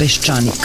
Peščanik. 0.00 0.64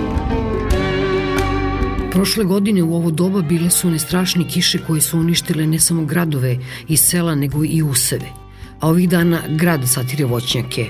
Prošle 2.11 2.43
godine 2.43 2.83
u 2.83 2.95
ovo 2.95 3.11
doba 3.11 3.41
bile 3.41 3.69
su 3.69 3.87
one 3.87 3.99
strašne 3.99 4.47
kiše 4.47 4.79
koje 4.87 5.01
su 5.01 5.19
uništile 5.19 5.67
ne 5.67 5.79
samo 5.79 6.05
gradove 6.05 6.57
i 6.87 6.97
sela, 6.97 7.35
nego 7.35 7.65
i 7.65 7.81
useve. 7.83 8.25
A 8.79 8.89
ovih 8.89 9.09
dana 9.09 9.41
grad 9.49 9.81
satire 9.89 10.25
voćnjake. 10.25 10.87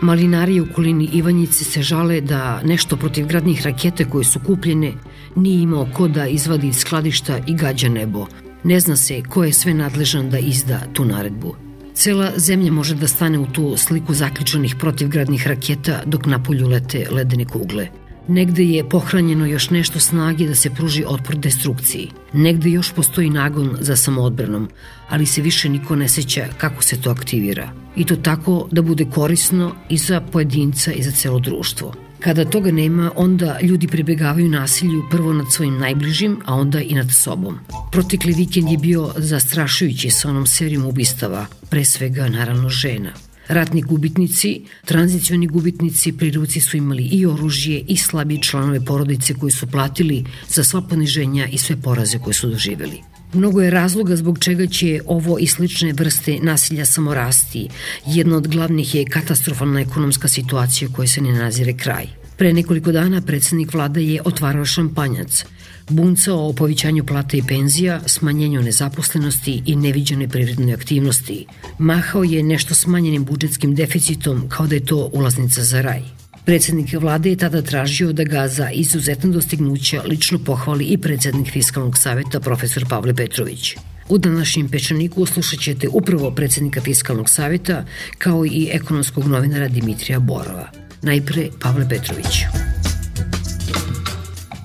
Malinari 0.00 0.60
u 0.60 0.66
okolini 0.70 1.08
Ivanjice 1.12 1.64
se 1.64 1.82
žale 1.82 2.20
da 2.20 2.62
nešto 2.64 2.96
protiv 2.96 3.26
gradnih 3.26 3.62
rakete 3.66 4.04
koje 4.04 4.24
su 4.24 4.40
kupljene 4.46 4.92
nije 5.36 5.62
imao 5.62 5.88
ko 5.94 6.08
da 6.08 6.26
izvadi 6.26 6.68
iz 6.68 6.76
skladišta 6.76 7.38
i 7.46 7.54
gađa 7.54 7.88
nebo. 7.88 8.26
Ne 8.64 8.80
zna 8.80 8.96
se 8.96 9.22
ko 9.22 9.44
je 9.44 9.52
sve 9.52 9.74
nadležan 9.74 10.30
da 10.30 10.38
izda 10.38 10.80
tu 10.92 11.04
naredbu. 11.04 11.54
Cela 11.94 12.32
zemlja 12.36 12.72
može 12.72 12.94
da 12.94 13.08
stane 13.08 13.38
u 13.38 13.46
tu 13.46 13.76
sliku 13.76 14.14
zaključanih 14.14 14.76
protivgradnih 14.76 15.46
raketa 15.46 16.02
dok 16.06 16.26
napolju 16.26 16.68
lete 16.68 17.08
ledene 17.10 17.44
kugle. 17.44 17.88
Negde 18.28 18.64
je 18.64 18.88
pohranjeno 18.88 19.46
još 19.46 19.70
nešto 19.70 20.00
snage 20.00 20.46
da 20.46 20.54
se 20.54 20.70
pruži 20.70 21.04
otpor 21.06 21.36
destrukciji. 21.36 22.10
Negde 22.32 22.70
još 22.70 22.92
postoji 22.92 23.30
nagon 23.30 23.76
za 23.80 23.96
samoodbranom, 23.96 24.68
ali 25.08 25.26
se 25.26 25.42
više 25.42 25.68
niko 25.68 25.96
ne 25.96 26.08
seća 26.08 26.46
kako 26.58 26.82
se 26.82 27.00
to 27.00 27.10
aktivira. 27.10 27.72
I 27.96 28.04
to 28.04 28.16
tako 28.16 28.68
da 28.70 28.82
bude 28.82 29.04
korisno 29.04 29.74
i 29.88 29.98
za 29.98 30.20
pojedinca 30.20 30.92
i 30.92 31.02
za 31.02 31.10
celo 31.10 31.38
društvo. 31.38 31.94
Kada 32.20 32.44
toga 32.44 32.72
nema, 32.72 33.10
onda 33.16 33.58
ljudi 33.62 33.88
pribegavaju 33.88 34.48
nasilju 34.48 35.02
prvo 35.10 35.32
nad 35.32 35.52
svojim 35.52 35.78
najbližim, 35.78 36.38
a 36.44 36.54
onda 36.54 36.80
i 36.80 36.94
nad 36.94 37.10
sobom. 37.12 37.58
Protekli 37.92 38.32
vikend 38.32 38.68
je 38.70 38.78
bio 38.78 39.12
zastrašujući 39.16 40.10
sa 40.10 40.28
onom 40.28 40.46
serijom 40.46 40.86
ubistava, 40.86 41.46
pre 41.70 41.84
svega 41.84 42.28
naravno 42.28 42.68
žena. 42.68 43.10
Ratni 43.48 43.82
gubitnici, 43.82 44.62
tranzicioni 44.84 45.46
gubitnici 45.46 46.12
pri 46.12 46.30
ruci 46.30 46.60
su 46.60 46.76
imali 46.76 47.02
i 47.02 47.26
oružje 47.26 47.84
i 47.88 47.96
slabi 47.96 48.42
članove 48.42 48.84
porodice 48.84 49.34
koji 49.34 49.52
su 49.52 49.66
platili 49.66 50.24
za 50.48 50.64
sva 50.64 50.82
poniženja 50.82 51.46
i 51.46 51.58
sve 51.58 51.76
poraze 51.76 52.18
koje 52.18 52.34
su 52.34 52.48
doživeli. 52.50 53.00
Mnogo 53.32 53.62
je 53.62 53.70
razloga 53.70 54.16
zbog 54.16 54.38
čega 54.38 54.66
će 54.66 55.00
ovo 55.06 55.38
i 55.38 55.46
slične 55.46 55.92
vrste 55.92 56.38
nasilja 56.42 56.84
samo 56.84 57.14
rasti. 57.14 57.68
Jedno 58.06 58.36
od 58.36 58.48
glavnih 58.48 58.94
je 58.94 59.04
katastrofalna 59.04 59.80
ekonomska 59.80 60.28
situacija 60.28 60.88
koja 60.96 61.08
se 61.08 61.20
ne 61.20 61.32
nazire 61.32 61.76
kraj. 61.76 62.06
Pre 62.36 62.52
nekoliko 62.52 62.92
dana 62.92 63.20
predsednik 63.20 63.74
vlada 63.74 64.00
je 64.00 64.22
otvarao 64.24 64.64
šampanjac, 64.64 65.44
buncao 65.88 66.48
o 66.48 66.52
povićanju 66.52 67.04
plata 67.04 67.36
i 67.36 67.42
penzija, 67.48 68.00
smanjenju 68.06 68.62
nezaposlenosti 68.62 69.62
i 69.66 69.76
neviđene 69.76 70.28
privredne 70.28 70.72
aktivnosti. 70.72 71.46
Mahao 71.78 72.24
je 72.24 72.42
nešto 72.42 72.74
smanjenim 72.74 73.24
budžetskim 73.24 73.74
deficitom 73.74 74.48
kao 74.48 74.66
da 74.66 74.74
je 74.74 74.84
to 74.84 75.10
ulaznica 75.12 75.64
za 75.64 75.82
raj. 75.82 76.02
Predsednik 76.44 76.92
vlade 76.92 77.30
je 77.30 77.36
tada 77.36 77.62
tražio 77.62 78.12
da 78.12 78.24
ga 78.24 78.48
za 78.48 78.70
izuzetno 78.70 79.30
dostignuća 79.32 80.02
lično 80.02 80.38
pohvali 80.38 80.84
i 80.84 80.98
predsednik 80.98 81.52
Fiskalnog 81.52 81.98
saveta 81.98 82.40
profesor 82.40 82.86
Pavle 82.88 83.14
Petrović. 83.14 83.76
U 84.08 84.18
današnjem 84.18 84.68
pečaniku 84.68 85.26
slušat 85.26 85.60
ćete 85.60 85.88
upravo 85.88 86.30
predsednika 86.30 86.80
Fiskalnog 86.80 87.30
saveta 87.30 87.84
kao 88.18 88.46
i 88.46 88.68
ekonomskog 88.72 89.26
novinara 89.26 89.68
Dimitrija 89.68 90.18
Borova. 90.18 90.70
Najpre 91.02 91.48
Pavle 91.60 91.88
Petrović. 91.88 92.71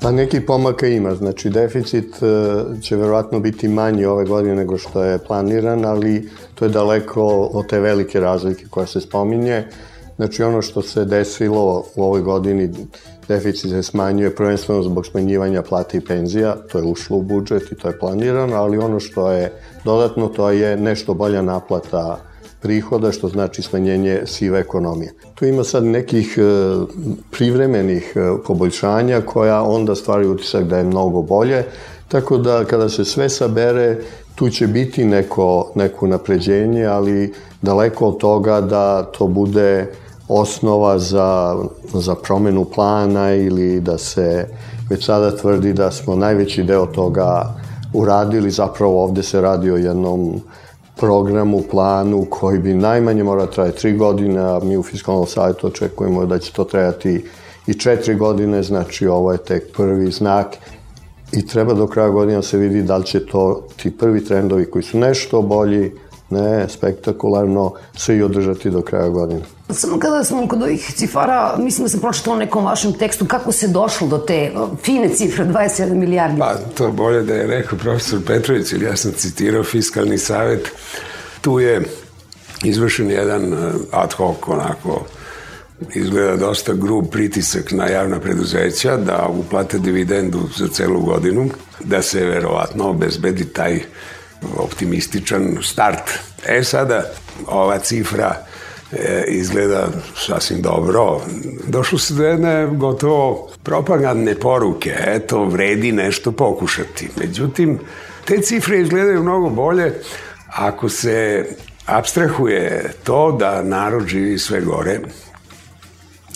Pa 0.02 0.12
neki 0.12 0.42
pomaka 0.42 0.88
ima, 0.88 1.16
znači 1.16 1.50
deficit 1.50 2.16
e, 2.24 2.82
će 2.82 2.96
verovatno 2.96 3.40
biti 3.40 3.68
manji 3.68 4.06
ove 4.06 4.26
godine 4.26 4.56
nego 4.56 4.78
što 4.78 5.04
je 5.04 5.18
planiran, 5.18 5.86
ali 5.86 6.30
to 6.56 6.66
je 6.66 6.70
daleko 6.70 7.50
od 7.54 7.68
te 7.70 7.80
velike 7.80 8.20
razlike 8.20 8.66
koja 8.70 8.86
se 8.86 9.02
spominje. 9.02 9.64
Znači 10.16 10.44
ono 10.44 10.62
što 10.62 10.82
se 10.82 11.06
desilo 11.06 11.86
u 11.96 12.04
ovoj 12.04 12.22
godini, 12.22 12.70
deficit 13.28 13.70
se 13.72 13.84
smanjuje 13.84 14.36
prvenstveno 14.36 14.84
zbog 14.84 15.06
smanjivanja 15.06 15.62
plata 15.62 15.98
i 15.98 16.02
penzija, 16.02 16.56
to 16.72 16.78
je 16.78 16.84
ušlo 16.84 17.18
u 17.18 17.22
budžet 17.22 17.72
i 17.72 17.76
to 17.76 17.88
je 17.88 18.00
planirano, 18.00 18.56
ali 18.56 18.78
ono 18.78 19.00
što 19.00 19.32
je 19.32 19.52
dodatno 19.84 20.28
to 20.28 20.50
je 20.52 20.78
nešto 20.78 21.14
bolja 21.14 21.42
naplata 21.42 22.27
prihoda, 22.62 23.12
što 23.12 23.28
znači 23.28 23.62
smanjenje 23.62 24.22
sive 24.26 24.60
ekonomije. 24.60 25.14
Tu 25.36 25.46
ima 25.46 25.64
sad 25.64 25.84
nekih 25.84 26.38
e, 26.38 26.42
privremenih 27.32 28.14
e, 28.16 28.44
poboljšanja 28.48 29.22
koja 29.22 29.62
onda 29.62 29.96
stvaraju 29.96 30.32
utisak 30.32 30.64
da 30.64 30.78
je 30.78 30.84
mnogo 30.84 31.22
bolje, 31.22 31.64
tako 32.08 32.38
da 32.38 32.66
kada 32.66 32.90
se 32.90 33.06
sve 33.06 33.30
sabere, 33.30 33.98
tu 34.36 34.50
će 34.50 34.68
biti 34.68 35.06
neko, 35.06 35.72
neko 35.76 36.08
napređenje, 36.08 36.86
ali 36.86 37.34
daleko 37.62 38.08
od 38.08 38.18
toga 38.18 38.62
da 38.62 39.04
to 39.04 39.28
bude 39.28 39.92
osnova 40.28 41.00
za, 41.00 41.56
za 41.94 42.16
promenu 42.16 42.66
plana 42.66 43.36
ili 43.36 43.82
da 43.82 43.98
se 43.98 44.48
već 44.90 45.06
sada 45.06 45.38
tvrdi 45.38 45.74
da 45.74 45.92
smo 45.92 46.16
najveći 46.16 46.64
deo 46.64 46.86
toga 46.86 47.56
uradili, 47.94 48.52
zapravo 48.52 49.04
ovde 49.04 49.24
se 49.24 49.42
radi 49.42 49.72
o 49.72 49.78
jednom 49.78 50.42
programu, 51.00 51.62
planu 51.72 52.26
koji 52.30 52.60
bi 52.60 52.74
najmanje 52.74 53.24
mora 53.24 53.46
da 53.46 53.52
traje 53.52 53.72
tri 53.72 53.94
godine, 53.94 54.40
a 54.40 54.60
mi 54.64 54.78
u 54.78 54.84
Fiskalnom 54.84 55.28
savjetu 55.28 55.68
očekujemo 55.68 56.26
da 56.26 56.40
će 56.40 56.54
to 56.54 56.64
trajati 56.64 57.26
i 57.68 57.74
četiri 57.74 58.16
godine, 58.16 58.64
znači 58.64 59.08
ovo 59.08 59.32
je 59.32 59.38
tek 59.38 59.72
prvi 59.78 60.12
znak 60.12 60.48
i 61.32 61.48
treba 61.48 61.74
do 61.74 61.88
kraja 61.88 62.10
godina 62.10 62.42
se 62.42 62.58
vidi 62.58 62.84
da 62.84 62.98
li 62.98 63.06
će 63.06 63.26
to 63.26 63.68
ti 63.76 63.98
prvi 63.98 64.26
trendovi 64.26 64.66
koji 64.66 64.84
su 64.84 64.98
nešto 64.98 65.42
bolji, 65.42 65.92
ne, 66.30 66.70
spektakularno, 66.70 67.72
se 67.98 68.18
i 68.18 68.24
održati 68.24 68.70
do 68.70 68.82
kraja 68.82 69.10
godine. 69.10 69.57
Samo 69.70 70.00
kada 70.00 70.24
smo 70.24 70.48
kod 70.48 70.64
ovih 70.64 70.92
cifara, 70.96 71.56
mislim 71.58 71.86
da 71.86 71.90
sam 71.90 72.00
pročitala 72.00 72.36
u 72.36 72.40
nekom 72.40 72.66
vašem 72.66 72.94
tekstu 72.94 73.26
kako 73.26 73.52
se 73.52 73.68
došlo 73.68 74.08
do 74.08 74.18
te 74.18 74.52
fine 74.84 75.10
cifre 75.10 75.46
27 75.46 75.94
milijardi. 75.94 76.40
Pa 76.40 76.56
to 76.56 76.92
bolje 76.92 77.22
da 77.22 77.34
je 77.34 77.48
rekao 77.48 77.80
profesor 77.80 78.20
Petrović, 78.28 78.72
ili 78.72 78.86
ja 78.86 78.96
sam 78.96 79.12
citirao 79.12 79.64
fiskalni 79.64 80.18
savet. 80.18 80.72
Tu 81.42 81.60
je 81.60 81.82
izvršen 82.64 83.12
jedan 83.12 83.54
eh, 83.54 83.72
ad 83.92 84.14
hoc 84.14 84.38
onako 84.48 85.06
izgleda 85.94 86.36
dosta 86.36 86.74
grub 86.74 87.06
pritisak 87.12 87.72
na 87.72 87.88
javna 87.88 88.20
preduzeća 88.20 88.98
da 88.98 89.28
uplate 89.30 89.80
dividendu 89.80 90.40
za 90.58 90.68
celu 90.68 91.02
godinu, 91.02 91.50
da 91.80 92.02
se 92.02 92.26
verovatno 92.26 92.90
obezbedi 92.90 93.46
taj 93.46 93.80
optimističan 94.58 95.58
start. 95.64 96.12
E 96.48 96.64
sada, 96.64 97.04
ova 97.48 97.80
cifra 97.80 98.47
e, 98.92 99.24
izgleda 99.28 99.88
sasvim 100.16 100.62
dobro. 100.62 101.22
Došlo 101.68 102.00
se 102.00 102.14
do 102.14 102.24
jedne 102.24 102.68
gotovo 102.72 103.50
propagandne 103.64 104.36
poruke. 104.36 104.96
Eto, 105.06 105.46
vredi 105.46 105.92
nešto 105.92 106.32
pokušati. 106.32 107.10
Međutim, 107.20 107.80
te 108.26 108.42
cifre 108.42 108.82
izgledaju 108.82 109.24
mnogo 109.24 109.50
bolje 109.50 109.94
ako 110.48 110.90
se 110.90 111.46
abstrahuje 111.86 112.94
to 113.04 113.32
da 113.32 113.64
narod 113.64 114.08
živi 114.08 114.40
sve 114.40 114.62
gore, 114.62 115.00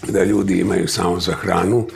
da 0.08 0.24
ljudi 0.24 0.60
imaju 0.60 0.88
samo 0.88 1.20
za 1.20 1.34
hranu. 1.34 1.88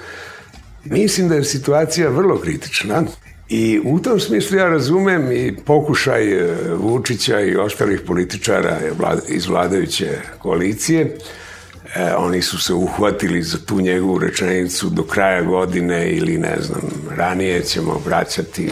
Mislim 0.83 1.29
da 1.29 1.35
je 1.35 1.43
situacija 1.43 2.09
vrlo 2.09 2.37
kritična 2.39 3.03
I 3.49 3.81
u 3.85 3.99
tom 3.99 4.19
smislu 4.19 4.57
ja 4.57 4.69
razumem 4.69 5.31
i 5.31 5.55
pokušaj 5.65 6.33
e, 6.33 6.55
Vučića 6.77 7.39
i 7.39 7.55
ostalih 7.55 8.01
političara 8.07 8.79
iz 9.27 9.47
vladajuće 9.47 10.09
koalicije 10.39 11.17
e, 11.95 12.15
oni 12.17 12.41
su 12.41 12.59
se 12.59 12.73
uhvatili 12.73 13.43
za 13.43 13.57
tu 13.65 13.81
njegovu 13.81 14.19
rečenicu 14.19 14.89
do 14.89 15.03
kraja 15.03 15.41
godine 15.41 16.11
ili 16.11 16.37
ne 16.37 16.57
znam, 16.61 16.81
ranije 17.17 17.63
ćemo 17.63 18.01
vraćati 18.05 18.69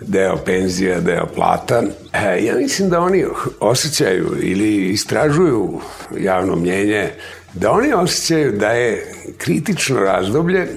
deo 0.00 0.36
penzija, 0.36 1.00
deo 1.00 1.26
plata. 1.26 1.82
E, 2.12 2.44
ja 2.44 2.54
mislim 2.54 2.90
da 2.90 3.00
oni 3.00 3.24
osjećaju 3.60 4.36
ili 4.42 4.88
istražuju 4.88 5.80
javno 6.18 6.56
mnjenje, 6.56 7.10
da 7.54 7.70
oni 7.70 7.92
osjećaju 7.92 8.52
da 8.52 8.70
je 8.70 9.12
kritično 9.38 10.00
razdoblje 10.00 10.68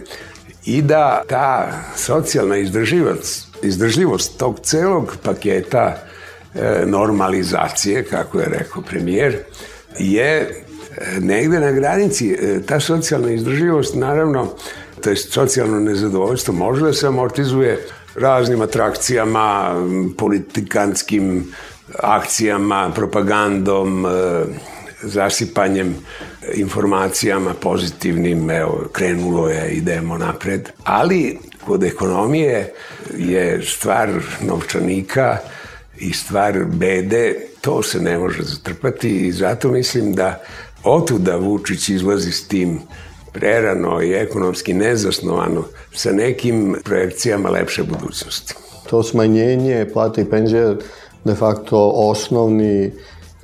i 0.65 0.81
da 0.81 1.23
ta 1.27 1.71
socijalna 1.95 2.57
izdrživost, 2.57 3.47
izdržljivost 3.63 4.37
tog 4.37 4.59
celog 4.59 5.17
paketa 5.23 5.97
e, 6.55 6.83
normalizacije, 6.85 8.03
kako 8.03 8.39
je 8.39 8.45
rekao 8.45 8.81
premijer, 8.81 9.37
je 9.99 10.37
e, 10.37 11.19
negde 11.19 11.59
na 11.59 11.71
granici. 11.71 12.31
E, 12.31 12.61
ta 12.65 12.79
socijalna 12.79 13.31
izdrživost, 13.31 13.95
naravno, 13.95 14.53
to 15.03 15.09
je 15.09 15.15
socijalno 15.15 15.79
nezadovoljstvo, 15.79 16.53
može 16.53 16.85
da 16.85 16.93
se 16.93 17.07
amortizuje 17.07 17.87
raznim 18.15 18.61
atrakcijama, 18.61 19.75
politikanskim 20.17 21.53
akcijama, 21.99 22.91
propagandom, 22.95 24.05
zasipanjem 25.03 25.95
informacijama 26.53 27.53
pozitivnim, 27.53 28.49
evo, 28.49 28.87
krenulo 28.91 29.49
je, 29.49 29.71
idemo 29.71 30.17
napred. 30.17 30.69
Ali 30.83 31.37
kod 31.65 31.83
ekonomije 31.83 32.73
je 33.17 33.61
stvar 33.65 34.09
novčanika 34.41 35.37
i 35.97 36.13
stvar 36.13 36.65
bede, 36.65 37.35
to 37.61 37.83
se 37.83 38.01
ne 38.01 38.17
može 38.17 38.43
zatrpati 38.43 39.09
i 39.09 39.31
zato 39.31 39.71
mislim 39.71 40.13
da 40.13 40.41
otuda 40.83 41.35
Vučić 41.35 41.89
izlazi 41.89 42.31
s 42.31 42.47
tim 42.47 42.79
prerano 43.33 44.01
i 44.01 44.13
ekonomski 44.13 44.73
nezasnovano 44.73 45.63
sa 45.93 46.11
nekim 46.11 46.75
projekcijama 46.83 47.49
lepše 47.49 47.83
budućnosti. 47.83 48.53
To 48.89 49.03
smanjenje 49.03 49.87
plata 49.93 50.21
i 50.21 50.25
penzija 50.25 50.75
de 51.23 51.35
facto 51.35 51.91
osnovni, 51.95 52.91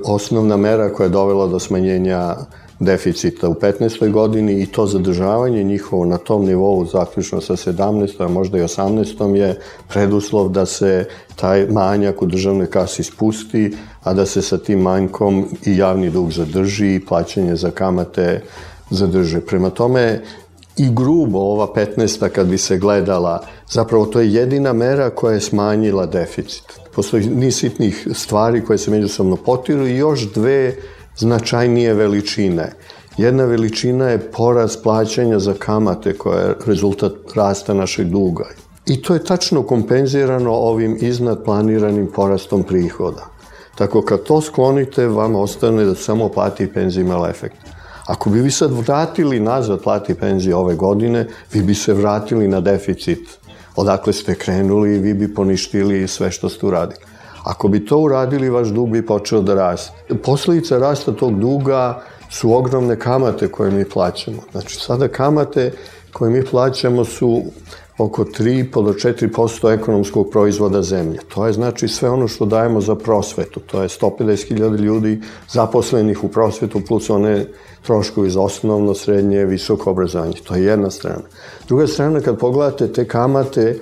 osnovna 0.06 0.58
mera 0.58 0.94
koja 0.94 1.06
je 1.06 1.10
dovela 1.10 1.48
do 1.48 1.60
smanjenja 1.60 2.36
deficita 2.80 3.50
u 3.50 3.54
15. 3.54 4.12
godini 4.12 4.62
i 4.62 4.66
to 4.66 4.86
zadržavanje 4.86 5.64
njihovo 5.64 6.06
na 6.06 6.18
tom 6.18 6.46
nivou 6.46 6.86
zaključno 6.86 7.42
sa 7.42 7.56
17. 7.56 8.24
a 8.26 8.28
možda 8.28 8.58
i 8.58 8.62
18. 8.62 9.36
je 9.36 9.60
preduslov 9.88 10.50
da 10.50 10.66
se 10.66 11.06
taj 11.36 11.66
manjak 11.66 12.22
u 12.22 12.26
državnoj 12.26 12.70
kasi 12.70 13.04
spusti, 13.04 13.76
a 14.04 14.14
da 14.14 14.26
se 14.26 14.42
sa 14.42 14.58
tim 14.58 14.80
manjkom 14.80 15.48
i 15.66 15.78
javni 15.78 16.10
dug 16.10 16.32
zadrži 16.32 16.96
i 16.96 17.06
plaćanje 17.06 17.56
za 17.56 17.72
kamate 17.72 18.42
zadrže. 18.90 19.40
Prema 19.40 19.70
tome, 19.70 20.22
i 20.78 20.90
grubo 20.94 21.40
ova 21.40 21.68
15. 21.76 22.30
kad 22.30 22.48
bi 22.48 22.58
se 22.58 22.78
gledala, 22.78 23.44
zapravo 23.70 24.06
to 24.06 24.20
je 24.20 24.34
jedina 24.34 24.74
mera 24.74 25.10
koja 25.10 25.34
je 25.34 25.42
smanjila 25.42 26.06
deficit. 26.06 26.64
Postoji 26.96 27.26
niz 27.26 27.60
sitnih 27.60 28.08
stvari 28.14 28.66
koje 28.66 28.78
se 28.78 28.92
međusobno 28.92 29.36
potiru 29.36 29.88
i 29.88 29.98
još 29.98 30.34
dve 30.34 30.76
značajnije 31.18 31.94
veličine. 31.94 32.72
Jedna 33.18 33.46
veličina 33.46 34.10
je 34.10 34.32
poraz 34.32 34.78
plaćanja 34.78 35.40
za 35.40 35.54
kamate 35.54 36.14
koja 36.18 36.40
je 36.40 36.56
rezultat 36.66 37.14
rasta 37.36 37.74
našeg 37.74 38.08
duga. 38.08 38.46
I 38.86 39.02
to 39.02 39.14
je 39.14 39.24
tačno 39.24 39.64
kompenzirano 39.64 40.52
ovim 40.52 40.98
iznad 41.02 41.44
planiranim 41.44 42.08
porastom 42.16 42.64
prihoda. 42.64 43.26
Tako 43.76 44.02
kad 44.02 44.24
to 44.24 44.42
sklonite, 44.42 45.08
vam 45.08 45.36
ostane 45.36 45.86
da 45.86 45.96
samo 45.96 46.30
plati 46.30 46.64
i 46.64 46.74
penzija 46.74 47.06
imala 47.06 47.30
efekt. 47.30 47.58
Ako 48.06 48.30
bi 48.30 48.42
vi 48.42 48.52
sad 48.52 48.72
vratili 48.72 49.40
nazad 49.40 49.84
plati 49.84 50.14
penzije 50.14 50.56
ove 50.56 50.76
godine, 50.76 51.28
vi 51.54 51.62
bi 51.62 51.76
se 51.76 51.94
vratili 51.94 52.48
na 52.48 52.62
deficit 52.62 53.20
odakle 53.78 54.14
ste 54.14 54.36
krenuli 54.36 54.96
i 54.96 55.00
vi 55.00 55.14
bi 55.14 55.34
poništili 55.34 56.08
sve 56.08 56.32
što 56.32 56.50
ste 56.50 56.66
uradili. 56.66 57.00
Ako 57.48 57.68
bi 57.68 57.86
to 57.86 57.98
uradili, 57.98 58.50
vaš 58.50 58.68
dug 58.68 58.90
bi 58.90 59.06
počeo 59.06 59.42
da 59.42 59.54
raste. 59.56 60.16
Posledica 60.24 60.78
rasta 60.78 61.12
tog 61.12 61.40
duga 61.40 62.02
su 62.30 62.54
ogromne 62.54 63.00
kamate 63.00 63.48
koje 63.48 63.72
mi 63.72 63.86
plaćamo. 63.86 64.42
Znači, 64.52 64.80
sada 64.80 65.08
kamate 65.08 65.72
koje 66.14 66.32
mi 66.32 66.46
plaćamo 66.46 67.06
su 67.06 67.44
oko 67.98 68.24
3,5 68.24 68.84
do 68.84 68.94
4% 68.94 69.74
ekonomskog 69.74 70.30
proizvoda 70.32 70.82
zemlje. 70.82 71.20
To 71.34 71.48
je 71.48 71.54
znači 71.54 71.88
sve 71.88 72.10
ono 72.10 72.28
što 72.28 72.46
dajemo 72.46 72.82
za 72.82 72.96
prosvetu. 72.96 73.60
To 73.60 73.82
je 73.82 73.88
150.000 73.88 74.78
ljudi 74.78 75.22
zaposlenih 75.50 76.24
u 76.24 76.28
prosvetu 76.28 76.82
plus 76.88 77.10
one 77.10 77.46
troškovi 77.82 78.30
za 78.30 78.42
osnovno, 78.42 78.94
srednje, 78.94 79.46
visoko 79.46 79.92
obrazovanje. 79.92 80.34
To 80.44 80.56
je 80.56 80.64
jedna 80.64 80.92
strana. 80.92 81.24
Druga 81.68 81.88
strana, 81.88 82.22
kad 82.22 82.40
pogledate 82.40 82.94
te 82.94 83.08
kamate, 83.08 83.80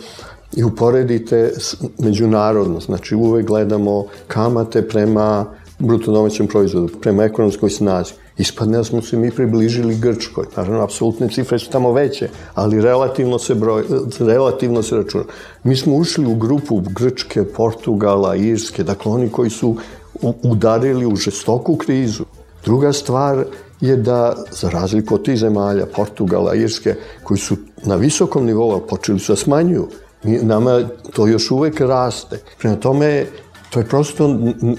i 0.54 0.64
uporedite 0.64 1.52
međunarodno, 2.00 2.80
znači 2.80 3.16
uvek 3.16 3.48
gledamo 3.48 4.06
kamate 4.28 4.88
prema 4.88 5.46
bruto 5.80 6.12
domaćem 6.12 6.48
proizvodu, 6.48 6.88
prema 7.02 7.24
ekonomskoj 7.24 7.70
snazi. 7.70 8.14
Ispadne 8.38 8.78
da 8.78 8.84
smo 8.84 9.02
se 9.02 9.18
mi 9.18 9.32
približili 9.32 9.96
Grčkoj. 9.96 10.46
Naravno, 10.56 10.84
apsolutne 10.84 11.30
cifre 11.30 11.60
su 11.60 11.70
tamo 11.70 11.92
veće, 11.92 12.30
ali 12.54 12.82
relativno 12.82 13.40
se, 13.40 13.56
broj, 13.56 13.84
relativno 14.20 14.84
se 14.84 14.96
računa. 14.96 15.24
Mi 15.64 15.76
smo 15.76 15.96
ušli 15.96 16.26
u 16.26 16.36
grupu 16.36 16.82
Grčke, 17.00 17.44
Portugala, 17.44 18.36
Irske, 18.36 18.84
dakle 18.84 19.12
oni 19.12 19.30
koji 19.30 19.50
su 19.50 19.76
udarili 20.44 21.06
u 21.06 21.16
žestoku 21.16 21.76
krizu. 21.76 22.24
Druga 22.66 22.94
stvar 22.94 23.46
je 23.82 23.96
da, 23.96 24.36
za 24.52 24.70
razliku 24.70 25.16
od 25.16 25.26
tih 25.26 25.38
zemalja, 25.38 25.86
Portugala, 25.96 26.56
Irske, 26.56 26.96
koji 27.24 27.38
su 27.38 27.56
na 27.84 27.96
visokom 27.96 28.46
nivou 28.46 28.82
počeli 28.90 29.20
su 29.20 29.32
da 29.32 29.36
smanjuju 29.36 29.88
Nama 30.26 30.82
to 31.14 31.28
još 31.28 31.52
uvek 31.52 31.80
raste. 31.80 32.40
Prema 32.58 32.76
tome, 32.76 33.26
to 33.70 33.80
je 33.80 33.86
prosto, 33.86 34.28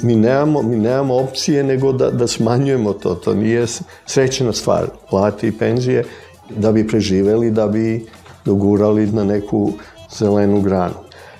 mi 0.02 0.16
nemamo, 0.16 0.62
mi 0.62 0.76
nemamo 0.76 1.16
opcije 1.16 1.64
nego 1.64 1.93
da, 1.93 2.10
da 2.10 2.26
smanjujemo 2.26 2.93
to. 2.93 3.14
To 3.14 3.34
nije 3.34 3.66
srećena 4.06 4.52
stvar. 4.52 4.87
Plati 5.10 5.48
i 5.48 5.52
penzije 5.52 6.04
da 6.50 6.72
bi 6.72 6.88
preživeli, 6.88 7.50
da 7.50 7.66
bi 7.66 8.06
dogurali 8.44 9.06
na 9.06 9.25
neku 9.25 9.72
zelenu 10.19 10.60
granu. 10.60 10.94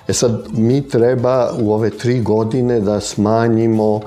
E 0.07 0.13
sad, 0.13 0.43
mi 0.51 0.87
treba 0.89 1.51
u 1.59 1.73
ove 1.73 1.89
tri 1.89 2.21
godine 2.21 2.79
da 2.79 2.99
smanjimo 2.99 4.01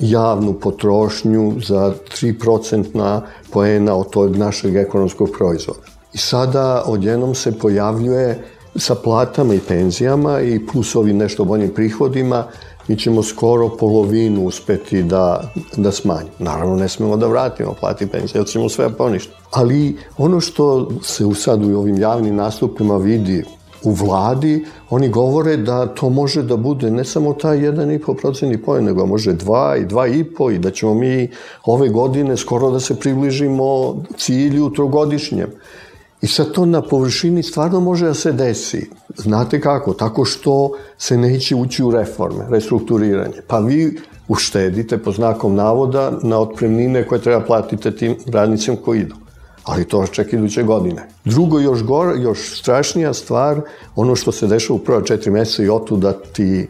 javnu 0.00 0.52
potrošnju 0.52 1.54
za 1.66 1.94
3% 2.20 3.20
poena 3.52 3.96
od 3.96 4.10
tog 4.10 4.36
našeg 4.36 4.76
ekonomskog 4.76 5.30
proizvoda. 5.38 5.80
I 6.12 6.18
sada 6.18 6.82
odjednom 6.86 7.34
se 7.34 7.58
pojavljuje 7.58 8.44
sa 8.76 8.94
platama 8.94 9.54
i 9.54 9.60
penzijama 9.68 10.40
i 10.40 10.66
plus 10.66 10.94
ovim 10.94 11.16
nešto 11.16 11.44
boljim 11.44 11.70
prihodima, 11.74 12.44
mi 12.88 12.96
ćemo 12.98 13.22
skoro 13.22 13.68
polovinu 13.68 14.46
uspeti 14.46 15.02
da, 15.02 15.52
da 15.76 15.92
smanjimo. 15.92 16.36
Naravno, 16.38 16.76
ne 16.76 16.88
smemo 16.88 17.16
da 17.16 17.26
vratimo 17.26 17.74
plati 17.80 18.06
penzije, 18.06 18.38
jer 18.38 18.46
ćemo 18.46 18.68
sve 18.68 18.92
poništiti. 18.92 19.36
Ali 19.50 19.96
ono 20.18 20.40
što 20.40 20.88
se 21.02 21.24
u 21.24 21.34
sad 21.34 21.64
u 21.64 21.78
ovim 21.78 21.98
javnim 21.98 22.36
nastupima 22.36 22.96
vidi 22.96 23.44
u 23.84 23.92
vladi, 23.92 24.64
oni 24.90 25.08
govore 25.08 25.56
da 25.56 25.86
to 25.86 26.08
može 26.08 26.42
da 26.42 26.56
bude 26.56 26.90
ne 26.90 27.04
samo 27.04 27.32
taj 27.32 27.58
1,5% 27.58 28.58
poen, 28.64 28.84
nego 28.84 29.06
može 29.06 29.32
2 29.32 29.82
i 29.82 29.86
2,5 29.86 30.54
i 30.54 30.58
da 30.58 30.70
ćemo 30.70 30.94
mi 30.94 31.30
ove 31.64 31.88
godine 31.88 32.36
skoro 32.36 32.70
da 32.70 32.80
se 32.80 33.00
približimo 33.00 33.96
cilju 34.16 34.70
trogodišnjem. 34.70 35.50
I 36.24 36.26
sad 36.26 36.52
to 36.52 36.66
na 36.66 36.82
površini 36.82 37.42
stvarno 37.42 37.80
može 37.80 38.06
da 38.06 38.14
se 38.14 38.32
desi. 38.32 38.90
Znate 39.16 39.60
kako? 39.60 39.92
Tako 39.94 40.24
što 40.24 40.70
se 40.98 41.16
neće 41.16 41.54
ući 41.54 41.82
u 41.84 41.90
reforme, 41.90 42.44
restrukturiranje. 42.50 43.42
Pa 43.46 43.58
vi 43.58 43.98
uštedite 44.28 44.98
po 44.98 45.12
znakom 45.12 45.54
navoda 45.54 46.12
na 46.22 46.38
otpremnine 46.38 47.06
koje 47.06 47.20
treba 47.20 47.44
platiti 47.44 47.96
tim 47.96 48.16
radnicima 48.26 48.76
koji 48.84 49.00
idu. 49.00 49.14
Ali 49.64 49.84
to 49.84 50.06
ček 50.06 50.32
iduće 50.32 50.62
godine. 50.62 51.08
Drugo, 51.24 51.60
još, 51.60 51.82
gor, 51.82 52.14
još 52.20 52.58
strašnija 52.60 53.12
stvar, 53.14 53.60
ono 53.96 54.16
što 54.16 54.32
se 54.32 54.46
dešava 54.46 54.76
u 54.80 54.84
prva 54.84 55.02
četiri 55.02 55.30
meseca 55.30 55.62
i 55.62 55.68
otuda 55.68 56.12
ti 56.12 56.68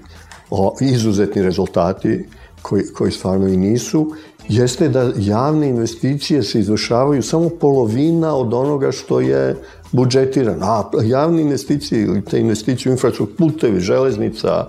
o, 0.50 0.76
izuzetni 0.80 1.42
rezultati 1.42 2.26
koji, 2.62 2.84
koji 2.86 3.12
stvarno 3.12 3.48
i 3.48 3.56
nisu, 3.56 4.10
jeste 4.48 4.88
da 4.88 5.10
javne 5.16 5.68
investicije 5.68 6.42
se 6.42 6.60
izvršavaju 6.60 7.22
samo 7.22 7.48
polovina 7.48 8.36
od 8.36 8.54
onoga 8.54 8.92
što 8.92 9.20
je 9.20 9.56
budžetirano. 9.92 10.66
A 10.66 10.90
javne 11.04 11.42
investicije 11.42 12.02
ili 12.02 12.24
te 12.24 12.40
investicije 12.40 12.90
u 12.90 12.94
infrastrukturu, 12.94 13.36
putevi, 13.38 13.80
železnica, 13.80 14.66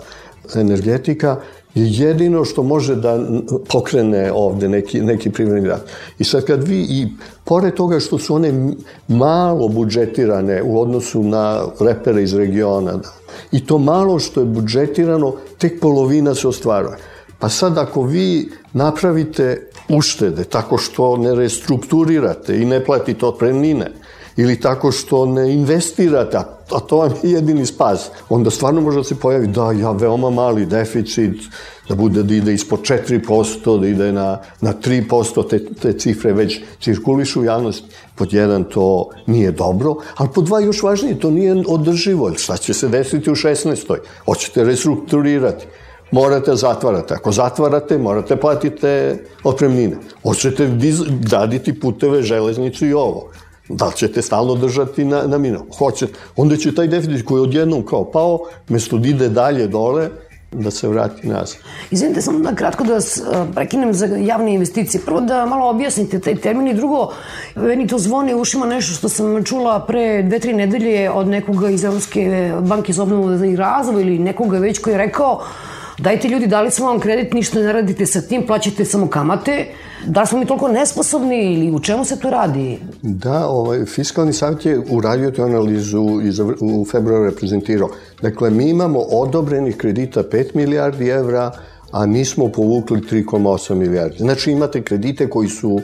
energetika, 0.56 1.38
je 1.76 1.86
jedino 1.92 2.46
što 2.46 2.64
može 2.64 2.96
da 2.96 3.20
pokrene 3.68 4.32
ovde 4.34 4.70
neki, 4.70 5.02
neki 5.02 5.30
privredni 5.30 5.70
rad. 5.70 5.82
I 6.20 6.24
sad 6.24 6.46
kad 6.46 6.68
vi, 6.68 6.82
i 6.90 7.08
pored 7.44 7.74
toga 7.74 8.00
što 8.00 8.18
su 8.18 8.36
one 8.36 8.74
malo 9.08 9.68
budžetirane 9.68 10.64
u 10.64 10.82
odnosu 10.82 11.24
na 11.24 11.62
repere 11.80 12.24
iz 12.24 12.34
regiona, 12.34 12.92
da, 12.92 13.14
i 13.52 13.66
to 13.66 13.78
malo 13.78 14.20
što 14.20 14.40
je 14.40 14.46
budžetirano, 14.46 15.34
tek 15.58 15.80
polovina 15.82 16.36
se 16.36 16.48
ostvaruje. 16.48 16.98
Pa 17.46 17.50
sad 17.50 17.78
ako 17.78 18.02
vi 18.02 18.50
napravite 18.74 19.70
uštede 19.90 20.44
tako 20.44 20.78
što 20.78 21.18
ne 21.18 21.36
restrukturirate 21.36 22.62
i 22.62 22.66
ne 22.66 22.86
platite 22.86 23.26
otpremnine 23.26 23.92
ili 24.38 24.60
tako 24.60 24.92
što 24.92 25.26
ne 25.26 25.54
investirate, 25.54 26.38
a 26.72 26.80
to 26.80 26.98
vam 26.98 27.12
je 27.24 27.32
jedini 27.32 27.66
spas, 27.66 28.10
onda 28.30 28.50
stvarno 28.50 28.82
može 28.82 28.98
da 28.98 29.04
se 29.04 29.16
pojavi 29.16 29.48
da 29.48 29.72
ja 29.72 29.92
veoma 29.92 30.30
mali 30.30 30.66
deficit, 30.66 31.36
da 31.90 31.96
bude 31.96 32.24
da 32.24 32.34
ide 32.34 32.54
ispod 32.54 32.82
4%, 32.82 33.80
da 33.80 33.88
ide 33.88 34.12
na, 34.12 34.40
na 34.62 34.74
3%, 34.74 35.50
te, 35.50 35.66
te 35.82 35.94
cifre 35.94 36.34
već 36.34 36.60
cirkulišu 36.82 37.42
u 37.42 37.46
javnosti. 37.46 37.88
Pod 38.16 38.34
jedan, 38.34 38.64
to 38.64 39.10
nije 39.28 39.52
dobro, 39.52 39.96
ali 40.16 40.30
pod 40.36 40.46
dva, 40.46 40.60
još 40.60 40.84
važnije, 40.84 41.20
to 41.20 41.32
nije 41.32 41.64
održivo. 41.68 42.34
Šta 42.38 42.58
će 42.58 42.74
se 42.74 42.88
desiti 42.88 43.32
u 43.32 43.36
16. 43.36 43.98
Hoćete 44.26 44.64
restrukturirati 44.64 45.66
morate 46.16 46.52
da 46.52 46.56
zatvarate. 46.56 47.14
Ako 47.14 47.32
zatvarate, 47.32 47.98
morate 47.98 48.36
platite 48.36 49.18
otpremnine. 49.44 49.98
Hoćete 50.24 50.70
graditi 51.30 51.80
puteve, 51.80 52.22
železnicu 52.22 52.86
i 52.86 52.94
ovo. 52.94 53.30
Da 53.70 53.86
li 53.86 53.96
ćete 53.96 54.22
stalno 54.22 54.56
držati 54.56 55.06
na, 55.06 55.24
na 55.28 55.38
minu? 55.38 55.66
Hoćete. 55.78 56.14
Onda 56.36 56.58
će 56.58 56.76
taj 56.76 56.88
deficit 56.88 57.26
koji 57.26 57.40
je 57.40 57.44
odjednom 57.44 57.86
kao 57.86 58.12
pao, 58.12 58.40
mesto 58.70 58.98
da 58.98 59.08
ide 59.08 59.30
dalje 59.30 59.68
dole, 59.68 60.10
da 60.52 60.72
se 60.72 60.88
vrati 60.88 61.28
nazad. 61.28 61.58
Izvinite, 61.92 62.22
samo 62.22 62.40
da 62.40 62.56
kratko 62.56 62.84
da 62.84 62.94
vas 62.94 63.22
prekinem 63.56 63.94
za 63.94 64.06
javne 64.06 64.54
investicije. 64.54 65.02
Prvo 65.06 65.22
da 65.22 65.46
malo 65.46 65.70
objasnite 65.70 66.20
taj 66.20 66.36
termin 66.36 66.68
i 66.68 66.74
drugo, 66.74 67.12
meni 67.56 67.88
to 67.88 68.00
zvoni 68.00 68.34
u 68.34 68.42
ušima 68.42 68.66
nešto 68.66 68.94
što 68.94 69.10
sam 69.10 69.44
čula 69.44 69.80
pre 69.88 70.24
dve, 70.24 70.40
tri 70.40 70.54
nedelje 70.54 71.12
od 71.12 71.28
nekoga 71.28 71.70
iz 71.70 71.84
Evropske 71.84 72.52
banke 72.62 72.94
za 72.94 73.04
obnovu 73.04 73.46
i 73.46 73.56
razvoj 73.56 74.02
ili 74.02 74.20
nekoga 74.20 74.58
već 74.58 74.80
koji 74.80 74.94
je 74.94 74.98
rekao 74.98 75.42
dajte 75.98 76.28
ljudi, 76.28 76.48
dali 76.48 76.72
smo 76.72 76.86
vam 76.86 77.00
kredit, 77.00 77.34
ništa 77.34 77.60
ne 77.60 77.74
radite 77.74 78.06
sa 78.06 78.22
tim, 78.22 78.46
plaćate 78.48 78.86
samo 78.86 79.08
kamate. 79.08 79.66
Da 80.06 80.26
smo 80.26 80.40
mi 80.40 80.46
toliko 80.46 80.68
nesposobni 80.68 81.54
ili 81.54 81.72
u 81.72 81.80
čemu 81.80 82.06
se 82.06 82.20
to 82.20 82.30
radi? 82.30 82.80
Da, 83.02 83.48
ovaj, 83.48 83.86
Fiskalni 83.86 84.34
savjet 84.34 84.66
je 84.66 84.82
uradio 84.90 85.32
tu 85.32 85.44
analizu 85.44 86.06
i 86.24 86.32
u 86.62 86.86
februaru 86.92 87.26
reprezentirao. 87.26 87.90
Dakle, 88.22 88.50
mi 88.50 88.70
imamo 88.70 89.00
odobrenih 89.00 89.78
kredita 89.78 90.24
5 90.24 90.56
milijardi 90.56 91.08
evra, 91.08 91.52
a 91.92 92.06
nismo 92.06 92.48
povukli 92.48 93.02
3,8 93.02 93.74
milijardi. 93.74 94.18
Znači 94.18 94.52
imate 94.52 94.82
kredite 94.82 95.30
koji 95.30 95.50
su 95.50 95.82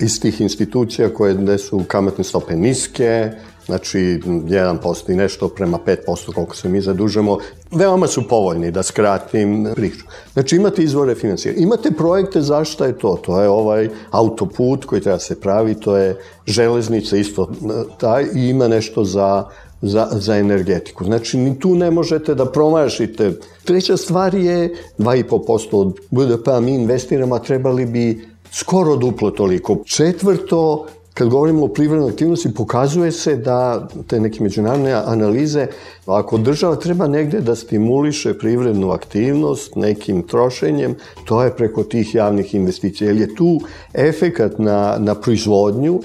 iz 0.00 0.20
tih 0.20 0.40
institucija 0.40 1.14
koje 1.14 1.34
gde 1.34 1.58
su 1.58 1.84
kamatne 1.88 2.24
stope 2.24 2.56
niske, 2.56 3.30
znači 3.66 3.98
1% 3.98 5.12
i 5.12 5.16
nešto 5.16 5.48
prema 5.48 5.78
5% 5.86 6.34
koliko 6.34 6.56
se 6.56 6.68
mi 6.68 6.80
zadužemo, 6.80 7.38
veoma 7.70 8.06
su 8.06 8.28
povoljni, 8.28 8.70
da 8.70 8.82
skratim 8.82 9.68
priču. 9.74 10.04
Znači 10.32 10.56
imate 10.56 10.82
izvore 10.82 11.14
finansiranja, 11.14 11.62
imate 11.62 11.90
projekte, 11.90 12.40
zašto 12.40 12.84
je 12.84 12.98
to? 12.98 13.20
To 13.24 13.40
je 13.40 13.48
ovaj 13.48 13.88
autoput 14.10 14.84
koji 14.84 15.00
treba 15.00 15.18
se 15.18 15.40
pravi, 15.40 15.74
to 15.74 15.96
je 15.96 16.16
železnica 16.46 17.16
isto 17.16 17.50
taj 17.98 18.24
i 18.34 18.48
ima 18.48 18.68
nešto 18.68 19.04
za 19.04 19.44
za, 19.84 20.08
za 20.12 20.36
energetiku. 20.36 21.04
Znači, 21.04 21.38
ni 21.38 21.58
tu 21.58 21.74
ne 21.74 21.90
možete 21.90 22.34
da 22.34 22.46
promašite. 22.46 23.32
Treća 23.64 23.96
stvar 23.96 24.34
je 24.34 24.74
2,5% 24.98 25.68
od 25.72 25.96
BDP-a 26.10 26.60
mi 26.60 26.74
investiramo, 26.74 27.34
a 27.34 27.38
trebali 27.38 27.86
bi 27.86 28.28
skoro 28.50 28.96
duplo 28.96 29.30
toliko. 29.30 29.76
Četvrto, 29.84 30.86
kad 31.14 31.28
govorimo 31.28 31.64
o 31.64 31.68
privrednoj 31.68 32.10
aktivnosti, 32.10 32.54
pokazuje 32.54 33.12
se 33.12 33.36
da 33.36 33.88
te 34.06 34.20
neke 34.20 34.42
međunarodne 34.42 34.92
analize, 34.92 35.66
ako 36.06 36.38
država 36.38 36.76
treba 36.76 37.06
negde 37.08 37.40
da 37.40 37.54
stimuliše 37.54 38.38
privrednu 38.38 38.90
aktivnost 38.90 39.76
nekim 39.76 40.22
trošenjem, 40.22 40.96
to 41.24 41.42
je 41.42 41.56
preko 41.56 41.82
tih 41.82 42.14
javnih 42.14 42.54
investicija. 42.54 43.08
Jer 43.08 43.20
je 43.20 43.34
tu 43.34 43.60
efekat 43.94 44.58
na, 44.58 44.96
na 44.98 45.14
proizvodnju 45.14 46.00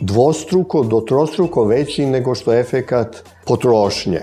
dvostruko 0.00 0.82
do 0.82 1.00
trostruko 1.00 1.64
veći 1.64 2.06
nego 2.06 2.34
što 2.34 2.52
je 2.52 2.60
efekat 2.60 3.22
potrošnje 3.46 4.20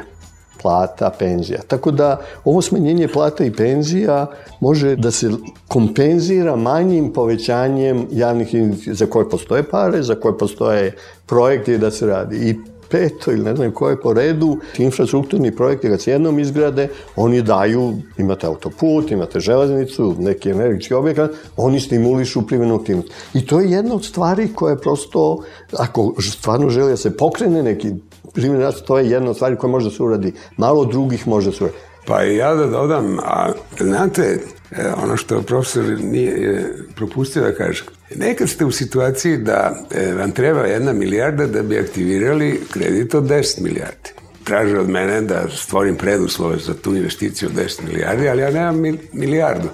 plata, 0.61 1.09
penzija. 1.19 1.59
Tako 1.67 1.91
da 1.91 2.19
ovo 2.45 2.61
smanjenje 2.61 3.07
plata 3.07 3.45
i 3.45 3.51
penzija 3.51 4.27
može 4.59 4.95
da 4.95 5.11
se 5.11 5.31
kompenzira 5.67 6.55
manjim 6.55 7.13
povećanjem 7.13 8.07
javnih 8.11 8.55
za 8.85 9.05
koje 9.05 9.29
postoje 9.29 9.63
pare, 9.63 10.03
za 10.03 10.15
koje 10.15 10.37
postoje 10.37 10.95
projekti 11.25 11.77
da 11.77 11.91
se 11.91 12.05
radi. 12.05 12.49
I 12.49 12.55
peto 12.89 13.31
ili 13.31 13.43
ne 13.43 13.55
znam 13.55 13.71
koje 13.71 14.01
po 14.01 14.13
redu, 14.13 14.57
infrastrukturni 14.77 15.55
projekti 15.55 15.89
kad 15.89 16.01
se 16.01 16.11
jednom 16.11 16.39
izgrade, 16.39 16.87
oni 17.15 17.41
daju, 17.41 17.93
imate 18.17 18.47
autoput, 18.47 19.11
imate 19.11 19.39
železnicu, 19.39 20.15
neki 20.19 20.49
energički 20.49 20.93
objekat, 20.93 21.31
oni 21.57 21.79
stimulišu 21.79 22.47
privrednu 22.47 22.75
aktivnost. 22.75 23.09
I 23.33 23.45
to 23.45 23.59
je 23.59 23.71
jedna 23.71 23.95
od 23.95 24.05
stvari 24.05 24.49
koja 24.55 24.71
je 24.71 24.79
prosto, 24.81 25.43
ako 25.77 26.13
stvarno 26.21 26.69
želi 26.69 26.89
da 26.89 26.97
se 26.97 27.17
pokrene 27.17 27.63
neki 27.63 27.93
primjer 28.33 28.62
rast, 28.62 28.86
to 28.86 29.00
je 29.00 29.09
jedna 29.09 29.29
od 29.29 29.36
stvari 29.36 29.55
koja 29.55 29.71
može 29.71 29.89
da 29.89 29.95
se 29.95 30.03
uradi. 30.03 30.33
Malo 30.57 30.86
drugih 30.86 31.27
može 31.27 31.50
da 31.50 31.57
se 31.57 31.63
uradi. 31.63 31.77
Pa 32.05 32.21
ja 32.21 32.55
da 32.55 32.65
dodam, 32.65 33.19
a 33.19 33.51
znate, 33.79 34.39
e, 34.71 34.88
ono 35.03 35.17
što 35.17 35.41
profesor 35.41 35.83
nije 36.03 36.74
propustio 36.95 37.43
da 37.43 37.55
kaže, 37.55 37.83
nekad 38.15 38.50
ste 38.50 38.65
u 38.65 38.71
situaciji 38.71 39.38
da 39.38 39.75
e, 39.91 40.13
vam 40.13 40.31
treba 40.31 40.62
jedna 40.62 40.93
milijarda 40.93 41.48
da 41.48 41.63
bi 41.63 41.79
aktivirali 41.79 42.62
kredit 42.71 43.15
od 43.15 43.24
10 43.24 43.62
milijardi. 43.62 44.09
Traže 44.43 44.79
od 44.79 44.89
mene 44.89 45.21
da 45.21 45.43
stvorim 45.50 45.95
preduslove 45.95 46.57
za 46.57 46.74
tu 46.74 46.95
investiciju 46.95 47.50
od 47.50 47.55
10 47.55 47.83
milijardi, 47.88 48.29
ali 48.29 48.41
ja 48.41 48.51
nemam 48.51 48.81
milijardu. 49.13 49.67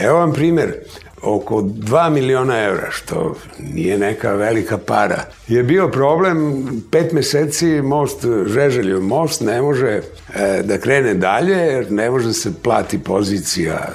Evo 0.00 0.18
vam 0.18 0.32
primer 0.32 0.74
oko 1.22 1.62
2 1.62 2.10
miliona 2.10 2.58
evra, 2.64 2.90
što 2.90 3.36
nije 3.58 3.98
neka 3.98 4.32
velika 4.32 4.78
para, 4.78 5.24
je 5.48 5.62
bio 5.62 5.88
problem 5.88 6.66
pet 6.90 7.12
meseci 7.12 7.82
most 7.82 8.24
Žeželjev 8.46 9.00
most 9.00 9.40
ne 9.40 9.62
može 9.62 9.88
e, 10.34 10.62
da 10.64 10.78
krene 10.78 11.14
dalje 11.14 11.56
jer 11.56 11.92
ne 11.92 12.10
može 12.10 12.32
se 12.32 12.52
plati 12.62 12.98
pozicija 12.98 13.88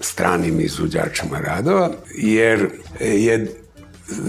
stranim 0.00 0.60
izvođačima 0.60 1.38
radova 1.38 1.90
jer 2.14 2.68
je 3.00 3.46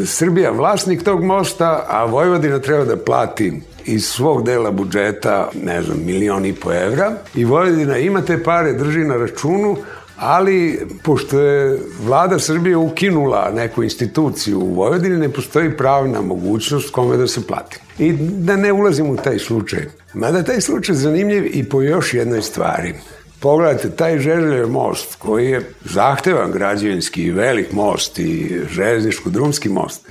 Srbija 0.06 0.52
vlasnik 0.52 1.04
tog 1.04 1.24
mosta, 1.24 1.86
a 1.90 2.06
Vojvodina 2.06 2.60
treba 2.60 2.86
da 2.86 2.98
plati 2.98 3.62
iz 3.86 4.06
svog 4.06 4.46
dela 4.46 4.72
budžeta, 4.72 5.50
ne 5.64 5.82
znam, 5.82 5.98
milion 6.06 6.46
i 6.46 6.54
po 6.54 6.74
evra. 6.74 7.12
I 7.36 7.46
Vojvodina 7.46 7.98
ima 7.98 8.22
te 8.22 8.44
pare, 8.44 8.74
drži 8.74 9.00
na 9.00 9.18
računu, 9.18 9.78
ali 10.18 10.88
pošto 11.04 11.40
je 11.40 11.80
vlada 12.02 12.40
Srbije 12.40 12.78
ukinula 12.78 13.52
neku 13.56 13.84
instituciju 13.84 14.60
u 14.60 14.74
Vojvodini, 14.74 15.18
ne 15.18 15.30
postoji 15.30 15.78
pravna 15.78 16.22
mogućnost 16.22 16.92
kome 16.92 17.18
da 17.18 17.28
se 17.28 17.48
plati. 17.48 17.80
I 18.00 18.14
da 18.20 18.56
ne 18.56 18.74
ulazim 18.74 19.10
u 19.10 19.18
taj 19.18 19.40
slučaj. 19.40 19.86
Mada 20.14 20.44
taj 20.44 20.62
slučaj 20.62 20.96
zanimljiv 20.96 21.50
i 21.54 21.70
po 21.70 21.82
još 21.82 22.14
jednoj 22.14 22.42
stvari. 22.42 22.94
Pogledajte, 23.40 23.90
taj 23.90 24.20
Žeželjev 24.20 24.70
most, 24.70 25.16
koji 25.16 25.50
je 25.50 25.70
zahtevan 25.84 26.52
građevinski 26.52 27.24
i 27.24 27.32
velik 27.32 27.72
most 27.72 28.20
i 28.20 28.60
železničko-drumski 28.72 29.70
most, 29.70 30.08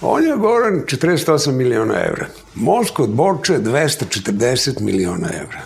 on 0.00 0.24
je 0.24 0.36
govoran 0.36 0.82
48 0.86 1.52
miliona 1.52 1.94
evra. 1.94 2.26
Most 2.54 2.94
kod 2.94 3.10
Borče 3.10 3.58
240 3.58 4.80
miliona 4.80 5.28
evra. 5.42 5.60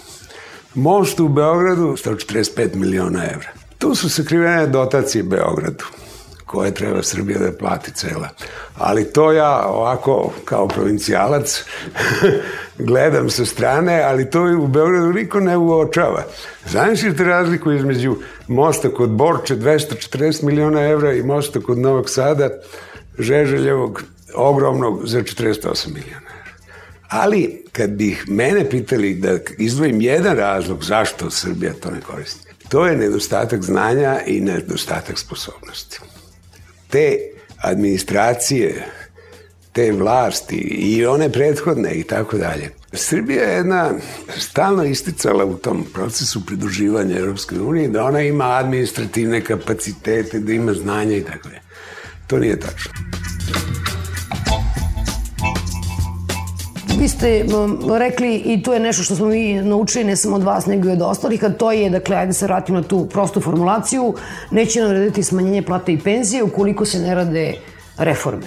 Most 0.74 1.20
u 1.20 1.28
Beogradu 1.28 1.96
145 2.04 2.74
miliona 2.74 3.24
evra. 3.24 3.61
Tu 3.82 3.94
su 3.94 4.08
sakrivene 4.08 4.66
dotacije 4.66 5.22
Beogradu 5.22 5.84
koje 6.46 6.74
treba 6.74 7.02
Srbija 7.02 7.38
da 7.38 7.52
plati 7.52 7.92
cela. 7.94 8.28
Ali 8.76 9.12
to 9.12 9.32
ja 9.32 9.66
ovako 9.66 10.32
kao 10.44 10.68
provincijalac 10.68 11.64
gledam 12.88 13.30
sa 13.30 13.44
strane, 13.44 14.02
ali 14.02 14.30
to 14.30 14.42
u 14.58 14.66
Beogradu 14.66 15.12
niko 15.12 15.40
ne 15.40 15.56
uočava. 15.56 16.24
Zamislite 16.66 17.24
razliku 17.24 17.72
između 17.72 18.16
mosta 18.48 18.88
kod 18.88 19.10
Borče 19.10 19.56
240 19.56 20.42
miliona 20.42 20.80
evra 20.80 21.12
i 21.12 21.22
mosta 21.22 21.60
kod 21.60 21.78
Novog 21.78 22.10
Sada 22.10 22.48
Žeželjevog 23.18 24.02
ogromnog 24.34 25.00
za 25.04 25.20
48 25.20 25.88
miliona 25.88 26.30
evra. 26.40 26.52
Ali 27.08 27.64
kad 27.72 27.90
bih 27.90 28.24
mene 28.28 28.70
pitali 28.70 29.14
da 29.14 29.38
izdvojim 29.58 30.00
jedan 30.00 30.36
razlog 30.36 30.84
zašto 30.84 31.30
Srbija 31.30 31.72
to 31.82 31.90
ne 31.90 32.00
koristi, 32.00 32.51
To 32.72 32.86
je 32.86 32.96
nedostatak 32.96 33.62
znanja 33.62 34.20
i 34.26 34.40
nedostatak 34.40 35.18
sposobnosti. 35.18 35.98
Te 36.88 37.16
administracije, 37.58 38.86
te 39.72 39.92
vlasti 39.92 40.56
i 40.56 41.06
one 41.06 41.32
prethodne 41.32 41.94
i 41.94 42.02
tako 42.02 42.38
dalje. 42.38 42.70
Srbija 42.92 43.42
je 43.42 43.56
jedna 43.56 43.90
stalno 44.38 44.84
isticala 44.84 45.44
u 45.44 45.54
tom 45.54 45.84
procesu 45.94 46.46
pridruživanja 46.46 47.18
Europskoj 47.18 47.58
uniji 47.58 47.88
da 47.88 48.04
ona 48.04 48.20
ima 48.20 48.44
administrativne 48.44 49.44
kapacitete, 49.44 50.38
da 50.38 50.52
ima 50.52 50.74
znanja 50.74 51.16
i 51.16 51.24
tako 51.24 51.48
dalje. 51.48 51.60
To 52.26 52.38
nije 52.38 52.60
tačno. 52.60 52.92
Vi 57.02 57.08
ste 57.08 57.44
rekli 57.98 58.36
i 58.36 58.62
to 58.62 58.74
je 58.74 58.80
nešto 58.80 59.02
što 59.02 59.16
smo 59.16 59.26
mi 59.26 59.54
naučili 59.54 60.04
ne 60.04 60.16
samo 60.16 60.36
od 60.36 60.42
vas 60.42 60.66
nego 60.66 60.88
i 60.88 60.92
od 60.92 61.02
ostalih, 61.02 61.44
a 61.44 61.48
to 61.48 61.72
je, 61.72 61.90
dakle, 61.90 62.16
ajde 62.16 62.32
se 62.32 62.46
vratimo 62.46 62.80
na 62.80 62.88
tu 62.88 63.06
prostu 63.06 63.40
formulaciju, 63.40 64.14
neće 64.50 64.80
nam 64.80 64.90
rediti 64.90 65.22
smanjenje 65.22 65.62
plate 65.62 65.92
i 65.92 65.98
penzije 65.98 66.42
ukoliko 66.42 66.84
se 66.84 66.98
ne 66.98 67.14
rade 67.14 67.54
reforme. 67.98 68.46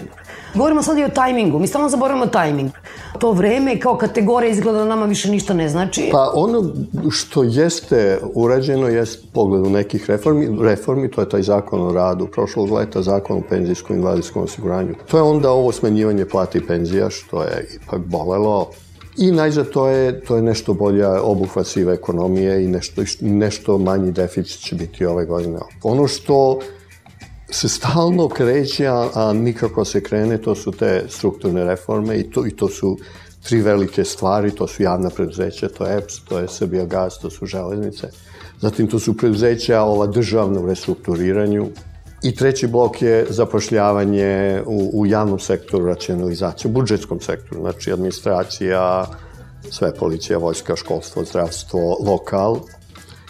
Govorimo 0.55 0.83
sad 0.83 0.97
i 0.97 1.03
o 1.03 1.09
tajmingu. 1.09 1.59
Mi 1.59 1.67
stalno 1.67 1.89
zaboravimo 1.89 2.27
tajming. 2.27 2.71
To 3.19 3.31
vreme 3.31 3.79
kao 3.79 3.97
kategorija 3.97 4.51
izgleda 4.51 4.77
da 4.77 4.85
nama 4.85 5.05
više 5.05 5.31
ništa 5.31 5.53
ne 5.53 5.69
znači. 5.69 6.09
Pa 6.12 6.31
ono 6.33 6.71
što 7.12 7.43
jeste 7.43 8.19
urađeno 8.33 8.88
jest 8.88 9.25
pogled 9.33 9.65
u 9.65 9.69
nekih 9.69 10.09
reformi. 10.09 10.57
Reformi, 10.62 11.12
to 11.12 11.21
je 11.21 11.29
taj 11.29 11.41
zakon 11.41 11.81
o 11.81 11.93
radu 11.93 12.27
prošlog 12.27 12.71
leta, 12.71 13.01
zakon 13.01 13.38
o 13.38 13.41
penzijskom 13.50 13.95
i 13.95 14.00
invalidskom 14.00 14.43
osiguranju. 14.43 14.95
To 15.07 15.17
je 15.17 15.24
onda 15.24 15.51
ovo 15.51 15.71
smanjivanje 15.71 16.25
plata 16.25 16.57
i 16.57 16.67
penzija, 16.67 17.09
što 17.09 17.41
je 17.41 17.67
ipak 17.83 18.01
bolelo. 18.05 18.69
I 19.17 19.31
najzad 19.31 19.69
to 19.69 19.88
je, 19.88 20.21
to 20.21 20.35
je 20.35 20.41
nešto 20.41 20.74
bolja 20.74 21.21
obuhvat 21.21 21.67
sive 21.67 21.93
ekonomije 21.93 22.65
i 22.65 22.67
nešto, 22.67 23.01
nešto 23.21 23.77
manji 23.77 24.12
deficit 24.12 24.62
će 24.62 24.75
biti 24.75 25.05
ove 25.05 25.25
godine. 25.25 25.59
Ono 25.83 26.07
što 26.07 26.59
se 27.49 27.69
stalno 27.69 28.29
kreće, 28.29 28.87
a, 28.87 29.09
a 29.13 29.33
nikako 29.33 29.85
se 29.85 30.03
krene, 30.03 30.37
to 30.37 30.55
su 30.55 30.71
te 30.71 31.05
strukturne 31.09 31.63
reforme 31.63 32.19
i 32.19 32.29
to, 32.31 32.47
i 32.47 32.51
to 32.51 32.69
su 32.69 32.97
tri 33.43 33.61
velike 33.61 34.03
stvari, 34.03 34.51
to 34.51 34.67
su 34.67 34.83
javna 34.83 35.09
preduzeća, 35.09 35.69
to 35.69 35.85
je 35.85 35.97
EPS, 35.97 36.19
to 36.25 36.39
je 36.39 36.47
Srbija 36.47 36.85
Gaz, 36.85 37.13
to 37.21 37.29
su 37.29 37.45
železnice. 37.45 38.09
Zatim 38.61 38.87
to 38.87 38.99
su 38.99 39.17
preduzeća 39.17 39.81
ova 39.81 40.07
državna 40.07 40.59
u 40.59 40.65
restrukturiranju. 40.65 41.69
I 42.23 42.35
treći 42.35 42.67
blok 42.67 43.01
je 43.01 43.25
zapošljavanje 43.29 44.61
u, 44.65 44.91
u 44.93 45.05
javnom 45.05 45.39
sektoru, 45.39 45.85
racionalizacija, 45.85 46.69
u 46.69 46.73
budžetskom 46.73 47.19
sektoru, 47.21 47.61
znači 47.61 47.91
administracija, 47.91 49.05
sve 49.71 49.93
policija, 49.95 50.37
vojska, 50.37 50.75
školstvo, 50.75 51.23
zdravstvo, 51.25 51.97
lokal. 52.05 52.59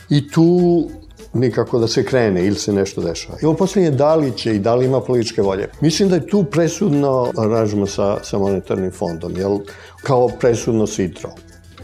I 0.10 0.32
tu 0.32 0.90
nikako 1.36 1.80
da 1.80 1.88
se 1.88 2.06
krene 2.06 2.46
ili 2.46 2.56
se 2.56 2.74
nešto 2.74 3.02
dešava. 3.02 3.38
I 3.42 3.46
ovo 3.46 3.56
poslednje 3.56 3.92
da 3.92 4.16
li 4.16 4.32
će 4.32 4.56
i 4.56 4.60
da 4.60 4.76
li 4.76 4.86
ima 4.86 5.02
političke 5.02 5.42
volje. 5.42 5.70
Mislim 5.82 6.10
da 6.10 6.16
je 6.16 6.28
tu 6.28 6.44
presudno 6.44 7.32
aranžma 7.38 7.88
sa, 7.88 8.18
sa 8.24 8.38
monetarnim 8.38 8.92
fondom, 8.92 9.38
jel 9.38 9.60
kao 10.04 10.28
presudno 10.40 10.88
sidro. 10.88 11.30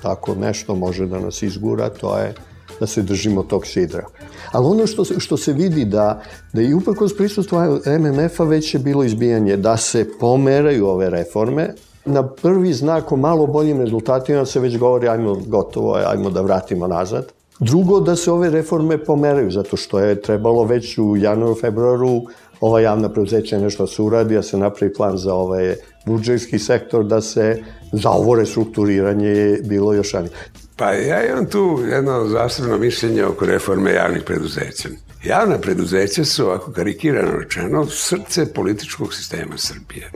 Tako 0.02 0.36
nešto 0.36 0.76
može 0.76 1.06
da 1.06 1.20
nas 1.20 1.42
izgura, 1.42 1.90
to 1.90 2.18
je 2.18 2.34
da 2.80 2.88
se 2.88 3.02
držimo 3.02 3.44
tog 3.44 3.66
sidra. 3.66 4.06
Ali 4.52 4.66
ono 4.66 4.88
što, 4.88 5.06
što 5.20 5.38
se 5.38 5.54
vidi 5.54 5.86
da, 5.86 6.22
da 6.54 6.62
i 6.62 6.74
uprkos 6.74 7.18
prisustva 7.18 7.80
MMF-a 8.00 8.44
već 8.44 8.74
je 8.74 8.80
bilo 8.80 9.04
izbijanje 9.04 9.58
da 9.58 9.78
se 9.78 10.06
pomeraju 10.20 10.88
ove 10.88 11.10
reforme, 11.10 11.74
na 12.06 12.28
prvi 12.28 12.74
znak 12.74 13.12
o 13.12 13.16
malo 13.16 13.48
boljim 13.48 13.80
rezultatima 13.80 14.46
se 14.46 14.60
već 14.60 14.78
govori 14.78 15.08
ajmo 15.08 15.38
gotovo, 15.48 15.96
ajmo 16.06 16.30
da 16.30 16.42
vratimo 16.42 16.88
nazad. 16.88 17.32
Drugo, 17.62 18.00
da 18.00 18.16
se 18.16 18.32
ove 18.32 18.50
reforme 18.50 18.98
pomeraju, 18.98 19.52
zato 19.52 19.78
što 19.78 20.00
je 20.00 20.22
trebalo 20.22 20.64
već 20.64 20.98
u 20.98 21.18
januaru, 21.18 21.56
februaru 21.62 22.22
ova 22.62 22.80
javna 22.82 23.10
preuzeća 23.10 23.60
nešto 23.60 23.88
se 23.88 24.02
uradi, 24.02 24.36
da 24.36 24.42
se 24.44 24.58
napravi 24.58 24.94
plan 24.94 25.18
za 25.18 25.34
ovaj 25.34 25.76
budžetski 26.06 26.60
sektor, 26.60 27.06
da 27.06 27.22
se 27.22 27.64
za 27.92 28.10
ovo 28.10 28.36
restrukturiranje 28.36 29.28
je 29.28 29.62
bilo 29.64 29.94
još 29.94 30.12
ranije. 30.12 30.32
Pa 30.76 30.92
ja 30.92 31.28
imam 31.32 31.46
tu 31.46 31.80
jedno 31.92 32.28
zasebno 32.28 32.78
mišljenje 32.78 33.26
oko 33.26 33.46
reforme 33.46 33.94
javnih 33.94 34.24
preduzeća. 34.24 34.90
Javna 35.24 35.58
preduzeća 35.58 36.26
su, 36.26 36.48
ako 36.48 36.72
karikirano 36.72 37.40
rečeno, 37.40 37.86
srce 37.86 38.54
političkog 38.54 39.14
sistema 39.14 39.58
Srbije. 39.58 40.12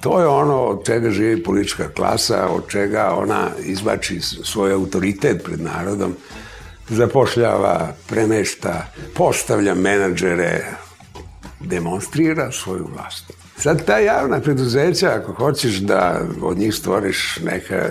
To 0.00 0.20
je 0.20 0.26
ono 0.26 0.62
od 0.62 0.84
čega 0.86 1.10
živi 1.10 1.42
politička 1.42 1.88
klasa, 1.88 2.48
od 2.48 2.68
čega 2.68 3.14
ona 3.16 3.48
izbači 3.64 4.20
svoj 4.20 4.72
autoritet 4.72 5.44
pred 5.44 5.60
narodom, 5.60 6.14
zapošljava, 6.90 7.94
premešta, 8.08 8.86
postavlja 9.14 9.74
menadžere, 9.74 10.64
demonstrira 11.60 12.52
svoju 12.52 12.88
vlast. 12.94 13.32
Sad 13.56 13.84
ta 13.84 13.98
javna 13.98 14.40
preduzeća, 14.40 15.10
ako 15.10 15.32
hoćeš 15.32 15.76
da 15.76 16.20
od 16.42 16.58
njih 16.58 16.74
stvoriš 16.74 17.38
neka 17.44 17.88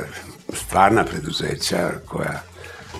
stvarna 0.54 1.04
preduzeća 1.04 1.92
koja 2.06 2.42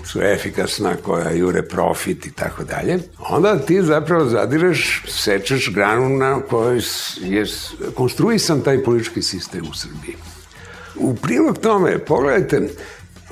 su 0.04 0.22
efikasna, 0.22 0.96
koja 1.02 1.30
jure 1.30 1.62
profit 1.62 2.26
i 2.26 2.32
tako 2.32 2.64
dalje, 2.64 2.98
onda 3.18 3.58
ti 3.58 3.82
zapravo 3.82 4.24
zadireš, 4.24 5.04
sečeš 5.08 5.74
granu 5.74 6.08
na 6.08 6.40
kojoj 6.40 6.80
je 7.20 7.44
konstruisan 7.94 8.60
taj 8.60 8.84
politički 8.84 9.22
sistem 9.22 9.62
u 9.70 9.74
Srbiji. 9.74 10.16
U 10.96 11.14
prilog 11.16 11.58
tome, 11.58 11.98
pogledajte, 11.98 12.68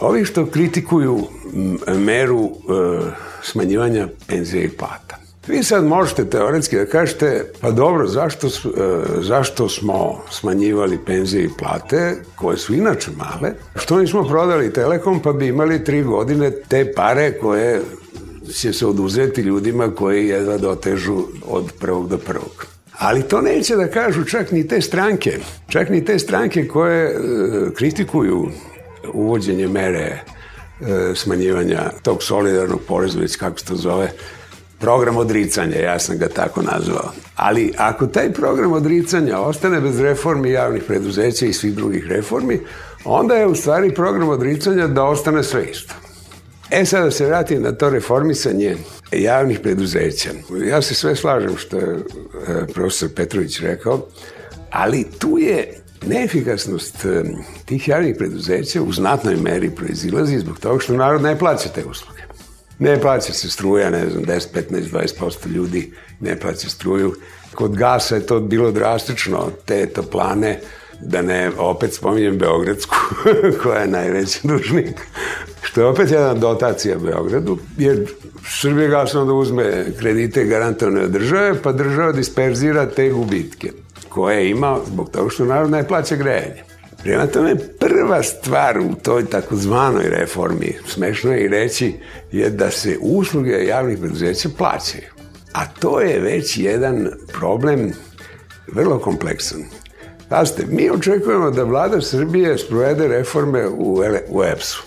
Ovi 0.00 0.24
što 0.24 0.46
kritikuju 0.46 1.18
meru 1.98 2.44
e, 2.44 2.50
smanjivanja 3.42 4.08
penzije 4.26 4.64
i 4.64 4.68
plata. 4.68 5.18
Vi 5.46 5.62
sad 5.62 5.84
možete 5.84 6.24
teoretski 6.24 6.76
da 6.76 6.86
kažete, 6.86 7.44
pa 7.60 7.70
dobro, 7.70 8.06
zašto, 8.06 8.46
e, 8.46 8.50
zašto 9.20 9.68
smo 9.68 10.22
smanjivali 10.30 10.98
penzije 11.06 11.44
i 11.44 11.50
plate, 11.58 12.16
koje 12.36 12.56
su 12.56 12.74
inače 12.74 13.10
male, 13.16 13.52
što 13.76 13.98
nismo 13.98 14.24
prodali 14.28 14.72
Telekom, 14.72 15.22
pa 15.22 15.32
bi 15.32 15.46
imali 15.46 15.84
tri 15.84 16.02
godine 16.02 16.50
te 16.68 16.92
pare 16.96 17.32
koje 17.32 17.80
će 18.54 18.72
se 18.72 18.86
oduzeti 18.86 19.40
ljudima 19.40 19.94
koji 19.94 20.28
jedva 20.28 20.58
dotežu 20.58 21.22
od 21.46 21.72
prvog 21.80 22.08
do 22.08 22.18
prvog. 22.18 22.66
Ali 22.98 23.22
to 23.22 23.40
neće 23.40 23.76
da 23.76 23.90
kažu 23.90 24.24
čak 24.24 24.52
ni 24.52 24.68
te 24.68 24.80
stranke, 24.80 25.38
čak 25.68 25.88
ni 25.88 26.04
te 26.04 26.18
stranke 26.18 26.68
koje 26.68 27.06
e, 27.06 27.14
kritikuju 27.74 28.48
uvođenje 29.12 29.68
mere 29.68 30.00
e, 30.00 30.20
smanjivanja 31.14 31.90
tog 32.02 32.22
solidarnog 32.22 32.80
poreza, 32.88 33.18
već 33.20 33.36
kako 33.36 33.58
se 33.58 33.64
to 33.64 33.76
zove, 33.76 34.12
program 34.78 35.16
odricanja, 35.16 35.76
ja 35.76 35.98
sam 35.98 36.18
ga 36.18 36.28
tako 36.28 36.62
nazvao. 36.62 37.12
Ali 37.36 37.72
ako 37.76 38.06
taj 38.06 38.32
program 38.32 38.72
odricanja 38.72 39.38
ostane 39.38 39.80
bez 39.80 40.00
reformi 40.00 40.50
javnih 40.50 40.82
preduzeća 40.86 41.46
i 41.46 41.52
svih 41.52 41.74
drugih 41.74 42.04
reformi, 42.08 42.60
onda 43.04 43.34
je 43.34 43.46
u 43.46 43.54
stvari 43.54 43.94
program 43.94 44.28
odricanja 44.28 44.86
da 44.86 45.04
ostane 45.04 45.42
sve 45.42 45.70
isto. 45.70 45.94
E 46.70 46.84
sad 46.84 47.04
da 47.04 47.10
se 47.10 47.26
vratim 47.26 47.62
na 47.62 47.72
to 47.72 47.90
reformisanje 47.90 48.76
javnih 49.12 49.60
preduzeća. 49.60 50.30
Ja 50.66 50.82
se 50.82 50.94
sve 50.94 51.16
slažem 51.16 51.56
što 51.56 51.76
je 51.76 51.94
e, 51.94 52.66
profesor 52.74 53.08
Petrović 53.16 53.60
rekao, 53.60 54.06
ali 54.70 55.06
tu 55.18 55.38
je 55.38 55.80
Neefikasnost 56.06 57.06
tih 57.64 57.88
javnih 57.88 58.14
preduzeća 58.18 58.82
u 58.82 58.92
znatnoj 58.92 59.36
meri 59.36 59.70
proizilazi 59.70 60.38
zbog 60.38 60.58
toga 60.58 60.80
što 60.80 60.96
narod 60.96 61.22
ne 61.22 61.38
plaća 61.38 61.68
te 61.68 61.84
usluge. 61.84 62.22
Ne 62.78 63.00
plaća 63.00 63.32
se 63.32 63.50
struja, 63.50 63.90
ne 63.90 64.10
znam, 64.10 64.24
10, 64.24 64.46
15, 64.70 65.08
20% 65.20 65.48
ljudi 65.48 65.92
ne 66.20 66.40
plaća 66.40 66.68
struju. 66.68 67.14
Kod 67.54 67.76
gasa 67.76 68.14
je 68.14 68.26
to 68.26 68.40
bilo 68.40 68.70
drastično, 68.70 69.50
te 69.64 69.86
toplane, 69.86 70.60
da 71.00 71.22
ne 71.22 71.50
opet 71.58 71.94
spominjem 71.94 72.38
Beogradsku, 72.38 72.96
koja 73.62 73.80
je 73.80 73.88
najveći 73.88 74.40
dužnik, 74.48 75.00
što 75.62 75.80
je 75.80 75.86
opet 75.86 76.10
jedna 76.10 76.34
dotacija 76.34 76.98
Beogradu, 76.98 77.58
jer 77.78 78.06
Srbije 78.48 78.88
gas 78.88 79.14
onda 79.14 79.32
uzme 79.32 79.84
kredite 79.98 80.44
garantovane 80.44 81.00
od 81.00 81.10
države, 81.10 81.62
pa 81.62 81.72
država 81.72 82.12
disperzira 82.12 82.90
te 82.90 83.10
gubitke 83.10 83.72
koje 84.18 84.36
je 84.36 84.50
imao 84.50 84.80
zbog 84.86 85.10
toga 85.10 85.30
što 85.30 85.44
narod 85.44 85.70
ne 85.70 85.88
plaća 85.88 86.16
grejanje. 86.16 86.62
Prema 87.02 87.26
tome, 87.26 87.56
prva 87.80 88.22
stvar 88.22 88.78
u 88.78 88.94
toj 89.02 89.26
takozvanoj 89.26 90.08
reformi, 90.08 90.76
smešno 90.86 91.32
je 91.32 91.44
i 91.44 91.48
reći, 91.48 91.94
je 92.32 92.50
da 92.50 92.70
se 92.70 92.98
usluge 93.00 93.50
javnih 93.50 93.98
preduzeća 93.98 94.48
plaćaju. 94.58 95.04
A 95.52 95.66
to 95.66 96.00
je 96.00 96.20
već 96.20 96.56
jedan 96.56 97.08
problem 97.38 97.92
vrlo 98.72 98.98
kompleksan. 98.98 99.64
Pazite, 100.28 100.66
mi 100.66 100.90
očekujemo 100.90 101.50
da 101.50 101.64
vlada 101.64 102.00
Srbije 102.00 102.58
sprovede 102.58 103.08
reforme 103.08 103.68
u, 103.68 104.02
u 104.28 104.44
EPS-u. 104.44 104.82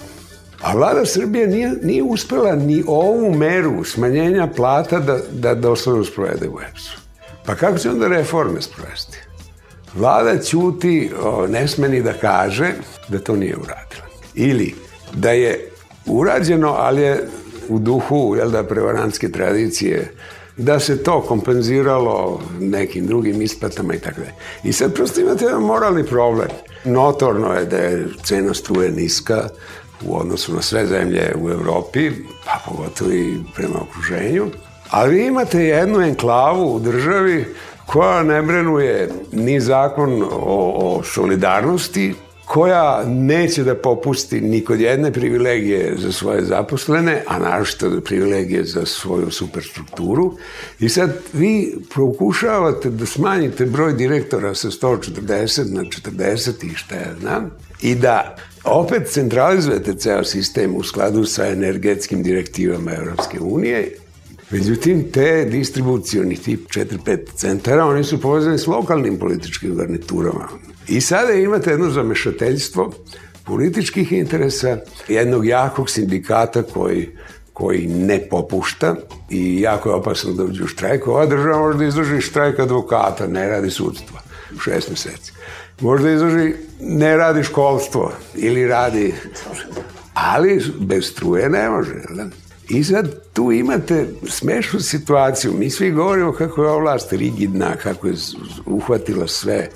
A 0.62 0.76
vlada 0.76 1.06
Srbije 1.06 1.48
nije, 1.48 1.72
nije 1.84 2.04
uspela 2.04 2.56
ni 2.56 2.84
ovu 2.88 3.34
meru 3.34 3.84
smanjenja 3.84 4.48
plata 4.56 5.00
da, 5.00 5.20
da 5.32 5.56
doslovno 5.56 6.04
sprovede 6.04 6.50
u 6.50 6.60
EPS-u. 6.60 7.02
Pa 7.46 7.56
kako 7.56 7.78
će 7.78 7.90
onda 7.90 8.08
reforme 8.08 8.62
sprovesti? 8.62 9.18
Vlada 9.94 10.40
ćuti, 10.42 11.12
ne 11.50 11.68
sme 11.68 11.90
ni 11.90 12.02
da 12.02 12.14
kaže 12.14 12.74
da 13.08 13.20
to 13.20 13.36
nije 13.36 13.56
uradila. 13.56 14.04
Ili 14.36 14.76
da 15.14 15.32
je 15.32 15.72
urađeno, 16.06 16.76
ali 16.78 17.02
je 17.02 17.28
u 17.70 17.80
duhu 17.80 18.36
jel 18.36 18.50
da, 18.50 18.64
prevarantske 18.64 19.32
tradicije, 19.32 20.14
da 20.58 20.80
se 20.80 21.04
to 21.04 21.22
kompenziralo 21.22 22.42
nekim 22.60 23.08
drugim 23.08 23.42
isplatama 23.42 23.94
i 23.94 24.00
tako 24.00 24.20
dalje. 24.20 24.34
I 24.64 24.74
sad 24.74 24.94
prosto 24.94 25.22
imate 25.22 25.46
jedan 25.46 25.62
moralni 25.64 26.04
problem. 26.06 26.48
Notorno 26.86 27.54
je 27.54 27.66
da 27.66 27.78
je 27.78 28.08
cena 28.24 28.54
struje 28.54 28.92
niska 28.92 29.50
u 30.06 30.18
odnosu 30.18 30.54
na 30.54 30.62
sve 30.62 30.86
zemlje 30.86 31.34
u 31.42 31.50
Evropi, 31.50 32.12
pa 32.46 32.62
pogotovo 32.66 33.12
i 33.12 33.38
prema 33.56 33.82
okruženju, 33.82 34.46
ali 34.92 35.16
vi 35.16 35.26
imate 35.26 35.64
jednu 35.64 36.02
enklavu 36.02 36.76
u 36.76 36.80
državi 36.80 37.46
koja 37.86 38.24
ne 38.24 38.42
brenuje 38.42 39.10
ni 39.32 39.60
zakon 39.60 40.24
o, 40.24 40.28
o 40.76 41.04
solidarnosti, 41.04 42.14
koja 42.46 43.04
neće 43.08 43.64
da 43.64 43.76
popusti 43.76 44.42
ni 44.42 44.62
kod 44.62 44.80
jedne 44.80 45.12
privilegije 45.12 45.96
za 45.98 46.12
svoje 46.12 46.44
zaposlene, 46.44 47.24
a 47.28 47.40
naročito 47.40 48.02
privilegije 48.06 48.64
za 48.64 48.86
svoju 48.86 49.32
superstrukturu. 49.32 50.34
I 50.80 50.90
sad 50.90 51.18
vi 51.34 51.76
pokušavate 51.96 52.90
da 52.90 53.06
smanjite 53.06 53.66
broj 53.66 53.94
direktora 53.94 54.56
sa 54.56 54.68
140 54.68 55.74
na 55.74 55.84
40 55.84 56.72
i 56.72 56.76
šta 56.76 56.96
ja 56.96 57.14
znam, 57.20 57.52
i 57.82 57.96
da 57.96 58.36
opet 58.64 59.08
centralizujete 59.08 59.94
ceo 59.94 60.24
sistem 60.24 60.76
u 60.76 60.84
skladu 60.84 61.26
sa 61.26 61.48
energetskim 61.48 62.24
direktivama 62.24 62.96
Europske 62.96 63.40
unije 63.40 63.96
Međutim, 64.52 65.12
te 65.12 65.46
distribucioni 65.46 66.36
tip 66.36 66.70
4-5 66.70 67.20
centara, 67.36 67.86
oni 67.86 68.04
su 68.04 68.22
povezani 68.22 68.58
s 68.58 68.68
lokalnim 68.68 69.20
političkim 69.20 69.76
garniturama. 69.76 70.48
I 70.88 71.02
sada 71.02 71.34
imate 71.34 71.72
jedno 71.72 71.90
zamešateljstvo 71.90 72.94
političkih 73.46 74.12
interesa, 74.12 74.78
jednog 75.08 75.46
jakog 75.46 75.90
sindikata 75.90 76.64
koji 76.64 77.10
koji 77.54 77.88
ne 77.88 78.20
popušta 78.30 78.96
i 79.30 79.62
jako 79.62 79.90
je 79.90 79.96
opasno 79.96 80.34
da 80.34 80.44
uđe 80.44 80.64
u 80.64 80.68
štrajk. 80.68 81.08
Ova 81.08 81.26
država 81.26 81.60
može 81.60 81.78
da 81.78 81.86
izloži 81.86 82.22
štrajk 82.22 82.60
advokata, 82.60 83.28
ne 83.28 83.48
radi 83.50 83.70
sudstva, 83.70 84.20
šest 84.64 84.90
meseci. 84.90 85.34
Možda 85.82 86.12
izloži, 86.12 86.54
ne 86.80 87.18
radi 87.18 87.44
školstvo 87.44 88.12
ili 88.36 88.68
radi... 88.68 89.14
Ali 90.14 90.64
bez 90.80 91.06
struje 91.06 91.50
ne 91.50 91.70
može, 91.70 91.94
da? 92.10 92.26
I 92.74 92.84
sad 92.84 93.08
tu 93.34 93.52
imate 93.52 94.08
smešnu 94.28 94.80
situaciju. 94.80 95.54
Mi 95.58 95.70
svi 95.70 95.92
govorimo 95.92 96.32
kako 96.34 96.64
je 96.64 96.70
ova 96.70 96.82
vlast 96.82 97.14
rigidna, 97.14 97.76
kako 97.76 98.08
je 98.08 98.14
uhvatila 98.66 99.28
sve 99.28 99.70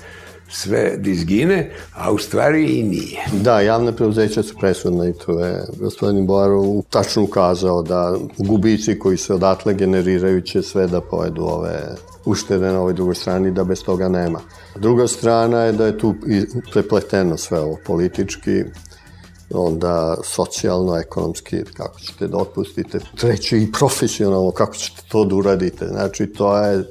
sve 0.48 0.96
dizgine, 0.96 1.70
a 1.94 2.12
u 2.12 2.18
stvari 2.18 2.78
i 2.78 2.82
nije. 2.82 3.24
Da, 3.42 3.60
javne 3.60 3.92
preuzeća 3.92 4.42
su 4.42 4.54
presudne 4.60 5.10
i 5.10 5.12
to 5.12 5.40
je 5.40 5.64
gospodin 5.80 6.26
Boarov 6.26 6.82
tačno 6.90 7.22
ukazao 7.22 7.82
da 7.82 8.16
gubici 8.38 8.98
koji 8.98 9.16
se 9.16 9.34
odatle 9.34 9.74
generiraju 9.74 10.40
će 10.40 10.62
sve 10.62 10.86
da 10.86 11.00
pojedu 11.00 11.42
ove 11.42 11.80
uštede 12.24 12.66
na 12.66 12.80
ovoj 12.80 12.92
drugoj 12.92 13.14
strani, 13.14 13.50
da 13.50 13.64
bez 13.64 13.82
toga 13.82 14.08
nema. 14.08 14.40
Druga 14.76 15.06
strana 15.06 15.60
je 15.60 15.72
da 15.72 15.86
je 15.86 15.98
tu 15.98 16.14
prepleteno 16.72 17.36
sve 17.36 17.60
ovo 17.60 17.76
politički, 17.86 18.64
onda 19.50 20.16
socijalno, 20.24 20.96
ekonomski, 20.96 21.64
kako 21.76 22.00
ćete 22.00 22.28
da 22.28 22.36
otpustite, 22.36 22.98
treće 23.16 23.62
i 23.62 23.72
profesionalno, 23.72 24.50
kako 24.50 24.76
ćete 24.76 25.02
to 25.08 25.24
da 25.24 25.34
uradite. 25.34 25.86
Znači, 25.86 26.26
to 26.26 26.58
je 26.58 26.84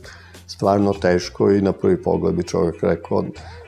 stvarno 0.48 0.94
teško 0.94 1.52
i 1.52 1.62
na 1.62 1.72
prvi 1.72 2.04
pogled 2.04 2.36
bi 2.36 2.44
čovjek 2.44 2.84
rekao 2.84 3.26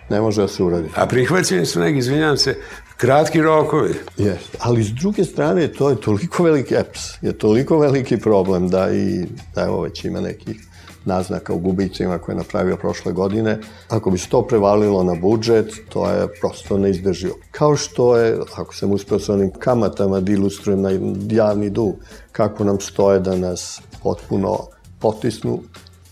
ne 0.09 0.21
može 0.21 0.41
da 0.41 0.47
se 0.47 0.63
uradi. 0.63 0.89
A 0.95 1.05
prihvaćeni 1.05 1.65
su 1.65 1.79
neki, 1.79 1.97
izvinjam 1.97 2.37
se, 2.37 2.55
kratki 2.97 3.41
rokovi. 3.41 3.93
Yes. 4.17 4.37
Ali 4.59 4.83
s 4.83 4.91
druge 4.91 5.23
strane, 5.23 5.67
to 5.67 5.89
je 5.89 6.01
toliko 6.01 6.43
veliki 6.43 6.75
EPS, 6.75 7.21
je 7.21 7.37
toliko 7.37 7.79
veliki 7.79 8.17
problem 8.17 8.69
da 8.69 8.91
i, 8.91 9.25
da 9.55 9.63
evo 9.63 9.81
već 9.81 10.05
ima 10.05 10.21
nekih 10.21 10.66
naznaka 11.07 11.53
u 11.53 11.59
gubicima 11.59 12.17
koje 12.17 12.33
je 12.33 12.37
napravio 12.37 12.77
prošle 12.77 13.11
godine. 13.11 13.59
Ako 13.89 14.11
bi 14.11 14.17
se 14.17 14.29
to 14.29 14.41
prevalilo 14.47 15.03
na 15.03 15.15
budžet, 15.15 15.73
to 15.89 16.09
je 16.09 16.27
prosto 16.41 16.77
neizdrživo. 16.77 17.35
Kao 17.51 17.75
što 17.75 18.17
je, 18.17 18.37
ako 18.55 18.75
sam 18.75 18.91
uspeo 18.91 19.19
sa 19.19 19.33
onim 19.33 19.51
kamatama 19.59 20.19
da 20.19 20.31
ilustrujem 20.31 20.81
na 20.81 20.91
javni 21.29 21.69
dug, 21.69 21.95
kako 22.31 22.63
nam 22.63 22.79
stoje 22.79 23.19
da 23.19 23.35
nas 23.35 23.81
potpuno 24.03 24.57
potisnu, 24.99 25.59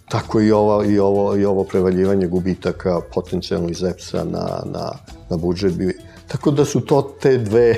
tako 0.10 0.42
i 0.42 0.52
ovo, 0.52 0.84
i 0.84 1.00
ovo, 1.00 1.36
i 1.38 1.46
ovo 1.46 1.64
prevaljivanje 1.64 2.28
gubitaka 2.28 3.00
potencijalno 3.14 3.70
iz 3.70 3.84
EPS-a 3.84 4.24
na, 4.24 4.62
na, 4.66 4.92
na 5.30 5.38
budžet. 5.38 5.74
Tako 6.28 6.52
da 6.52 6.66
su 6.66 6.82
to 6.82 7.02
te 7.22 7.38
dve 7.38 7.76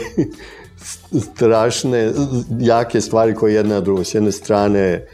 strašne, 1.34 2.12
jake 2.60 3.02
stvari 3.02 3.36
koje 3.36 3.54
jedna 3.54 3.76
na 3.76 3.82
drugo. 3.82 4.04
S 4.04 4.14
jedne 4.14 4.32
strane 4.32 5.06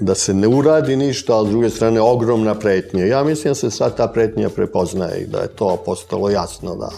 da 0.00 0.14
se 0.14 0.34
ne 0.34 0.48
uradi 0.48 0.96
ništa, 0.96 1.40
a 1.40 1.44
s 1.44 1.48
druge 1.48 1.70
strane 1.70 2.00
ogromna 2.00 2.54
pretnja. 2.54 3.06
Ja 3.06 3.24
mislim 3.24 3.50
da 3.50 3.54
se 3.54 3.70
sad 3.70 3.96
ta 3.96 4.08
pretnja 4.08 4.48
prepoznaje 4.48 5.22
i 5.22 5.26
da 5.26 5.38
je 5.38 5.48
to 5.48 5.76
postalo 5.84 6.30
jasno 6.30 6.76
da, 6.76 6.90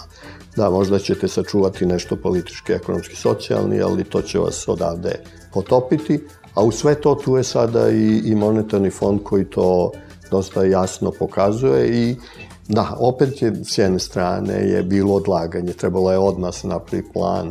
da 0.56 0.70
možda 0.70 0.98
ćete 0.98 1.28
sačuvati 1.28 1.86
nešto 1.86 2.16
politički, 2.16 2.72
ekonomski, 2.72 3.16
socijalni, 3.16 3.82
ali 3.82 4.04
to 4.04 4.22
će 4.22 4.38
vas 4.38 4.68
odavde 4.68 5.20
potopiti, 5.52 6.20
a 6.54 6.62
u 6.62 6.72
sve 6.72 6.94
to 6.94 7.14
tu 7.14 7.36
je 7.36 7.44
sada 7.44 7.90
i, 7.90 8.22
i 8.24 8.34
monetarni 8.34 8.90
fond 8.90 9.20
koji 9.22 9.44
to 9.44 9.92
dosta 10.30 10.64
jasno 10.64 11.12
pokazuje 11.18 11.88
i 11.88 12.16
da, 12.68 12.96
opet 12.98 13.42
je 13.42 13.52
s 13.64 13.78
jedne 13.78 13.98
strane 13.98 14.54
je 14.54 14.82
bilo 14.82 15.14
odlaganje, 15.14 15.72
trebalo 15.72 16.12
je 16.12 16.18
odmah 16.18 16.54
se 16.54 16.68
napravi 16.68 17.04
plan, 17.12 17.50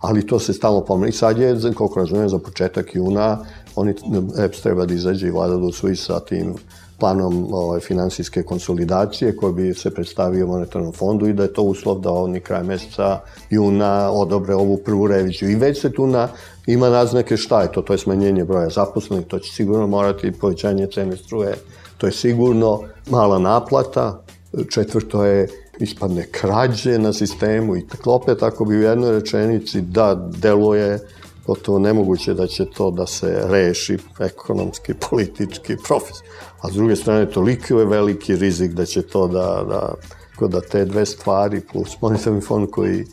ali 0.00 0.26
to 0.26 0.38
se 0.38 0.52
stalno 0.52 0.80
pomeni. 0.84 1.12
Sad 1.12 1.38
je, 1.38 1.56
koliko 1.74 2.00
razumijem, 2.00 2.28
za 2.28 2.38
početak 2.38 2.94
juna 2.94 3.38
oni, 3.76 3.94
EPS 4.38 4.60
treba 4.60 4.86
da 4.86 4.94
izađe 4.94 5.26
i 5.26 5.30
vlada 5.30 5.56
da 5.56 5.66
usvoji 5.66 5.96
sa 5.96 6.20
tim 6.20 6.54
planom 6.98 7.54
ovaj, 7.54 7.80
finansijske 7.80 8.42
konsolidacije 8.42 9.36
koji 9.36 9.52
bi 9.52 9.74
se 9.74 9.94
predstavio 9.94 10.46
monetarnom 10.46 10.92
fondu 10.92 11.26
i 11.26 11.32
da 11.32 11.42
je 11.42 11.52
to 11.52 11.62
uslov 11.62 12.00
da 12.00 12.10
oni 12.10 12.40
kraj 12.40 12.62
meseca 12.62 13.20
juna 13.50 14.10
odobre 14.10 14.54
ovu 14.54 14.76
prvu 14.76 15.06
reviziju. 15.06 15.50
I 15.50 15.54
već 15.54 15.80
se 15.80 15.92
tu 15.92 16.06
na, 16.06 16.28
ima 16.66 16.88
naznake 16.90 17.36
šta 17.36 17.62
je 17.62 17.72
to, 17.72 17.82
to 17.82 17.92
je 17.92 17.98
smanjenje 17.98 18.44
broja 18.44 18.68
zaposlenih, 18.68 19.26
to 19.26 19.38
će 19.38 19.52
sigurno 19.52 19.86
morati 19.86 20.32
povećanje 20.32 20.86
cene 20.86 21.16
struje, 21.16 21.54
to 21.98 22.06
je 22.06 22.12
sigurno 22.12 22.80
mala 23.10 23.38
naplata, 23.38 24.22
četvrto 24.70 25.24
je 25.24 25.48
ispadne 25.80 26.26
krađe 26.30 26.98
na 26.98 27.12
sistemu 27.12 27.76
i 27.76 27.86
tako 27.86 28.12
opet 28.12 28.42
ako 28.42 28.64
bi 28.64 28.76
u 28.76 28.82
jednoj 28.82 29.12
rečenici 29.12 29.80
da 29.80 30.14
deluje 30.14 30.98
gotovo 31.46 31.78
nemoguće 31.78 32.34
da 32.34 32.46
će 32.46 32.64
to 32.64 32.90
da 32.90 33.06
se 33.06 33.42
reši 33.44 33.98
ekonomski, 34.20 34.94
politički, 35.10 35.76
profes. 35.88 36.16
A 36.60 36.70
s 36.70 36.74
druge 36.74 36.96
strane, 36.96 37.30
toliko 37.30 37.80
je 37.80 37.86
veliki 37.86 38.36
rizik 38.36 38.72
da 38.72 38.84
će 38.84 39.02
to 39.02 39.28
da, 39.28 39.64
da, 39.68 40.48
da 40.48 40.60
te 40.60 40.84
dve 40.84 41.06
stvari 41.06 41.60
plus 41.72 42.00
monetarni 42.00 42.40
fond 42.40 42.70
koji 42.70 43.04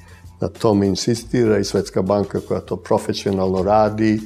na 0.41 0.47
tome 0.47 0.87
insistira 0.87 1.59
i 1.59 1.63
Svetska 1.63 2.01
banka 2.01 2.39
koja 2.47 2.59
to 2.59 2.75
profesionalno 2.75 3.63
radi, 3.63 4.19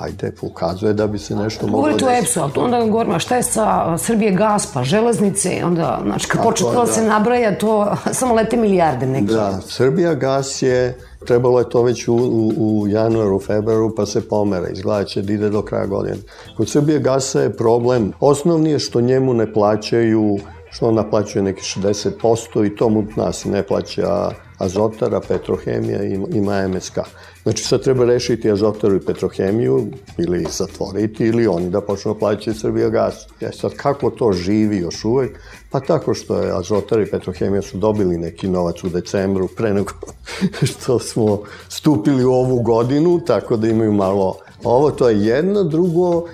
ajde, 0.00 0.32
ukazuje 0.42 0.92
da 0.92 1.06
bi 1.06 1.18
se 1.18 1.36
nešto 1.36 1.66
moglo... 1.66 1.80
Govorite 1.80 2.06
o 2.06 2.10
EPS-u, 2.10 2.40
ali 2.40 2.52
onda 2.56 2.84
govorimo, 2.84 3.18
šta 3.18 3.36
je 3.36 3.42
sa 3.42 3.98
Srbije 3.98 4.30
gas, 4.30 4.72
pa 4.74 4.84
železnice, 4.84 5.62
onda, 5.64 6.00
znači, 6.04 6.28
kad 6.28 6.42
počne 6.42 6.66
to 6.72 6.80
da 6.80 6.92
se 6.92 7.02
nabraja, 7.02 7.58
to 7.58 7.96
samo 8.12 8.34
lete 8.34 8.56
milijarde 8.56 9.06
neke. 9.06 9.32
Da, 9.32 9.60
Srbija 9.66 10.14
gas 10.14 10.62
je, 10.62 10.98
trebalo 11.26 11.58
je 11.58 11.68
to 11.68 11.82
već 11.82 12.08
u, 12.08 12.14
u, 12.14 12.52
u 12.56 12.88
januaru, 12.88 13.40
februaru, 13.40 13.94
pa 13.96 14.06
se 14.06 14.28
pomera, 14.28 14.68
izgleda 14.68 15.04
će 15.04 15.22
da 15.22 15.32
ide 15.32 15.50
do 15.50 15.62
kraja 15.62 15.86
godine. 15.86 16.16
Kod 16.56 16.68
Srbije 16.68 16.98
gasa 16.98 17.40
je 17.40 17.56
problem, 17.56 18.12
osnovni 18.20 18.70
je 18.70 18.78
što 18.78 19.00
njemu 19.00 19.34
ne 19.34 19.52
plaćaju 19.52 20.38
što 20.70 20.88
on 20.88 20.94
naplaćuje 20.94 21.42
neki 21.42 21.62
60% 21.62 22.66
i 22.66 22.76
to 22.76 22.88
mu 22.88 23.04
nas 23.16 23.44
ne 23.44 23.62
plaća 23.62 24.30
Azotara, 24.58 25.20
Petrohemija 25.20 26.04
i 26.04 26.18
ima 26.32 26.68
MSK. 26.68 26.98
Znači 27.42 27.64
sad 27.64 27.82
treba 27.82 28.04
rešiti 28.04 28.50
Azotaru 28.50 28.96
i 28.96 29.00
Petrohemiju 29.00 29.86
ili 30.18 30.46
zatvoriti 30.50 31.26
ili 31.26 31.46
oni 31.46 31.70
da 31.70 31.80
počnu 31.80 32.14
da 32.14 32.18
plaćati 32.18 32.58
Srbija 32.58 32.88
gas. 32.88 33.26
E 33.40 33.50
sad 33.52 33.74
kako 33.74 34.10
to 34.10 34.32
živi 34.32 34.76
još 34.76 35.04
uvek? 35.04 35.38
Pa 35.70 35.80
tako 35.80 36.14
što 36.14 36.36
je 36.36 36.58
Azotar 36.58 37.00
i 37.00 37.10
Petrohemija 37.10 37.62
su 37.62 37.78
dobili 37.78 38.18
neki 38.18 38.48
novac 38.48 38.84
u 38.84 38.88
decembru 38.88 39.48
pre 39.56 39.74
nego 39.74 39.92
što 40.72 40.98
smo 40.98 41.42
stupili 41.68 42.24
u 42.24 42.32
ovu 42.32 42.62
godinu, 42.62 43.20
tako 43.26 43.56
da 43.56 43.68
imaju 43.68 43.92
malo 43.92 44.36
ovo, 44.64 44.90
to 44.90 45.08
je 45.08 45.24
jedno, 45.26 45.64
drugo, 45.64 46.24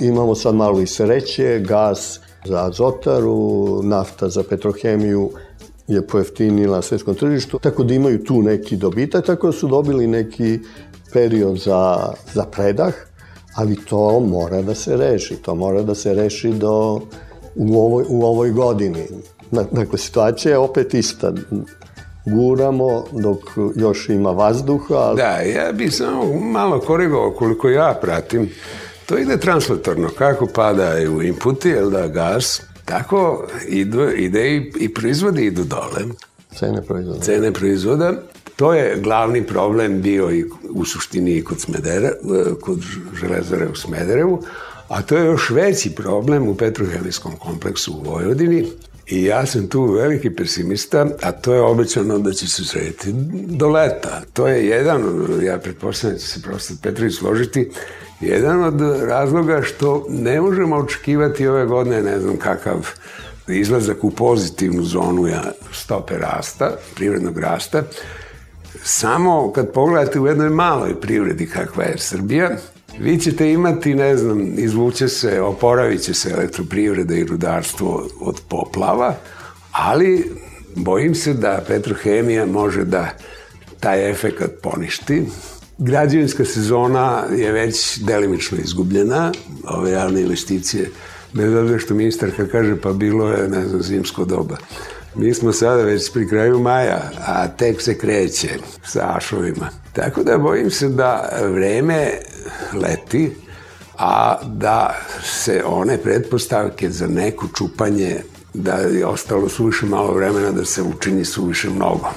imamo 0.00 0.34
sad 0.34 0.54
malo 0.54 0.80
i 0.80 0.86
sreće, 0.86 1.58
gas 1.58 2.20
za 2.44 2.66
Azotaru, 2.66 3.82
nafta 3.82 4.28
za 4.28 4.42
Petrohemiju, 4.42 5.30
je 5.88 6.06
pojeftinila 6.06 6.76
na 6.76 6.82
svetskom 6.82 7.14
tržištu, 7.14 7.58
tako 7.58 7.84
da 7.84 7.94
imaju 7.94 8.24
tu 8.24 8.42
neki 8.42 8.76
dobitak, 8.76 9.26
tako 9.26 9.46
da 9.46 9.52
su 9.52 9.68
dobili 9.68 10.06
neki 10.06 10.58
period 11.12 11.58
za, 11.58 12.12
za 12.34 12.44
predah, 12.44 12.94
ali 13.54 13.76
to 13.84 14.20
mora 14.20 14.62
da 14.62 14.74
se 14.74 14.96
reši, 14.96 15.36
to 15.36 15.54
mora 15.54 15.82
da 15.82 15.94
se 15.94 16.14
reši 16.14 16.48
do, 16.52 17.00
u, 17.54 17.78
ovoj, 17.78 18.04
u 18.08 18.24
ovoj 18.24 18.50
godini. 18.50 19.06
Dakle, 19.50 19.98
situacija 19.98 20.52
je 20.52 20.58
opet 20.58 20.94
ista. 20.94 21.32
Guramo 22.26 23.04
dok 23.12 23.38
još 23.76 24.08
ima 24.08 24.30
vazduha. 24.30 24.94
Ali... 24.94 25.16
Da, 25.16 25.30
ja 25.30 25.72
bih 25.72 25.94
samo 25.94 26.40
malo 26.40 26.80
korigovao 26.80 27.30
koliko 27.30 27.68
ja 27.68 27.98
pratim. 28.02 28.50
To 29.06 29.18
ide 29.18 29.36
translatorno. 29.36 30.08
Kako 30.18 30.46
padaju 30.46 31.22
inputi, 31.22 31.68
jel 31.68 31.90
da, 31.90 32.08
gas, 32.08 32.62
Tako 32.84 33.46
idu, 33.68 34.10
ide 34.10 34.56
i, 34.56 34.72
i 34.80 34.94
proizvodi 34.94 35.46
idu 35.46 35.64
dole. 35.64 36.14
Cene 36.58 36.82
proizvoda. 36.82 37.20
Cene 37.20 37.52
proizvoda. 37.52 38.12
To 38.56 38.74
je 38.74 39.00
glavni 39.00 39.46
problem 39.46 40.02
bio 40.02 40.30
i 40.30 40.44
u 40.70 40.84
suštini 40.84 41.36
i 41.36 41.44
kod 41.44 41.60
Smedera, 41.60 42.10
kod 42.60 42.78
železare 43.20 43.68
u 43.68 43.74
Smederevu, 43.74 44.42
a 44.88 45.02
to 45.02 45.16
je 45.16 45.24
još 45.24 45.50
veći 45.50 45.90
problem 45.90 46.48
u 46.48 46.54
petrohemijskom 46.54 47.36
kompleksu 47.36 47.92
u 47.92 48.10
Vojvodini, 48.10 48.66
I 49.06 49.24
ja 49.24 49.46
sam 49.46 49.68
tu 49.68 49.84
veliki 49.84 50.30
pesimista, 50.30 51.06
a 51.22 51.32
to 51.32 51.54
je 51.54 51.60
obećano 51.60 52.18
da 52.18 52.32
će 52.32 52.48
se 52.48 52.64
srediti 52.64 53.12
do 53.46 53.68
leta. 53.68 54.22
To 54.32 54.48
je 54.48 54.66
jedan, 54.66 55.02
ja 55.42 55.58
pretpostavljam 55.58 56.16
da 56.16 56.24
se 56.24 56.42
profesor 56.42 56.76
Petrović 56.82 57.14
složiti, 57.18 57.70
jedan 58.20 58.64
od 58.64 58.80
razloga 59.02 59.62
što 59.62 60.06
ne 60.08 60.40
možemo 60.40 60.76
očekivati 60.76 61.46
ove 61.46 61.66
godine, 61.66 62.02
ne 62.02 62.20
znam 62.20 62.36
kakav 62.36 62.88
izlazak 63.48 64.04
u 64.04 64.10
pozitivnu 64.10 64.82
zonu 64.82 65.26
ja, 65.26 65.42
stope 65.72 66.18
rasta, 66.18 66.76
privrednog 66.94 67.38
rasta, 67.38 67.82
samo 68.82 69.52
kad 69.52 69.72
pogledate 69.72 70.20
u 70.20 70.26
jednoj 70.26 70.50
maloj 70.50 71.00
privredi 71.00 71.46
kakva 71.46 71.84
je 71.84 71.98
Srbija, 71.98 72.50
vi 73.00 73.18
ćete 73.18 73.50
imati, 73.50 73.94
ne 73.94 74.16
znam, 74.16 74.58
izvuće 74.58 75.08
se, 75.08 75.40
oporavit 75.40 76.16
se 76.16 76.30
elektroprivreda 76.30 77.14
i 77.14 77.24
rudarstvo 77.24 78.08
od 78.20 78.40
poplava, 78.48 79.16
ali 79.72 80.30
bojim 80.74 81.14
se 81.14 81.34
da 81.34 81.64
Petrohemija 81.68 82.46
može 82.46 82.84
da 82.84 83.16
taj 83.80 84.10
efekat 84.10 84.50
poništi. 84.62 85.22
Građevinska 85.78 86.44
sezona 86.44 87.24
je 87.36 87.52
već 87.52 87.98
delimično 87.98 88.58
izgubljena, 88.64 89.32
ove 89.68 89.90
javne 89.90 90.20
investicije, 90.20 90.90
bez 91.32 91.54
obzira 91.54 91.78
što 91.78 91.94
ministarka 91.94 92.46
kaže 92.48 92.80
pa 92.80 92.92
bilo 92.92 93.28
je, 93.28 93.48
ne 93.48 93.68
znam, 93.68 93.82
zimsko 93.82 94.24
doba. 94.24 94.56
Mi 95.16 95.34
smo 95.34 95.52
sada 95.52 95.82
već 95.82 96.12
pri 96.12 96.28
kraju 96.28 96.60
maja, 96.60 97.10
a 97.26 97.48
tek 97.48 97.82
se 97.82 97.98
kreće 97.98 98.48
sa 98.84 99.16
ašovima. 99.16 99.68
Tako 99.92 100.22
da 100.22 100.38
bojim 100.38 100.70
se 100.70 100.88
da 100.88 101.28
vreme 101.42 102.10
leti, 102.72 103.36
a 103.98 104.38
da 104.44 104.94
se 105.22 105.62
one 105.66 105.98
pretpostavke 105.98 106.90
za 106.90 107.06
neko 107.06 107.48
čupanje 107.56 108.20
da 108.54 108.72
je 108.72 109.06
ostalo 109.06 109.48
suviše 109.48 109.86
malo 109.86 110.12
vremena 110.12 110.50
da 110.50 110.64
se 110.64 110.82
učini 110.82 111.24
suviše 111.24 111.70
mnogo. 111.70 112.08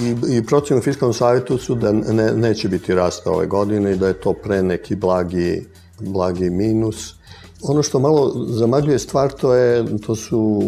I, 0.00 0.36
i 0.36 0.46
procenu 0.46 0.80
fiskalnom 0.80 1.14
savjetu 1.14 1.58
su 1.58 1.74
da 1.74 1.92
ne, 1.92 2.32
neće 2.32 2.68
biti 2.68 2.94
rasta 2.94 3.30
ove 3.30 3.46
godine 3.46 3.92
i 3.92 3.96
da 3.96 4.08
je 4.08 4.20
to 4.20 4.32
pre 4.32 4.62
neki 4.62 4.94
blagi, 4.94 5.66
blagi 6.00 6.50
minus 6.50 7.13
Ono 7.68 7.82
što 7.82 7.98
malo 7.98 8.32
zamagljuje 8.46 8.98
stvar, 8.98 9.32
to, 9.32 9.54
je, 9.54 9.84
to 10.06 10.16
su 10.16 10.60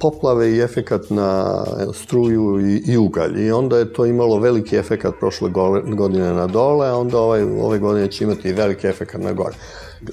poplave 0.00 0.52
i 0.52 0.60
efekat 0.60 1.10
na 1.10 1.64
struju 1.94 2.60
i, 2.60 2.82
i 2.86 2.96
ugalj. 2.96 3.46
I 3.46 3.50
onda 3.50 3.78
je 3.78 3.92
to 3.92 4.06
imalo 4.06 4.38
veliki 4.38 4.76
efekat 4.76 5.14
prošle 5.20 5.50
godine 5.96 6.32
na 6.32 6.46
dole, 6.46 6.88
a 6.88 6.96
onda 6.96 7.18
ovaj, 7.18 7.42
ove 7.42 7.78
godine 7.78 8.10
će 8.10 8.24
imati 8.24 8.52
veliki 8.52 8.86
efekat 8.86 9.20
na 9.20 9.32
gore. 9.32 9.54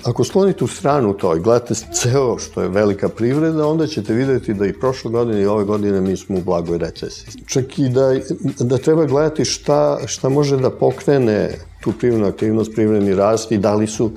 Ako 0.04 0.23
sklonite 0.23 0.63
u 0.63 0.67
stranu 0.67 1.13
to 1.13 1.36
i 1.36 1.39
gledate 1.39 1.73
ceo 1.73 2.38
što 2.39 2.62
je 2.62 2.67
velika 2.69 3.10
privreda, 3.10 3.67
onda 3.67 3.88
ćete 3.88 4.13
videti 4.13 4.54
da 4.54 4.65
i 4.65 4.73
prošle 4.73 5.12
godine 5.12 5.41
i 5.41 5.45
ove 5.45 5.63
godine 5.63 6.02
mi 6.02 6.17
smo 6.17 6.38
u 6.38 6.41
blagoj 6.41 6.78
recesiji. 6.78 7.43
Čak 7.47 7.80
i 7.80 7.89
da, 7.89 8.15
da 8.60 8.78
treba 8.78 9.06
gledati 9.06 9.45
šta, 9.45 9.99
šta 10.06 10.30
može 10.30 10.58
da 10.58 10.69
pokrene 10.69 11.49
tu 11.84 11.91
privrednu 11.99 12.28
aktivnost, 12.28 12.71
privredni 12.76 13.15
rast 13.15 13.52
i 13.52 13.58
da 13.58 13.76
li 13.76 13.88
su 13.88 14.12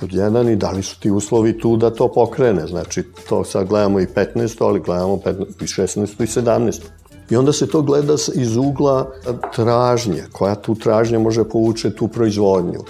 pod 0.00 0.12
jedan 0.12 0.48
i 0.48 0.56
da 0.56 0.70
li 0.70 0.82
su 0.82 1.00
ti 1.00 1.10
uslovi 1.10 1.58
tu 1.58 1.76
da 1.76 1.90
to 1.90 2.12
pokrene. 2.12 2.66
Znači, 2.66 3.04
to 3.28 3.44
sad 3.44 3.68
gledamo 3.68 4.00
i 4.00 4.06
15. 4.06 4.64
ali 4.64 4.80
gledamo 4.80 5.16
15, 5.16 5.44
i 5.60 5.66
16. 5.66 6.22
i 6.22 6.26
17. 6.26 6.80
I 7.30 7.36
onda 7.36 7.52
se 7.52 7.66
to 7.66 7.82
gleda 7.82 8.14
iz 8.34 8.56
ugla 8.56 9.10
tražnje, 9.54 10.24
koja 10.32 10.54
tu 10.54 10.74
tražnja 10.74 11.18
može 11.18 11.44
povuče 11.44 11.94
tu 11.94 12.08
proizvodnju. 12.08 12.80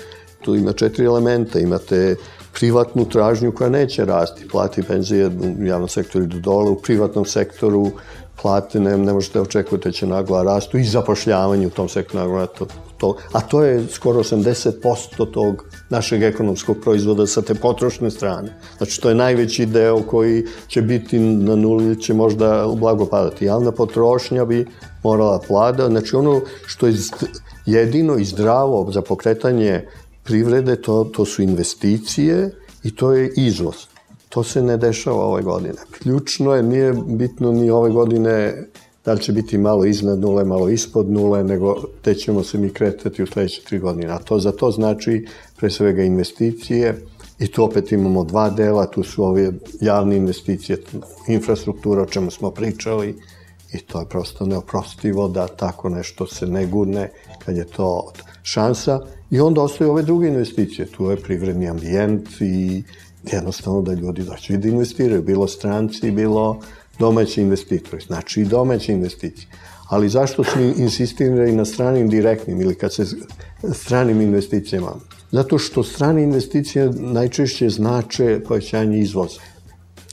Tu 0.40 0.54
ima 0.56 0.72
četiri 0.72 1.04
elementa, 1.04 1.58
imate 1.58 2.16
privatnu 2.52 3.04
tražnju 3.04 3.52
koja 3.52 3.70
neće 3.70 4.04
rasti, 4.04 4.48
plati 4.48 4.82
penzije 4.82 5.30
u 5.60 5.64
javnom 5.64 5.88
sektoru 5.88 6.24
idu 6.24 6.40
dole, 6.40 6.70
u 6.70 6.80
privatnom 6.82 7.24
sektoru 7.24 7.90
plate 8.42 8.80
ne, 8.80 8.98
ne 8.98 9.12
možete 9.12 9.40
očekujete 9.40 9.92
će 9.92 10.06
nagla 10.06 10.42
rastu 10.42 10.78
i 10.78 10.84
zapošljavanje 10.84 11.66
u 11.66 11.70
tom 11.70 11.88
sektoru 11.88 12.24
nagla 12.24 12.46
to, 12.46 12.66
to, 12.98 13.16
a 13.32 13.40
to 13.40 13.62
je 13.62 13.86
skoro 13.90 14.22
80% 14.22 15.32
tog 15.32 15.64
našeg 15.92 16.22
ekonomskog 16.22 16.76
proizvoda 16.82 17.26
sa 17.26 17.42
te 17.42 17.54
potrošne 17.54 18.10
strane. 18.10 18.54
Znači, 18.76 19.00
to 19.00 19.08
je 19.08 19.14
najveći 19.14 19.66
deo 19.66 20.02
koji 20.02 20.44
će 20.68 20.82
biti 20.82 21.18
na 21.18 21.56
nuli, 21.56 22.00
će 22.00 22.14
možda 22.14 22.66
blago 22.76 23.06
padati. 23.06 23.44
Javna 23.44 23.72
potrošnja 23.72 24.44
bi 24.44 24.66
morala 25.04 25.40
plada. 25.48 25.88
Znači, 25.88 26.16
ono 26.16 26.40
što 26.66 26.86
je 26.86 26.94
jedino 27.66 28.16
i 28.18 28.24
zdravo 28.24 28.90
za 28.92 29.02
pokretanje 29.02 29.84
privrede, 30.24 30.76
to, 30.76 31.04
to 31.04 31.24
su 31.24 31.42
investicije 31.42 32.50
i 32.82 32.94
to 32.96 33.12
je 33.12 33.32
izvoz. 33.36 33.86
To 34.28 34.42
se 34.42 34.62
ne 34.62 34.76
dešava 34.76 35.24
ove 35.24 35.42
godine. 35.42 35.84
Ključno 35.90 36.54
je, 36.54 36.62
nije 36.62 36.94
bitno 37.06 37.52
ni 37.52 37.70
ove 37.70 37.90
godine 37.90 38.66
da 39.04 39.12
li 39.12 39.20
će 39.20 39.32
biti 39.32 39.58
malo 39.58 39.84
iznad 39.84 40.18
nule, 40.18 40.44
malo 40.44 40.68
ispod 40.68 41.10
nule, 41.10 41.44
nego 41.44 41.76
te 42.02 42.14
ćemo 42.14 42.42
se 42.42 42.58
mi 42.58 42.70
kretati 42.70 43.22
u 43.22 43.26
sledeće 43.26 43.62
tri 43.64 43.78
godine. 43.78 44.06
A 44.06 44.18
to 44.18 44.38
za 44.38 44.52
to 44.52 44.70
znači 44.70 45.26
pre 45.56 45.70
svega 45.70 46.02
investicije. 46.02 47.02
I 47.38 47.46
tu 47.46 47.64
opet 47.64 47.92
imamo 47.92 48.24
dva 48.24 48.50
dela, 48.50 48.86
tu 48.86 49.02
su 49.02 49.24
ove 49.24 49.52
javne 49.80 50.16
investicije, 50.16 50.78
infrastruktura 51.28 52.02
o 52.02 52.06
čemu 52.06 52.30
smo 52.30 52.50
pričali. 52.50 53.16
I 53.72 53.78
to 53.78 54.00
je 54.00 54.08
prosto 54.08 54.46
neoprostivo 54.46 55.28
da 55.28 55.46
tako 55.46 55.88
nešto 55.88 56.26
se 56.26 56.46
ne 56.46 56.66
gurne 56.66 57.10
kad 57.44 57.56
je 57.56 57.64
to 57.64 58.12
šansa. 58.42 59.00
I 59.30 59.40
onda 59.40 59.62
ostaju 59.62 59.90
ove 59.90 60.02
druge 60.02 60.28
investicije, 60.28 60.86
tu 60.86 61.10
je 61.10 61.16
privredni 61.16 61.68
ambijent 61.68 62.28
i 62.40 62.82
jednostavno 63.32 63.82
da 63.82 63.92
ljudi 63.92 64.22
doći 64.22 64.56
da 64.56 64.68
investiraju, 64.68 65.22
bilo 65.22 65.48
stranci, 65.48 66.10
bilo 66.10 66.60
domaći 66.98 67.40
investitori, 67.40 68.02
znači 68.02 68.40
i 68.40 68.44
domaće 68.44 68.92
investicije. 68.92 69.48
Ali 69.88 70.08
zašto 70.08 70.44
su 70.44 70.60
insistirali 70.60 71.52
na 71.52 71.64
stranim 71.64 72.08
direktnim 72.08 72.60
ili 72.60 72.74
kad 72.74 72.94
se 72.94 73.04
stranim 73.72 74.20
investicijama? 74.20 74.92
Zato 75.30 75.58
što 75.58 75.82
strane 75.82 76.22
investicije 76.22 76.90
najčešće 76.94 77.68
znače 77.68 78.40
povećanje 78.48 78.98
izvoza. 78.98 79.40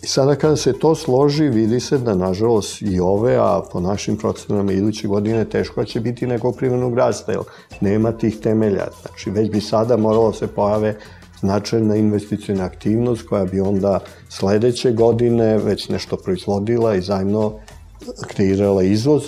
I 0.03 0.07
sada 0.07 0.35
kada 0.35 0.55
se 0.55 0.73
to 0.73 0.95
složi, 0.95 1.49
vidi 1.49 1.79
se 1.79 1.97
da, 1.97 2.15
nažalost, 2.15 2.81
i 2.81 2.99
ove, 2.99 3.35
a 3.35 3.61
po 3.71 3.79
našim 3.79 4.17
procenama 4.17 4.71
iduće 4.71 5.07
godine 5.07 5.45
teško 5.45 5.85
će 5.85 5.99
biti 5.99 6.27
nekog 6.27 6.55
privrednog 6.57 6.97
rasta, 6.97 7.31
jer 7.31 7.41
nema 7.81 8.11
tih 8.11 8.37
temelja. 8.37 8.87
Znači, 9.01 9.29
već 9.29 9.51
bi 9.51 9.61
sada 9.61 9.97
moralo 9.97 10.33
se 10.33 10.47
pojave 10.47 10.95
značajna 11.39 11.95
investicijna 11.95 12.63
aktivnost 12.63 13.27
koja 13.29 13.45
bi 13.45 13.61
onda 13.61 13.99
sledeće 14.29 14.91
godine 14.91 15.57
već 15.57 15.89
nešto 15.89 16.17
proizvodila 16.17 16.95
i 16.95 17.01
zajedno 17.01 17.53
kreirala 18.27 18.83
izvoz, 18.83 19.23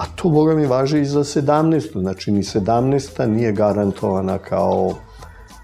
a 0.00 0.06
to, 0.16 0.28
boga 0.28 0.54
mi, 0.54 0.66
važi 0.66 1.00
i 1.00 1.04
za 1.04 1.20
17. 1.20 2.00
Znači, 2.00 2.32
ni 2.32 2.42
17. 2.42 3.26
nije 3.26 3.52
garantovana 3.52 4.38
kao, 4.38 4.94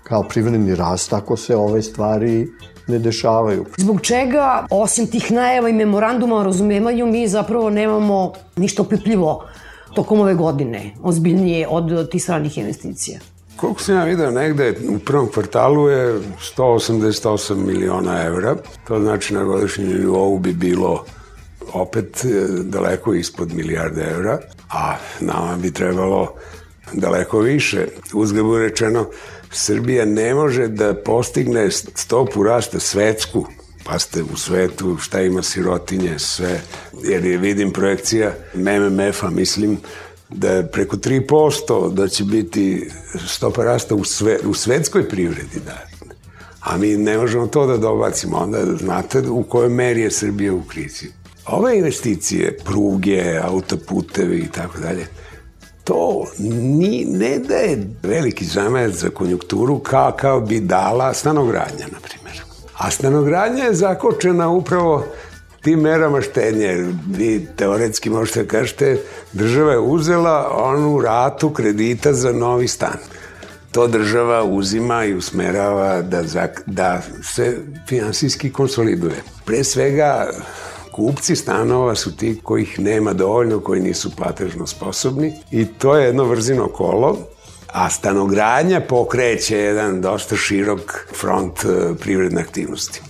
kao 0.02 0.22
privredni 0.22 0.74
rast 0.74 1.12
ako 1.12 1.36
se 1.36 1.56
ove 1.56 1.82
stvari 1.82 2.48
ne 2.88 2.98
dešavaju. 2.98 3.64
Zbog 3.76 4.00
čega, 4.00 4.66
osim 4.70 5.06
tih 5.06 5.32
najava 5.32 5.68
i 5.68 5.72
memoranduma 5.72 6.36
o 6.36 6.42
razumevanju, 6.42 7.06
mi 7.06 7.28
zapravo 7.28 7.70
nemamo 7.70 8.32
ništa 8.56 8.82
opipljivo 8.82 9.44
tokom 9.94 10.20
ove 10.20 10.34
godine, 10.34 10.90
ozbiljnije 11.02 11.68
od 11.68 12.10
tih 12.10 12.22
stranih 12.22 12.58
investicija? 12.58 13.20
Koliko 13.56 13.82
sam 13.82 13.94
ja 13.94 14.04
vidio 14.04 14.30
negde, 14.30 14.74
u 14.88 14.98
prvom 14.98 15.28
kvartalu 15.28 15.88
je 15.88 16.20
188 16.56 17.54
miliona 17.54 18.22
evra. 18.22 18.56
To 18.88 19.00
znači 19.00 19.34
na 19.34 19.44
godišnjem 19.44 19.88
nivou 19.88 20.38
bi 20.38 20.52
bilo 20.52 21.04
opet 21.72 22.24
e, 22.24 22.28
daleko 22.62 23.14
ispod 23.14 23.54
milijarde 23.54 24.02
evra, 24.02 24.38
a 24.70 24.96
nama 25.20 25.56
bi 25.56 25.72
trebalo 25.72 26.34
daleko 26.92 27.38
više. 27.38 27.86
Uzgled 28.12 28.62
rečeno, 28.62 29.06
Srbija 29.50 30.04
ne 30.04 30.34
može 30.34 30.68
da 30.68 30.94
postigne 30.94 31.70
stopu 31.70 32.42
rasta 32.42 32.80
svetsku, 32.80 33.46
pa 33.84 33.98
ste 33.98 34.22
u 34.22 34.36
svetu 34.36 34.96
šta 34.98 35.22
ima 35.22 35.42
sirotinje, 35.42 36.18
sve, 36.18 36.60
jer 37.02 37.24
je 37.24 37.38
vidim 37.38 37.72
projekcija 37.72 38.32
MMF-a, 38.54 39.30
mislim, 39.30 39.78
da 40.28 40.50
je 40.50 40.66
preko 40.66 40.96
3% 40.96 41.92
da 41.92 42.08
će 42.08 42.24
biti 42.24 42.90
stopa 43.26 43.64
rasta 43.64 43.94
u, 43.94 44.04
sve, 44.04 44.38
u 44.44 44.54
svetskoj 44.54 45.08
privredi, 45.08 45.60
da. 45.66 45.86
A 46.60 46.76
mi 46.76 46.96
ne 46.96 47.18
možemo 47.18 47.46
to 47.46 47.66
da 47.66 47.76
dobacimo, 47.76 48.36
onda 48.36 48.58
znate 48.76 49.20
u 49.20 49.42
kojoj 49.42 49.68
meri 49.68 50.00
je 50.00 50.10
Srbija 50.10 50.54
u 50.54 50.62
krizi. 50.62 51.06
Ove 51.46 51.78
investicije, 51.78 52.58
pruge, 52.64 53.38
autoputevi 53.42 54.38
i 54.38 54.48
tako 54.48 54.78
dalje, 54.78 55.06
to 55.84 56.24
ni, 56.38 57.04
ne 57.08 57.38
da 57.38 57.54
je 57.54 57.88
veliki 58.02 58.44
zamajac 58.44 58.94
za 58.94 59.10
konjukturu 59.10 59.78
kao, 59.78 60.12
kao 60.12 60.40
bi 60.40 60.60
dala 60.60 61.14
stanogradnja, 61.14 61.86
na 61.92 61.98
primjer. 62.02 62.42
A 62.78 62.90
stanogradnja 62.90 63.64
je 63.64 63.74
zakočena 63.74 64.48
upravo 64.48 65.04
tim 65.66 65.80
merama 65.80 66.20
štednje, 66.22 66.86
vi 67.10 67.48
teoretski 67.56 68.10
možete 68.10 68.42
da 68.42 68.48
kažete, 68.48 69.00
država 69.32 69.72
je 69.72 69.78
uzela 69.78 70.50
onu 70.54 71.00
ratu 71.00 71.50
kredita 71.50 72.12
za 72.12 72.32
novi 72.32 72.68
stan. 72.68 72.98
To 73.72 73.86
država 73.86 74.44
uzima 74.44 75.04
i 75.04 75.14
usmerava 75.14 76.02
da, 76.02 76.22
da 76.66 77.02
se 77.34 77.58
finansijski 77.88 78.52
konsoliduje. 78.52 79.22
Pre 79.44 79.64
svega 79.64 80.30
kupci 80.92 81.36
stanova 81.36 81.94
su 81.94 82.16
ti 82.16 82.40
kojih 82.42 82.78
nema 82.80 83.12
dovoljno, 83.12 83.60
koji 83.60 83.80
nisu 83.80 84.16
platežno 84.16 84.66
sposobni 84.66 85.32
i 85.50 85.64
to 85.64 85.96
je 85.96 86.06
jedno 86.06 86.24
vrzino 86.24 86.68
kolo 86.68 87.18
a 87.72 87.90
stanogradnja 87.90 88.80
pokreće 88.80 89.58
jedan 89.58 90.00
dosta 90.00 90.36
širok 90.36 91.08
front 91.20 91.64
e, 91.64 91.94
privredne 92.00 92.40
aktivnosti. 92.40 93.02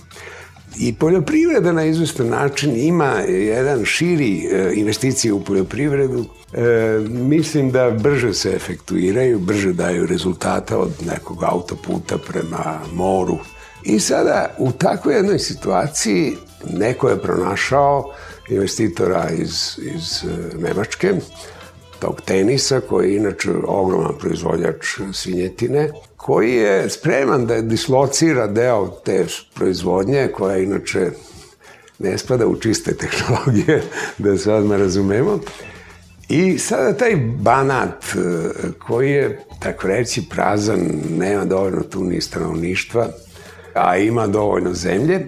I 0.79 0.93
poljoprivreda 0.93 1.71
na 1.71 1.85
izvestan 1.85 2.27
način 2.27 2.75
ima 2.75 3.11
jedan 3.27 3.85
širi 3.85 4.45
e, 4.45 4.71
investicije 4.73 5.33
u 5.33 5.43
poljoprivredu. 5.43 6.25
E, 6.53 6.61
mislim 7.09 7.71
da 7.71 7.91
brže 7.91 8.33
se 8.33 8.49
efektuiraju, 8.49 9.39
brže 9.39 9.73
daju 9.73 10.05
rezultata 10.05 10.77
od 10.77 10.91
nekog 11.05 11.43
autoputa 11.43 12.17
prema 12.17 12.79
moru. 12.93 13.37
I 13.83 13.99
sada 13.99 14.55
u 14.57 14.71
takvoj 14.71 15.15
jednoj 15.15 15.39
situaciji 15.39 16.35
neko 16.73 17.09
je 17.09 17.21
pronašao 17.21 18.13
investitora 18.49 19.29
iz, 19.37 19.79
iz 19.95 20.23
e, 20.23 20.57
Nemačke, 20.57 21.13
tog 21.99 22.21
tenisa, 22.21 22.79
koji 22.79 23.09
je 23.09 23.17
inače 23.17 23.51
ogroman 23.67 24.13
proizvođač 24.19 24.85
svinjetine, 25.13 25.89
koji 26.17 26.53
je 26.53 26.89
spreman 26.89 27.45
da 27.45 27.61
dislocira 27.61 28.47
deo 28.47 28.87
te 28.87 29.25
proizvodnje, 29.55 30.29
koja 30.33 30.57
inače 30.57 31.11
ne 31.99 32.17
spada 32.17 32.47
u 32.47 32.55
čiste 32.55 32.93
tehnologije, 32.93 33.83
da 34.17 34.37
se 34.37 34.53
odmah 34.53 34.79
razumemo. 34.79 35.39
I 36.29 36.57
sada 36.57 36.93
taj 36.93 37.15
banat 37.39 38.03
e, 38.03 38.19
koji 38.87 39.11
je, 39.11 39.39
tako 39.59 39.87
reći, 39.87 40.29
prazan, 40.29 40.79
nema 41.09 41.45
dovoljno 41.45 41.83
tu 41.83 42.03
ni 42.03 42.21
stanovništva, 42.21 43.07
a 43.73 43.97
ima 43.97 44.27
dovoljno 44.27 44.73
zemlje, 44.73 45.27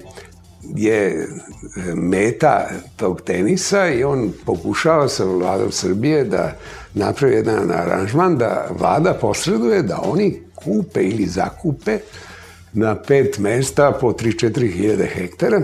je 0.63 1.07
e, 1.07 1.95
meta 1.95 2.69
tog 2.95 3.21
tenisa 3.21 3.87
i 3.87 4.03
on 4.03 4.33
pokušava 4.45 5.09
sa 5.09 5.23
vladom 5.23 5.71
Srbije 5.71 6.23
da 6.23 6.55
napravi 6.93 7.33
jedan 7.33 7.71
aranžman 7.71 8.37
da 8.37 8.67
vlada 8.79 9.13
posreduje 9.13 9.83
da 9.83 9.99
oni 10.03 10.41
kupe 10.55 11.03
ili 11.03 11.25
zakupe 11.25 11.99
na 12.73 12.95
pet 12.95 13.37
mesta 13.37 13.97
po 14.01 14.11
3-4 14.11 14.73
hiljade 14.73 15.05
hektara. 15.05 15.61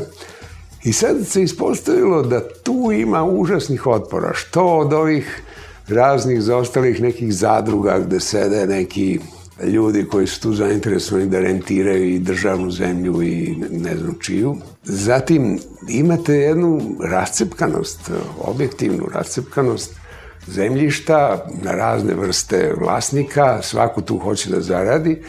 I 0.84 0.94
sad 0.94 1.28
se 1.28 1.44
ispostavilo 1.44 2.22
da 2.22 2.50
tu 2.64 2.92
ima 2.92 3.24
užasnih 3.24 3.88
otpora, 3.88 4.34
što 4.34 4.66
od 4.78 4.94
ovih 4.94 5.42
raznih 5.88 6.42
zaostalih 6.42 7.02
nekih 7.02 7.34
zadruga 7.34 8.00
gde 8.00 8.20
sede 8.20 8.68
neki 8.68 9.20
ljudi 9.64 10.06
koji 10.12 10.28
su 10.28 10.42
tu 10.42 10.54
zainteresovani 10.54 11.28
da 11.28 11.40
rentiraju 11.40 12.10
i 12.10 12.20
državnu 12.20 12.72
zemlju 12.72 13.22
i 13.22 13.56
ne 13.72 13.98
znam 13.98 14.16
čiju. 14.22 14.56
Zatim 14.84 15.60
imate 15.90 16.34
jednu 16.34 16.82
rascepkanost, 17.04 18.12
objektivnu 18.38 19.08
rascepkanost 19.14 19.96
zemljišta 20.48 21.46
na 21.64 21.72
razne 21.72 22.14
vrste 22.14 22.74
vlasnika, 22.82 23.62
svako 23.62 24.02
tu 24.02 24.18
hoće 24.18 24.50
da 24.50 24.62
zaradi 24.62 25.22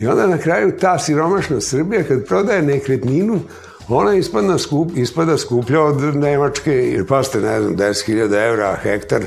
i 0.00 0.06
onda 0.06 0.26
na 0.26 0.38
kraju 0.38 0.72
ta 0.80 0.98
siromašna 0.98 1.60
Srbija 1.60 2.02
kad 2.02 2.26
prodaje 2.26 2.62
nekretninu, 2.62 3.40
ona 3.88 4.14
ispada, 4.14 4.58
skup, 4.58 4.90
ispada 4.96 5.38
skuplja 5.38 5.82
od 5.82 6.16
Nemačke, 6.16 6.72
jer 6.72 7.06
pa 7.06 7.22
ste, 7.22 7.40
ne 7.40 7.60
znam, 7.60 7.76
10.000 7.76 8.48
evra 8.48 8.76
hektar, 8.82 9.22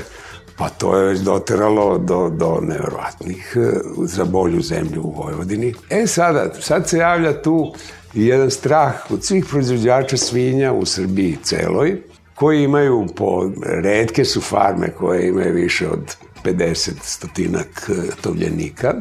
Pa 0.58 0.68
to 0.68 0.98
je 0.98 1.04
već 1.04 1.20
doteralo 1.20 1.98
do, 1.98 2.28
do 2.28 2.58
neverovatnih 2.62 3.56
e, 3.56 3.70
za 4.04 4.24
bolju 4.24 4.62
zemlju 4.62 5.02
u 5.02 5.10
Vojvodini. 5.10 5.74
E 5.90 6.06
sada, 6.06 6.50
sad 6.60 6.88
se 6.88 6.98
javlja 6.98 7.42
tu 7.42 7.74
jedan 8.14 8.50
strah 8.50 9.10
od 9.10 9.24
svih 9.24 9.44
proizvođača 9.50 10.16
svinja 10.16 10.72
u 10.72 10.86
Srbiji 10.86 11.38
celoj, 11.42 12.02
koji 12.34 12.64
imaju 12.64 13.06
po, 13.16 13.50
redke 13.82 14.24
su 14.24 14.40
farme 14.40 14.90
koje 14.90 15.28
imaju 15.28 15.54
više 15.54 15.88
od 15.88 16.16
50 16.44 16.90
stotinak 17.02 17.90
e, 17.90 18.10
tovljenika, 18.20 18.94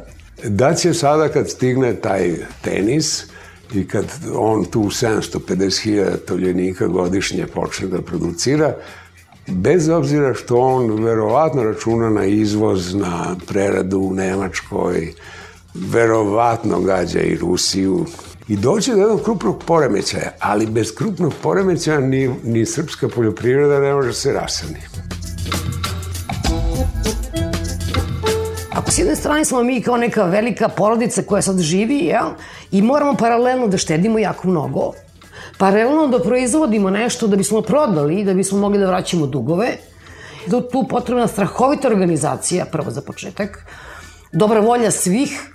da 0.43 0.73
će 0.73 0.93
sada 0.93 1.29
kad 1.29 1.49
stigne 1.49 1.95
taj 1.95 2.35
tenis 2.61 3.25
i 3.73 3.87
kad 3.87 4.05
on 4.35 4.65
tu 4.65 4.79
750.000 4.79 6.17
tovljenika 6.27 6.87
godišnje 6.87 7.47
počne 7.47 7.87
da 7.87 8.01
producira, 8.01 8.75
bez 9.47 9.89
obzira 9.89 10.33
što 10.33 10.57
on 10.57 11.03
verovatno 11.03 11.63
računa 11.63 12.09
na 12.09 12.25
izvoz, 12.25 12.95
na 12.95 13.35
preradu 13.47 13.99
u 13.99 14.13
Nemačkoj, 14.13 15.13
verovatno 15.73 16.79
gađa 16.81 17.19
i 17.19 17.35
Rusiju 17.35 18.05
i 18.47 18.57
doće 18.57 18.91
do 18.91 18.99
jednog 18.99 19.21
krupnog 19.23 19.63
poremećaja, 19.63 20.31
ali 20.39 20.65
bez 20.65 20.95
krupnog 20.95 21.33
poremećaja 21.41 21.99
ni, 21.99 22.29
ni 22.43 22.65
srpska 22.65 23.07
poljoprivreda 23.09 23.79
ne 23.79 23.93
može 23.93 24.13
se 24.13 24.33
rasani. 24.33 24.79
Ako 28.71 28.91
s 28.91 28.99
jedne 28.99 29.15
strane 29.15 29.45
smo 29.45 29.63
mi 29.63 29.81
kao 29.81 29.97
neka 29.97 30.23
velika 30.23 30.69
porodica 30.69 31.21
koja 31.21 31.41
sad 31.41 31.59
živi, 31.59 31.97
jel? 31.97 32.27
I 32.71 32.81
moramo 32.81 33.13
paralelno 33.13 33.67
da 33.67 33.77
štedimo 33.77 34.19
jako 34.19 34.47
mnogo, 34.47 34.93
paralelno 35.57 36.07
da 36.07 36.19
proizvodimo 36.19 36.89
nešto 36.89 37.27
da 37.27 37.35
bismo 37.35 37.61
prodali, 37.61 38.23
da 38.23 38.33
bismo 38.33 38.59
mogli 38.59 38.79
da 38.79 38.87
vraćamo 38.87 39.27
dugove, 39.27 39.77
da 40.47 40.69
tu 40.69 40.85
potrebna 40.89 41.27
strahovita 41.27 41.87
organizacija, 41.87 42.65
prvo 42.65 42.91
za 42.91 43.01
početak, 43.01 43.65
dobra 44.31 44.59
volja 44.59 44.91
svih, 44.91 45.53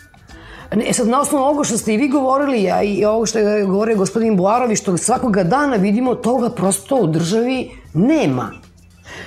E 0.73 0.93
sad, 0.93 1.09
na 1.09 1.21
osnovu 1.21 1.45
ovoga 1.45 1.65
što 1.65 1.79
ste 1.79 1.95
i 1.95 1.97
vi 1.97 2.09
govorili, 2.09 2.71
a 2.71 2.83
i 2.83 3.05
ovo 3.05 3.27
što 3.27 3.39
je 3.39 3.65
govorio 3.65 3.97
gospodin 3.97 4.37
Boarovi, 4.37 4.77
što 4.77 4.97
svakoga 4.97 5.45
dana 5.45 5.77
vidimo, 5.77 6.15
toga 6.15 6.51
prosto 6.51 6.97
u 6.97 7.07
državi 7.07 7.71
nema. 7.95 8.51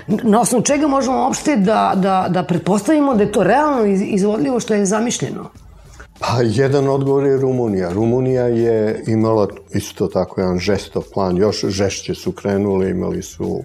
Na 0.08 0.42
osnovu 0.42 0.64
čega 0.64 0.88
možemo 0.88 1.18
uopšte 1.18 1.56
da, 1.56 1.94
da, 1.96 2.26
da 2.30 2.44
pretpostavimo 2.44 3.14
da 3.14 3.24
je 3.24 3.32
to 3.32 3.44
realno 3.44 3.86
izvodljivo 3.86 4.60
što 4.60 4.74
je 4.74 4.86
zamišljeno? 4.86 5.50
Pa 6.28 6.42
jedan 6.42 6.88
odgovor 6.88 7.26
je 7.26 7.38
Rumunija. 7.38 7.94
Rumunija 7.94 8.48
je 8.48 9.04
imala 9.08 9.48
isto 9.74 10.08
tako 10.08 10.42
jedan 10.42 10.60
žestov 10.60 11.04
plan, 11.14 11.38
još 11.38 11.66
žešće 11.66 12.16
su 12.16 12.32
krenuli, 12.32 12.90
imali 12.90 13.22
su 13.22 13.64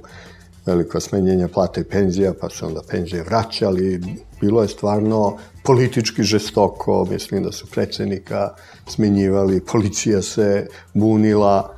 veliko 0.67 1.01
smenjenje 1.01 1.49
plata 1.49 1.81
i 1.81 1.85
penzija, 1.85 2.33
pa 2.41 2.49
su 2.49 2.67
onda 2.67 2.83
penzije 2.89 3.23
vraćali. 3.23 4.01
Bilo 4.41 4.63
je 4.63 4.69
stvarno 4.69 5.37
politički 5.65 6.23
žestoko, 6.23 7.07
mislim 7.11 7.43
da 7.43 7.53
su 7.53 7.67
predsednika 7.67 8.55
smenjivali, 8.87 9.65
policija 9.65 10.23
se 10.23 10.67
bunila, 10.95 11.75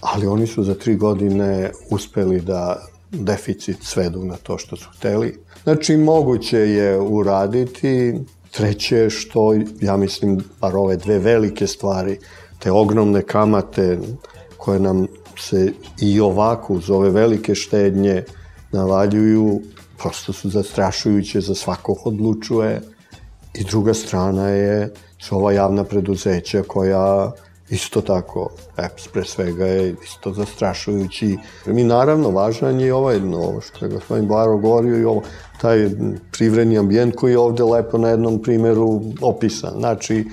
ali 0.00 0.26
oni 0.26 0.46
su 0.46 0.64
za 0.64 0.74
tri 0.74 0.96
godine 0.96 1.70
uspeli 1.90 2.40
da 2.40 2.86
deficit 3.10 3.76
svedu 3.82 4.24
na 4.24 4.36
to 4.36 4.58
što 4.58 4.76
su 4.76 4.88
hteli. 4.96 5.38
Znači, 5.62 5.96
moguće 5.96 6.58
je 6.58 7.00
uraditi, 7.00 8.14
Treće 8.50 9.10
što, 9.10 9.54
ja 9.80 9.96
mislim, 9.96 10.40
bar 10.60 10.76
ove 10.76 10.96
dve 10.96 11.18
velike 11.18 11.66
stvari, 11.66 12.18
te 12.58 12.72
ogromne 12.72 13.22
kamate 13.22 13.98
koje 14.56 14.80
nam 14.80 15.06
se 15.38 15.72
i 16.00 16.20
ovako 16.20 16.74
uz 16.74 16.90
ove 16.90 17.10
velike 17.10 17.54
štednje 17.54 18.24
navaljuju, 18.72 19.60
prosto 19.98 20.32
su 20.32 20.50
zastrašujuće 20.50 21.40
za 21.40 21.54
svakog 21.54 21.96
odlučuje. 22.04 22.80
I 23.54 23.64
druga 23.64 23.94
strana 23.94 24.48
je 24.48 24.92
su 25.18 25.36
ova 25.36 25.52
javna 25.52 25.84
preduzeća 25.84 26.62
koja 26.62 27.32
isto 27.70 28.00
tako, 28.00 28.50
EPS 28.76 29.08
pre 29.08 29.24
svega 29.24 29.66
je 29.66 29.94
isto 30.04 30.32
zastrašujući. 30.32 31.36
Mi 31.66 31.84
naravno, 31.84 32.30
važan 32.30 32.80
je 32.80 32.94
ovaj, 32.94 33.16
ovo 33.16 33.60
što 33.60 33.84
je 33.84 33.90
gospodin 33.92 34.26
Baro 34.26 34.56
govorio 34.56 34.98
i 34.98 35.04
ovo, 35.04 35.22
taj 35.60 35.90
privredni 36.32 36.78
ambijent 36.78 37.16
koji 37.16 37.32
je 37.32 37.38
ovde 37.38 37.62
lepo 37.62 37.98
na 37.98 38.08
jednom 38.08 38.42
primeru 38.42 39.02
opisan. 39.20 39.72
Znači, 39.78 40.24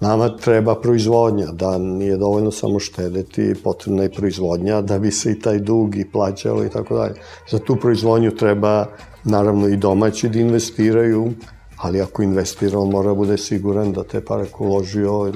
nama 0.00 0.36
treba 0.36 0.80
proizvodnja, 0.80 1.46
da 1.46 1.78
nije 1.78 2.16
dovoljno 2.16 2.50
samo 2.50 2.78
štedeti, 2.78 3.54
potrebna 3.64 4.02
je 4.02 4.12
proizvodnja 4.12 4.80
da 4.80 4.98
bi 4.98 5.10
se 5.10 5.32
i 5.32 5.40
taj 5.40 5.58
dug 5.58 5.96
i 5.96 6.10
plaćalo 6.12 6.64
i 6.64 6.70
tako 6.70 6.96
dalje. 6.96 7.14
Za 7.50 7.58
tu 7.58 7.76
proizvodnju 7.76 8.30
treba 8.30 8.86
naravno 9.24 9.68
i 9.68 9.76
domaći 9.76 10.28
da 10.28 10.38
investiraju, 10.38 11.32
ali 11.76 12.00
ako 12.00 12.22
investira, 12.22 12.78
on 12.78 12.90
mora 12.90 13.08
da 13.08 13.14
bude 13.14 13.38
siguran 13.38 13.92
da 13.92 14.04
te 14.04 14.24
pare 14.24 14.44
uložio, 14.58 15.32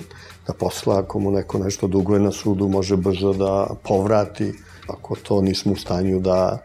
da 0.46 0.52
posle 0.52 0.96
ako 0.96 1.18
mu 1.18 1.30
neko 1.30 1.58
nešto 1.58 1.86
duguje 1.86 2.20
na 2.20 2.32
sudu, 2.32 2.68
može 2.68 2.96
brzo 2.96 3.32
da 3.32 3.66
povrati. 3.82 4.52
Ako 4.88 5.16
to 5.16 5.40
nismo 5.40 5.72
u 5.72 5.76
stanju 5.76 6.20
da 6.20 6.58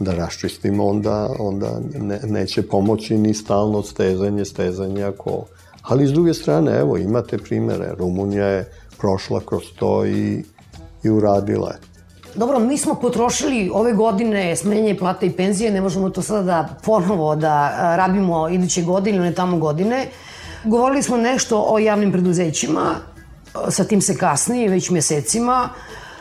da 0.00 0.14
raščistimo, 0.14 0.86
onda, 0.86 1.30
onda 1.38 1.80
ne, 1.98 2.20
neće 2.24 2.62
pomoći 2.62 3.18
ni 3.18 3.34
stalno 3.34 3.82
stezanje, 3.82 4.44
stezanje 4.44 5.04
ako... 5.04 5.44
Ali 5.82 6.06
s 6.06 6.12
druge 6.12 6.34
strane, 6.34 6.78
evo, 6.78 6.96
imate 6.96 7.38
primere. 7.38 7.94
Rumunija 7.98 8.46
je 8.46 8.70
prošla 8.98 9.40
kroz 9.46 9.62
to 9.78 10.06
i, 10.06 10.44
i 11.02 11.10
uradila 11.10 11.70
je. 11.70 11.78
Dobro, 12.34 12.58
mi 12.58 12.78
smo 12.78 12.94
potrošili 12.94 13.70
ove 13.74 13.92
godine 13.92 14.56
smenjenje 14.56 14.96
plata 14.98 15.26
i 15.26 15.30
penzije, 15.30 15.70
ne 15.70 15.80
možemo 15.80 16.10
to 16.10 16.22
sada 16.22 16.42
da 16.42 16.68
ponovo 16.84 17.36
da 17.36 17.70
rabimo 17.96 18.48
iduće 18.48 18.82
godine 18.82 19.18
ili 19.18 19.34
tamo 19.34 19.58
godine. 19.58 20.06
Govorili 20.64 21.02
smo 21.02 21.16
nešto 21.16 21.64
o 21.68 21.78
javnim 21.78 22.12
preduzećima, 22.12 22.94
sa 23.70 23.84
tim 23.84 24.00
se 24.00 24.16
kasni 24.16 24.68
već 24.68 24.90
mesecima. 24.90 25.68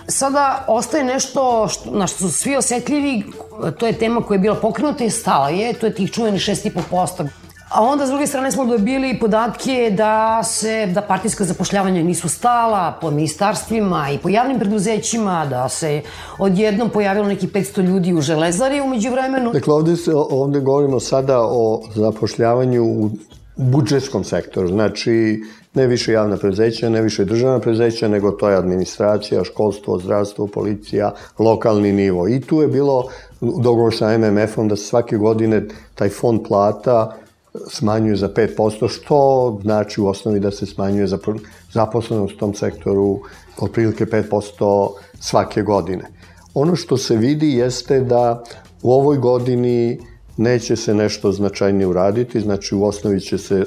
Sada 0.07 0.65
ostaje 0.67 1.03
nešto 1.03 1.67
što, 1.67 1.91
na 1.91 2.07
što 2.07 2.17
su 2.17 2.31
svi 2.31 2.55
osetljivi, 2.55 3.23
to 3.79 3.87
je 3.87 3.93
tema 3.93 4.21
koja 4.21 4.35
je 4.35 4.39
bila 4.39 4.55
pokrenuta 4.55 5.03
i 5.03 5.09
stala 5.09 5.49
je, 5.49 5.73
to 5.73 5.85
je 5.85 5.93
tih 5.93 6.11
čuveni 6.11 6.39
6,5%. 6.39 7.27
A 7.69 7.83
onda, 7.83 8.05
s 8.05 8.09
druge 8.09 8.27
strane, 8.27 8.51
smo 8.51 8.65
dobili 8.65 9.19
podatke 9.19 9.93
da 9.97 10.43
se, 10.43 10.85
da 10.85 11.01
partijska 11.01 11.43
zapošljavanja 11.43 12.03
nisu 12.03 12.29
stala 12.29 12.97
po 13.01 13.11
ministarstvima 13.11 14.09
i 14.11 14.17
po 14.17 14.29
javnim 14.29 14.59
preduzećima, 14.59 15.45
da 15.45 15.69
se 15.69 16.01
odjednom 16.39 16.89
pojavilo 16.89 17.27
neki 17.27 17.47
500 17.47 17.81
ljudi 17.81 18.13
u 18.13 18.21
železari 18.21 18.81
umeđu 18.81 19.11
vremenu. 19.11 19.51
Dakle, 19.51 19.73
ovde, 19.73 19.95
se, 19.95 20.11
ovde 20.15 20.59
govorimo 20.59 20.99
sada 20.99 21.39
o 21.41 21.81
zapošljavanju 21.95 22.83
u 22.83 23.09
budžetskom 23.57 24.23
sektoru, 24.23 24.67
znači 24.67 25.41
ne 25.73 25.87
više 25.87 26.11
javna 26.11 26.37
preduzeća, 26.37 26.89
ne 26.89 27.01
više 27.01 27.25
državna 27.25 27.59
preduzeća, 27.59 28.07
nego 28.07 28.31
to 28.31 28.49
je 28.49 28.57
administracija, 28.57 29.43
školstvo, 29.43 29.99
zdravstvo, 29.99 30.47
policija, 30.47 31.13
lokalni 31.39 31.93
nivo. 31.93 32.27
I 32.27 32.41
tu 32.41 32.61
je 32.61 32.67
bilo 32.67 33.07
dogovor 33.41 33.95
sa 33.95 34.17
MMF-om 34.17 34.67
da 34.67 34.75
se 34.75 34.83
svake 34.83 35.17
godine 35.17 35.65
taj 35.95 36.09
fond 36.09 36.41
plata 36.47 37.17
smanjuje 37.69 38.15
za 38.15 38.29
5%, 38.29 38.89
što 38.89 39.59
znači 39.61 40.01
u 40.01 40.07
osnovi 40.07 40.39
da 40.39 40.51
se 40.51 40.65
smanjuje 40.65 41.07
zaposlenost 41.73 42.33
u 42.33 42.37
tom 42.37 42.53
sektoru 42.53 43.19
otprilike 43.61 44.05
5% 44.05 44.89
svake 45.19 45.61
godine. 45.61 46.05
Ono 46.53 46.75
što 46.75 46.97
se 46.97 47.15
vidi 47.15 47.53
jeste 47.53 47.99
da 47.99 48.43
u 48.81 48.93
ovoj 48.93 49.17
godini 49.17 49.99
neće 50.37 50.75
se 50.75 50.93
nešto 50.93 51.31
značajnije 51.31 51.87
uraditi, 51.87 52.41
znači 52.41 52.75
u 52.75 52.83
osnovi 52.83 53.19
će 53.19 53.37
se, 53.37 53.65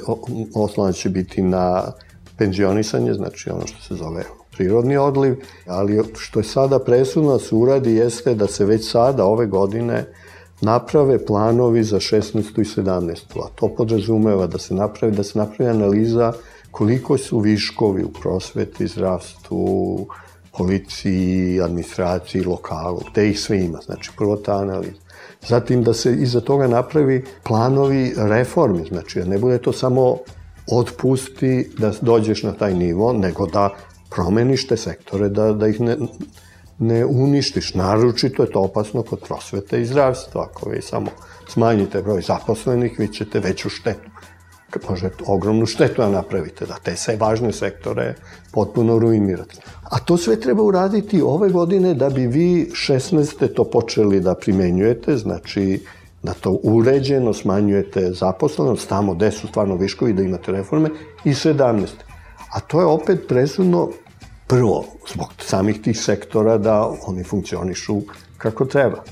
osnova 0.55 0.91
će 0.91 1.09
biti 1.09 1.41
na 1.41 1.91
penzionisanje, 2.37 3.13
znači 3.13 3.49
ono 3.49 3.67
što 3.67 3.81
se 3.81 3.95
zove 3.95 4.23
prirodni 4.51 4.97
odliv, 4.97 5.35
ali 5.67 6.03
što 6.17 6.39
je 6.39 6.43
sada 6.43 6.79
presudno 6.79 7.31
da 7.31 7.39
se 7.39 7.55
uradi 7.55 7.93
jeste 7.93 8.35
da 8.35 8.47
se 8.47 8.65
već 8.65 8.91
sada 8.91 9.25
ove 9.25 9.45
godine 9.45 10.05
naprave 10.61 11.25
planovi 11.25 11.83
za 11.83 11.99
16. 11.99 12.61
i 12.61 12.81
17. 12.81 13.11
A 13.35 13.47
to 13.55 13.67
podrazumeva 13.77 14.47
da 14.47 14.57
se 14.57 14.73
napravi, 14.73 15.15
da 15.15 15.23
se 15.23 15.39
napravi 15.39 15.71
analiza 15.71 16.33
koliko 16.71 17.17
su 17.17 17.39
viškovi 17.39 18.03
u 18.03 18.11
prosveti, 18.21 18.87
zdravstvu, 18.87 20.07
policiji, 20.57 21.61
administraciji, 21.61 22.43
lokalu, 22.43 23.01
te 23.13 23.29
ih 23.29 23.39
sve 23.39 23.63
ima. 23.63 23.79
Znači, 23.85 24.11
prvo 24.17 24.35
ta 24.35 24.57
analiza. 24.57 25.00
Zatim 25.47 25.83
da 25.83 25.93
se 25.93 26.13
iza 26.13 26.41
toga 26.41 26.67
napravi 26.67 27.25
planovi 27.43 28.13
reformi, 28.17 28.85
znači 28.89 29.19
da 29.19 29.25
ne 29.25 29.37
bude 29.37 29.57
to 29.57 29.73
samo 29.73 30.17
otpusti 30.71 31.71
da 31.77 31.91
dođeš 32.01 32.43
na 32.43 32.53
taj 32.53 32.73
nivo, 32.73 33.13
nego 33.13 33.45
da 33.45 33.69
promeniš 34.09 34.67
te 34.67 34.77
sektore, 34.77 35.29
da, 35.29 35.53
da 35.53 35.67
ih 35.67 35.81
ne, 35.81 35.97
ne 36.79 37.05
uništiš. 37.05 37.73
Naročito 37.73 38.43
je 38.43 38.51
to 38.51 38.61
opasno 38.61 39.03
kod 39.03 39.19
prosvete 39.27 39.81
i 39.81 39.85
zdravstva. 39.85 40.47
Ako 40.51 40.69
vi 40.69 40.81
samo 40.81 41.07
smanjite 41.47 42.01
broj 42.01 42.21
zaposlenih, 42.21 42.99
vi 42.99 43.07
ćete 43.07 43.39
veću 43.39 43.69
štetu. 43.69 44.09
Možete 44.89 45.23
ogromnu 45.27 45.65
štetu 45.65 46.01
da 46.01 46.09
napravite, 46.09 46.65
da 46.65 46.75
te 46.83 46.95
sve 46.95 47.15
važne 47.15 47.51
sektore 47.53 48.15
potpuno 48.51 48.99
ruinirate. 48.99 49.61
A 49.91 49.99
to 49.99 50.17
sve 50.17 50.39
treba 50.39 50.63
uraditi 50.63 51.21
ove 51.21 51.49
godine 51.49 51.93
da 51.93 52.09
bi 52.09 52.27
vi 52.27 52.71
16. 52.73 53.53
to 53.53 53.63
počeli 53.63 54.19
da 54.19 54.35
primenjujete, 54.35 55.17
znači 55.17 55.85
da 56.23 56.33
to 56.33 56.59
uređeno 56.63 57.33
smanjujete 57.33 58.11
zaposlenost, 58.13 58.89
tamo 58.89 59.13
gde 59.13 59.31
su 59.31 59.47
stvarno 59.47 59.75
viškovi 59.75 60.13
da 60.13 60.23
imate 60.23 60.51
reforme, 60.51 60.89
i 61.23 61.29
17. 61.29 61.87
A 62.51 62.59
to 62.59 62.79
je 62.79 62.85
opet 62.85 63.27
presudno 63.27 63.89
prvo, 64.47 64.85
zbog 65.13 65.27
samih 65.39 65.81
tih 65.81 65.99
sektora 65.99 66.57
da 66.57 66.91
oni 67.07 67.23
funkcionišu 67.23 68.01
kako 68.37 68.65
treba. 68.65 69.03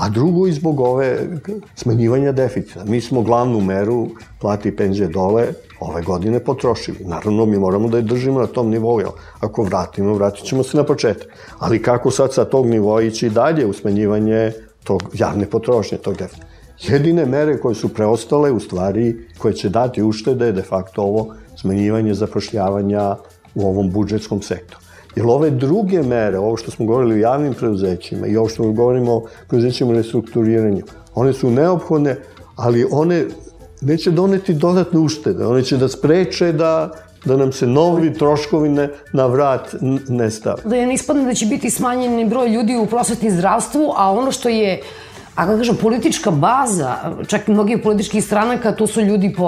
A 0.00 0.08
drugo 0.08 0.46
i 0.46 0.52
zbog 0.52 0.80
ove 0.80 1.18
smanjivanja 1.74 2.32
deficita. 2.32 2.84
Mi 2.84 3.00
smo 3.00 3.22
glavnu 3.22 3.60
meru 3.60 4.08
plati 4.40 4.76
penzije 4.76 5.08
dole 5.08 5.46
ove 5.80 6.02
godine 6.02 6.40
potrošili. 6.40 7.04
Naravno, 7.04 7.46
mi 7.46 7.58
moramo 7.58 7.88
da 7.88 7.96
je 7.96 8.02
držimo 8.02 8.40
na 8.40 8.46
tom 8.46 8.70
nivou, 8.70 9.00
jel? 9.00 9.10
Ako 9.40 9.62
vratimo, 9.62 10.14
vratit 10.14 10.44
ćemo 10.44 10.62
se 10.62 10.76
na 10.76 10.84
početak. 10.84 11.28
Ali 11.58 11.82
kako 11.82 12.10
sad 12.10 12.34
sa 12.34 12.44
tog 12.44 12.66
nivoa 12.66 13.02
ići 13.02 13.30
dalje 13.30 13.66
u 13.66 13.72
smanjivanje 13.72 14.52
tog 14.84 15.02
javne 15.14 15.46
potrošnje, 15.46 15.98
tog 15.98 16.16
deficita? 16.16 16.46
Jedine 16.80 17.26
mere 17.26 17.58
koje 17.60 17.74
su 17.74 17.88
preostale, 17.88 18.50
u 18.50 18.60
stvari, 18.60 19.16
koje 19.38 19.54
će 19.54 19.68
dati 19.68 20.02
uštede, 20.02 20.46
je 20.46 20.52
de 20.52 20.62
facto 20.62 21.02
ovo 21.02 21.34
smanjivanje 21.56 22.14
zapošljavanja 22.14 23.16
u 23.54 23.68
ovom 23.68 23.90
budžetskom 23.90 24.42
sektoru. 24.42 24.89
Jer 25.16 25.26
ove 25.26 25.50
druge 25.50 26.02
mere, 26.02 26.38
ovo 26.38 26.56
što 26.56 26.70
smo 26.70 26.86
govorili 26.86 27.14
o 27.14 27.18
javnim 27.18 27.54
preduzećima 27.54 28.26
i 28.26 28.36
ovo 28.36 28.48
što 28.48 28.72
govorimo 28.72 29.12
o 29.12 29.26
preduzećima 29.48 29.92
restrukturiranju, 29.92 30.82
one 31.14 31.32
su 31.32 31.50
neophodne, 31.50 32.16
ali 32.56 32.86
one 32.90 33.24
neće 33.80 34.10
doneti 34.10 34.54
dodatne 34.54 35.00
uštede. 35.00 35.46
One 35.46 35.62
će 35.62 35.76
da 35.76 35.88
spreče 35.88 36.52
da 36.52 36.90
da 37.24 37.36
nam 37.36 37.52
se 37.52 37.66
novi 37.66 38.14
troškovi 38.14 38.68
na 39.12 39.26
vrat 39.26 39.74
ne 40.08 40.30
stave. 40.30 40.62
Da 40.64 40.76
je 40.76 40.86
ne 40.86 40.94
ispadne 40.94 41.24
da 41.24 41.34
će 41.34 41.46
biti 41.46 41.70
smanjeni 41.70 42.24
broj 42.24 42.48
ljudi 42.48 42.76
u 42.76 42.86
prosvetni 42.86 43.30
zdravstvu, 43.30 43.92
a 43.96 44.12
ono 44.12 44.32
što 44.32 44.48
je 44.48 44.82
a 45.34 45.46
kako 45.46 45.58
kažem, 45.58 45.76
politička 45.76 46.30
baza, 46.30 46.94
čak 47.26 47.48
i 47.48 47.52
mnogih 47.52 47.78
političkih 47.82 48.24
stranaka, 48.24 48.72
to 48.72 48.86
su 48.86 49.00
ljudi 49.00 49.34
po 49.36 49.46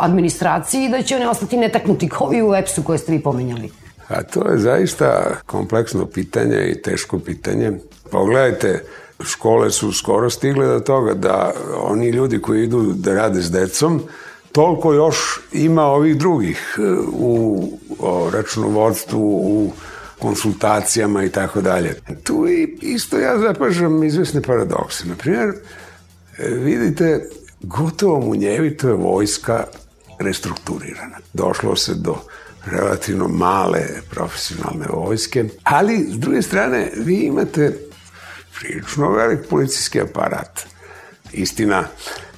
administraciji, 0.00 0.88
da 0.88 1.02
će 1.02 1.16
oni 1.16 1.26
ostati 1.26 1.56
netaknuti 1.56 2.08
kao 2.08 2.32
i 2.34 2.42
u 2.42 2.54
EPS-u 2.54 2.82
koje 2.82 2.98
ste 2.98 3.12
vi 3.12 3.22
pomenjali. 3.22 3.70
A 4.08 4.22
to 4.22 4.50
je 4.50 4.58
zaista 4.58 5.36
kompleksno 5.46 6.06
pitanje 6.06 6.70
i 6.70 6.82
teško 6.82 7.18
pitanje. 7.18 7.72
Pogledajte, 8.10 8.84
škole 9.20 9.70
su 9.70 9.92
skoro 9.92 10.30
stigle 10.30 10.66
do 10.66 10.80
toga 10.80 11.14
da 11.14 11.52
oni 11.76 12.08
ljudi 12.10 12.40
koji 12.42 12.64
idu 12.64 12.92
da 12.92 13.14
rade 13.14 13.42
s 13.42 13.50
decom, 13.50 14.02
toliko 14.52 14.92
još 14.92 15.40
ima 15.52 15.84
ovih 15.84 16.16
drugih 16.16 16.78
e, 16.78 16.82
u 17.12 17.68
računovodstvu, 18.32 19.20
u 19.36 19.72
konsultacijama 20.18 21.24
i 21.24 21.28
tako 21.28 21.60
dalje. 21.60 21.94
Tu 22.22 22.48
i 22.48 22.78
isto 22.80 23.18
ja 23.18 23.38
zapažam 23.38 24.04
izvesne 24.04 24.42
paradokse. 24.42 25.06
Naprimjer, 25.06 25.48
e, 26.38 26.48
vidite, 26.48 27.28
gotovo 27.60 28.20
munjevito 28.20 28.88
je 28.88 28.94
vojska 28.94 29.64
restrukturirana. 30.18 31.16
Došlo 31.32 31.76
se 31.76 31.94
do 31.94 32.16
relativno 32.66 33.28
male 33.28 33.82
profesionalne 34.10 34.86
vojske, 34.92 35.44
ali 35.62 36.06
s 36.10 36.18
druge 36.18 36.42
strane 36.42 36.90
vi 36.96 37.14
imate 37.14 37.78
prilično 38.60 39.10
velik 39.10 39.40
policijski 39.50 40.00
aparat. 40.00 40.66
Istina, 41.32 41.84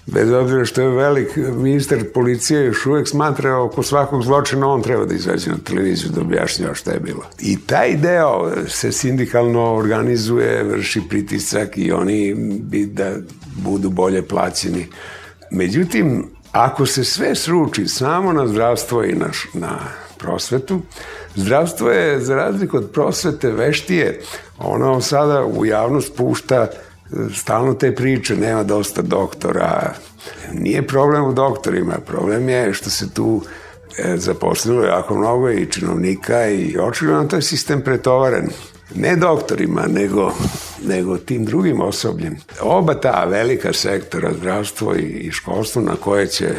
bez 0.06 0.30
obzira 0.30 0.64
što 0.64 0.82
je 0.82 0.88
velik 0.88 1.36
ministar 1.36 1.98
policije 2.14 2.64
još 2.64 2.86
uvek 2.86 3.08
smatra 3.08 3.58
oko 3.58 3.82
svakog 3.82 4.22
zločina 4.22 4.68
on 4.68 4.82
treba 4.82 5.04
da 5.04 5.14
izađe 5.14 5.50
na 5.50 5.58
televiziju 5.64 6.10
da 6.10 6.20
objašnjava 6.20 6.74
šta 6.74 6.90
je 6.90 7.00
bilo. 7.00 7.22
I 7.38 7.58
taj 7.66 7.96
deo 7.96 8.52
se 8.68 8.92
sindikalno 8.92 9.74
organizuje, 9.74 10.64
vrši 10.64 11.02
pritisak 11.08 11.78
i 11.78 11.92
oni 11.92 12.34
bi 12.60 12.86
da 12.86 13.12
budu 13.56 13.90
bolje 13.90 14.22
plaćeni. 14.22 14.86
Međutim, 15.50 16.30
ako 16.52 16.86
se 16.86 17.04
sve 17.04 17.34
sruči 17.34 17.86
samo 17.86 18.32
na 18.32 18.46
zdravstvo 18.46 19.04
i 19.04 19.12
na, 19.12 19.30
na 19.54 19.78
prosvetu. 20.20 20.80
Zdravstvo 21.34 21.90
je, 21.90 22.20
za 22.20 22.36
razliku 22.36 22.76
od 22.76 22.90
prosvete, 22.92 23.50
veštije. 23.50 24.20
Ono 24.58 25.00
sada 25.00 25.44
u 25.44 25.66
javnost 25.66 26.16
pušta 26.16 26.56
e, 26.56 26.68
stalno 27.34 27.74
te 27.74 27.94
priče, 27.94 28.36
nema 28.36 28.62
dosta 28.62 29.02
doktora. 29.02 29.94
Nije 30.52 30.86
problem 30.86 31.24
u 31.24 31.32
doktorima, 31.32 31.98
problem 32.06 32.48
je 32.48 32.74
što 32.74 32.90
se 32.90 33.14
tu 33.14 33.42
e, 33.98 34.16
zaposlilo 34.16 34.84
jako 34.84 35.14
mnogo 35.14 35.50
i 35.50 35.66
činovnika 35.66 36.48
i 36.48 36.76
očigledno 36.78 37.24
to 37.24 37.36
je 37.36 37.42
sistem 37.42 37.82
pretovaren. 37.82 38.48
Ne 38.94 39.16
doktorima, 39.16 39.86
nego, 39.86 40.32
nego 40.86 41.16
tim 41.18 41.44
drugim 41.44 41.80
osobljem. 41.80 42.36
Oba 42.60 42.94
ta 42.94 43.24
velika 43.24 43.72
sektora, 43.72 44.32
zdravstvo 44.38 44.94
i, 44.94 45.02
i 45.02 45.30
školstvo 45.30 45.82
na 45.82 45.96
koje 45.96 46.26
će 46.26 46.54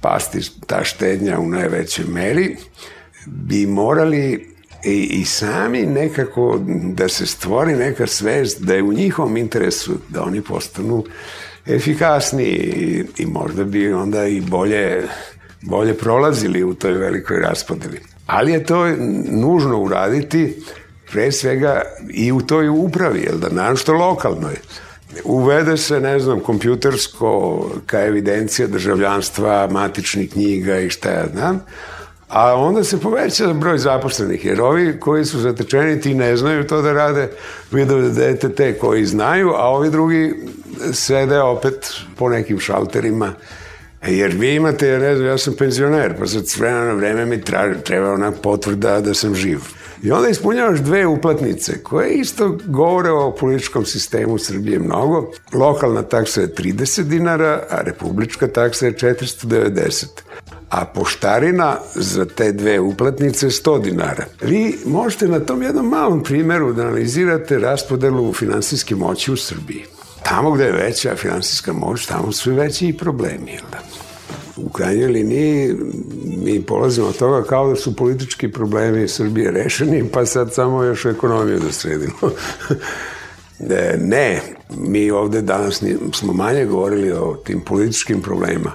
pasti 0.00 0.40
ta 0.66 0.84
štednja 0.84 1.38
u 1.38 1.48
najvećoj 1.48 2.04
meri, 2.04 2.56
bi 3.26 3.66
morali 3.66 4.50
i, 4.84 5.08
i 5.20 5.24
sami 5.24 5.82
nekako 5.82 6.60
da 6.94 7.08
se 7.08 7.26
stvori 7.26 7.76
neka 7.76 8.06
svest 8.06 8.62
da 8.62 8.74
je 8.74 8.82
u 8.82 8.92
njihovom 8.92 9.36
interesu 9.36 9.92
da 10.08 10.22
oni 10.22 10.40
postanu 10.40 11.04
efikasni 11.66 12.44
i, 12.44 13.04
i 13.18 13.26
možda 13.26 13.64
bi 13.64 13.92
onda 13.92 14.26
i 14.26 14.40
bolje, 14.40 15.02
bolje 15.62 15.94
prolazili 15.94 16.64
u 16.64 16.74
toj 16.74 16.92
velikoj 16.92 17.40
raspodeli. 17.40 18.00
Ali 18.26 18.52
je 18.52 18.64
to 18.64 18.86
nužno 19.30 19.78
uraditi 19.78 20.62
pre 21.12 21.32
svega 21.32 21.82
i 22.10 22.32
u 22.32 22.40
toj 22.40 22.68
upravi, 22.68 23.20
jel 23.20 23.38
da, 23.38 23.48
našto 23.48 23.92
lokalnoj 23.92 24.56
uvede 25.24 25.76
se, 25.76 26.00
ne 26.00 26.20
znam, 26.20 26.40
kompjutersko 26.40 27.64
ka 27.86 28.00
evidencija 28.06 28.68
državljanstva, 28.68 29.68
matičnih 29.70 30.30
knjiga 30.32 30.78
i 30.78 30.90
šta 30.90 31.10
ja 31.10 31.26
znam, 31.32 31.64
a 32.28 32.54
onda 32.54 32.84
se 32.84 33.00
poveća 33.00 33.52
broj 33.52 33.78
zaposlenih, 33.78 34.44
jer 34.44 34.60
ovi 34.60 35.00
koji 35.00 35.24
su 35.24 35.38
zatečeni 35.38 36.00
ti 36.00 36.14
ne 36.14 36.36
znaju 36.36 36.66
to 36.66 36.82
da 36.82 36.92
rade, 36.92 37.30
vidio 37.70 38.08
dete 38.08 38.48
te 38.48 38.78
koji 38.78 39.04
znaju, 39.04 39.50
a 39.50 39.68
ovi 39.68 39.90
drugi 39.90 40.34
sede 40.92 41.40
opet 41.40 41.92
po 42.16 42.28
nekim 42.28 42.60
šalterima, 42.60 43.32
jer 44.06 44.30
vi 44.30 44.54
imate, 44.54 44.88
ja 44.88 44.98
ne 44.98 45.16
znam, 45.16 45.28
ja 45.28 45.38
sam 45.38 45.54
penzioner, 45.54 46.14
pa 46.18 46.26
sad 46.26 46.48
s 46.48 46.58
vremena 46.58 46.84
na 46.84 46.92
vreme 46.92 47.26
mi 47.26 47.42
treba 47.84 48.12
ona 48.12 48.32
potvrda 48.32 49.00
da 49.00 49.14
sam 49.14 49.34
živ. 49.34 49.60
I 50.02 50.12
onda 50.12 50.28
ispunjavaš 50.28 50.78
dve 50.78 51.06
uplatnice 51.06 51.82
koje 51.82 52.10
isto 52.10 52.58
govore 52.66 53.10
o 53.10 53.34
političkom 53.34 53.84
sistemu 53.84 54.38
Srbije 54.38 54.78
mnogo. 54.78 55.32
Lokalna 55.52 56.02
taksa 56.02 56.40
je 56.40 56.54
30 56.54 57.02
dinara, 57.02 57.62
a 57.70 57.80
republička 57.80 58.48
taksa 58.48 58.86
je 58.86 58.92
490 58.92 60.06
a 60.70 60.84
poštarina 60.84 61.76
za 61.94 62.24
te 62.24 62.52
dve 62.52 62.80
uplatnice 62.80 63.46
100 63.46 63.82
dinara. 63.82 64.24
Vi 64.42 64.78
možete 64.86 65.28
na 65.28 65.40
tom 65.40 65.62
jednom 65.62 65.88
malom 65.88 66.22
primeru 66.22 66.72
da 66.72 66.82
analizirate 66.82 67.58
raspodelu 67.58 68.32
finansijske 68.32 68.94
moći 68.94 69.32
u 69.32 69.36
Srbiji. 69.36 69.84
Tamo 70.22 70.50
gde 70.50 70.64
je 70.64 70.72
veća 70.72 71.16
finansijska 71.16 71.72
moć, 71.72 72.06
tamo 72.06 72.32
su 72.32 72.52
veći 72.52 72.88
i 72.88 72.96
problemi. 72.96 73.50
Jel 73.50 73.64
da? 73.70 74.09
U 74.56 74.68
krajnjoj 74.68 75.08
liniji 75.08 75.74
mi 76.44 76.62
polazimo 76.62 77.06
od 77.06 77.18
toga 77.18 77.42
kao 77.42 77.68
da 77.68 77.76
su 77.76 77.96
politički 77.96 78.52
problemi 78.52 79.08
Srbije 79.08 79.50
rešeni, 79.50 80.08
pa 80.12 80.26
sad 80.26 80.54
samo 80.54 80.82
još 80.82 81.04
ekonomiju 81.04 81.58
da 81.58 81.72
sredimo. 81.72 82.14
ne, 83.98 84.40
mi 84.76 85.10
ovde 85.10 85.42
danas 85.42 85.82
smo 86.14 86.32
manje 86.32 86.64
govorili 86.64 87.12
o 87.12 87.36
tim 87.44 87.60
političkim 87.60 88.22
problemima, 88.22 88.72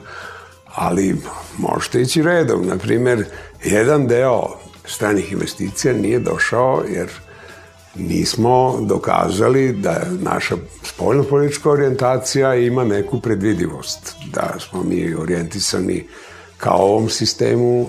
ali 0.65 1.15
možete 1.57 2.01
ići 2.01 2.21
redom. 2.21 2.67
Naprimer, 2.67 3.25
jedan 3.63 4.07
deo 4.07 4.43
stranih 4.85 5.31
investicija 5.31 5.93
nije 5.93 6.19
došao 6.19 6.83
jer 6.89 7.09
nismo 7.95 8.79
dokazali 8.81 9.73
da 9.73 10.01
naša 10.21 10.55
spoljno-politička 10.83 11.69
orijentacija 11.69 12.55
ima 12.55 12.83
neku 12.83 13.21
predvidivost, 13.21 14.15
da 14.33 14.55
smo 14.59 14.83
mi 14.83 15.15
orijentisani 15.15 16.07
kao 16.57 16.77
ovom 16.77 17.09
sistemu 17.09 17.87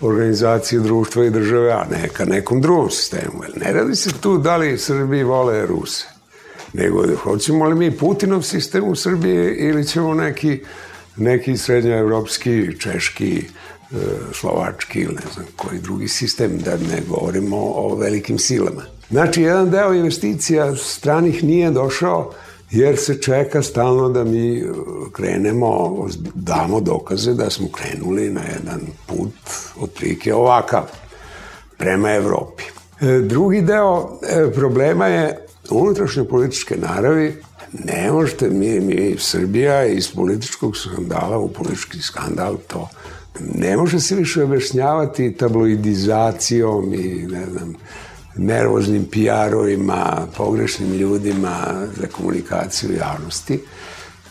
organizacije 0.00 0.80
društva 0.80 1.24
i 1.24 1.30
države, 1.30 1.72
a 1.72 1.84
ne 1.90 2.08
ka 2.08 2.24
nekom 2.24 2.60
drugom 2.60 2.90
sistemu. 2.90 3.42
Ne 3.56 3.72
radi 3.72 3.96
se 3.96 4.10
tu 4.20 4.38
da 4.38 4.56
li 4.56 4.78
Srbiji 4.78 5.22
vole 5.22 5.66
Ruse, 5.66 6.06
nego 6.72 7.16
hoćemo 7.16 7.68
li 7.68 7.74
mi 7.74 7.90
Putinov 7.90 8.42
sistem 8.42 8.84
u 8.84 8.94
Srbiji 8.94 9.54
ili 9.58 9.86
ćemo 9.86 10.14
neki, 10.14 10.60
neki 11.16 11.56
srednjoevropski, 11.56 12.78
češki, 12.80 13.38
e, 13.38 13.96
slovački 14.32 15.00
ili 15.00 15.14
ne 15.14 15.32
znam 15.34 15.46
koji 15.56 15.80
drugi 15.80 16.08
sistem, 16.08 16.58
da 16.58 16.76
ne 16.76 17.02
govorimo 17.08 17.56
o 17.56 17.96
velikim 17.96 18.38
silama. 18.38 18.95
Znači, 19.10 19.42
jedan 19.42 19.70
deo 19.70 19.94
investicija 19.94 20.76
stranih 20.76 21.44
nije 21.44 21.70
došao 21.70 22.32
jer 22.70 22.96
se 22.96 23.20
čeka 23.20 23.62
stalno 23.62 24.08
da 24.08 24.24
mi 24.24 24.64
uh, 24.64 24.76
krenemo, 25.12 26.06
damo 26.34 26.80
dokaze 26.80 27.34
da 27.34 27.50
smo 27.50 27.68
krenuli 27.68 28.30
na 28.30 28.40
jedan 28.40 28.80
put 29.06 29.32
otprilike 29.80 30.34
ovakav, 30.34 30.82
prema 31.76 32.12
Evropi. 32.12 32.62
E, 33.00 33.20
drugi 33.20 33.62
deo 33.62 34.18
e, 34.22 34.52
problema 34.52 35.06
je 35.06 35.46
unutrašnje 35.70 36.24
političke 36.24 36.76
naravi. 36.76 37.42
Ne 37.84 38.12
možete, 38.12 38.50
mi, 38.50 38.80
mi 38.80 39.16
Srbija 39.18 39.84
iz 39.86 40.14
političkog 40.14 40.76
skandala 40.76 41.38
u 41.38 41.48
politički 41.48 41.98
skandal 41.98 42.56
to 42.66 42.88
ne 43.40 43.76
može 43.76 44.00
se 44.00 44.14
više 44.14 44.42
objašnjavati 44.42 45.32
tabloidizacijom 45.32 46.94
i 46.94 47.26
ne 47.30 47.46
znam, 47.50 47.74
nervoznim 48.36 49.04
PR-ovima, 49.04 50.26
pogrešnim 50.36 50.92
ljudima 50.92 51.86
za 51.96 52.06
komunikaciju 52.06 52.90
javnosti, 52.96 53.62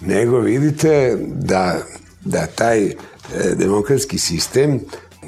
nego 0.01 0.39
vidite 0.39 1.17
da, 1.27 1.77
da 2.25 2.45
taj 2.45 2.85
e, 2.85 2.95
demokratski 3.55 4.17
sistem 4.17 4.79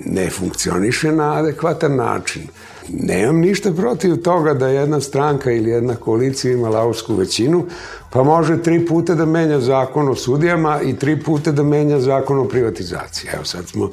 ne 0.06 0.30
funkcioniše 0.30 1.12
na 1.12 1.34
adekvatan 1.34 1.96
način. 1.96 2.48
Nemam 2.90 3.40
ništa 3.40 3.72
protiv 3.72 4.16
toga 4.16 4.54
da 4.54 4.68
jedna 4.68 5.02
stranka 5.02 5.52
ili 5.52 5.70
jedna 5.70 5.96
koalicija 5.96 6.54
ima 6.54 6.70
lausku 6.70 7.16
većinu, 7.16 7.66
pa 8.10 8.24
može 8.24 8.64
tri 8.64 8.86
puta 8.86 9.16
da 9.16 9.26
menja 9.26 9.60
zakon 9.60 10.10
o 10.10 10.16
sudijama 10.16 10.82
i 10.82 10.96
tri 10.96 11.24
puta 11.24 11.52
da 11.52 11.64
menja 11.64 12.00
zakon 12.00 12.40
o 12.40 12.46
privatizaciji. 12.46 13.30
Evo 13.34 13.46
sad 13.46 13.68
smo 13.68 13.92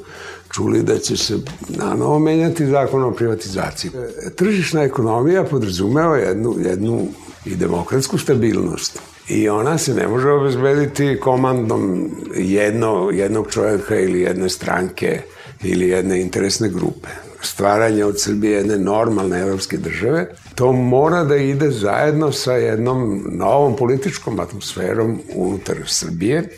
čuli 0.51 0.83
da 0.83 0.97
će 0.97 1.17
se 1.17 1.37
na 1.69 1.93
novo 1.93 2.19
menjati 2.19 2.65
zakon 2.65 3.03
o 3.03 3.11
privatizaciji. 3.11 3.91
Tržišna 4.35 4.83
ekonomija 4.83 5.43
podrazumeva 5.43 6.17
jednu, 6.17 6.55
jednu 6.59 7.07
i 7.45 7.55
demokratsku 7.55 8.17
stabilnost. 8.17 8.99
I 9.29 9.49
ona 9.49 9.77
se 9.77 9.93
ne 9.93 10.07
može 10.07 10.29
obezbediti 10.29 11.19
komandom 11.21 12.11
jedno, 12.35 13.09
jednog 13.13 13.51
čovjeka 13.51 13.99
ili 13.99 14.21
jedne 14.21 14.49
stranke 14.49 15.21
ili 15.63 15.87
jedne 15.87 16.21
interesne 16.21 16.69
grupe. 16.69 17.24
Stvaranje 17.45 18.05
od 18.05 18.21
Srbije 18.21 18.57
jedne 18.57 18.77
normalne 18.77 19.39
evropske 19.39 19.77
države, 19.77 20.27
to 20.55 20.71
mora 20.71 21.23
da 21.23 21.35
ide 21.35 21.69
zajedno 21.71 22.31
sa 22.31 22.53
jednom 22.53 23.23
novom 23.31 23.75
političkom 23.75 24.39
atmosferom 24.39 25.19
unutar 25.35 25.77
Srbije, 25.85 26.49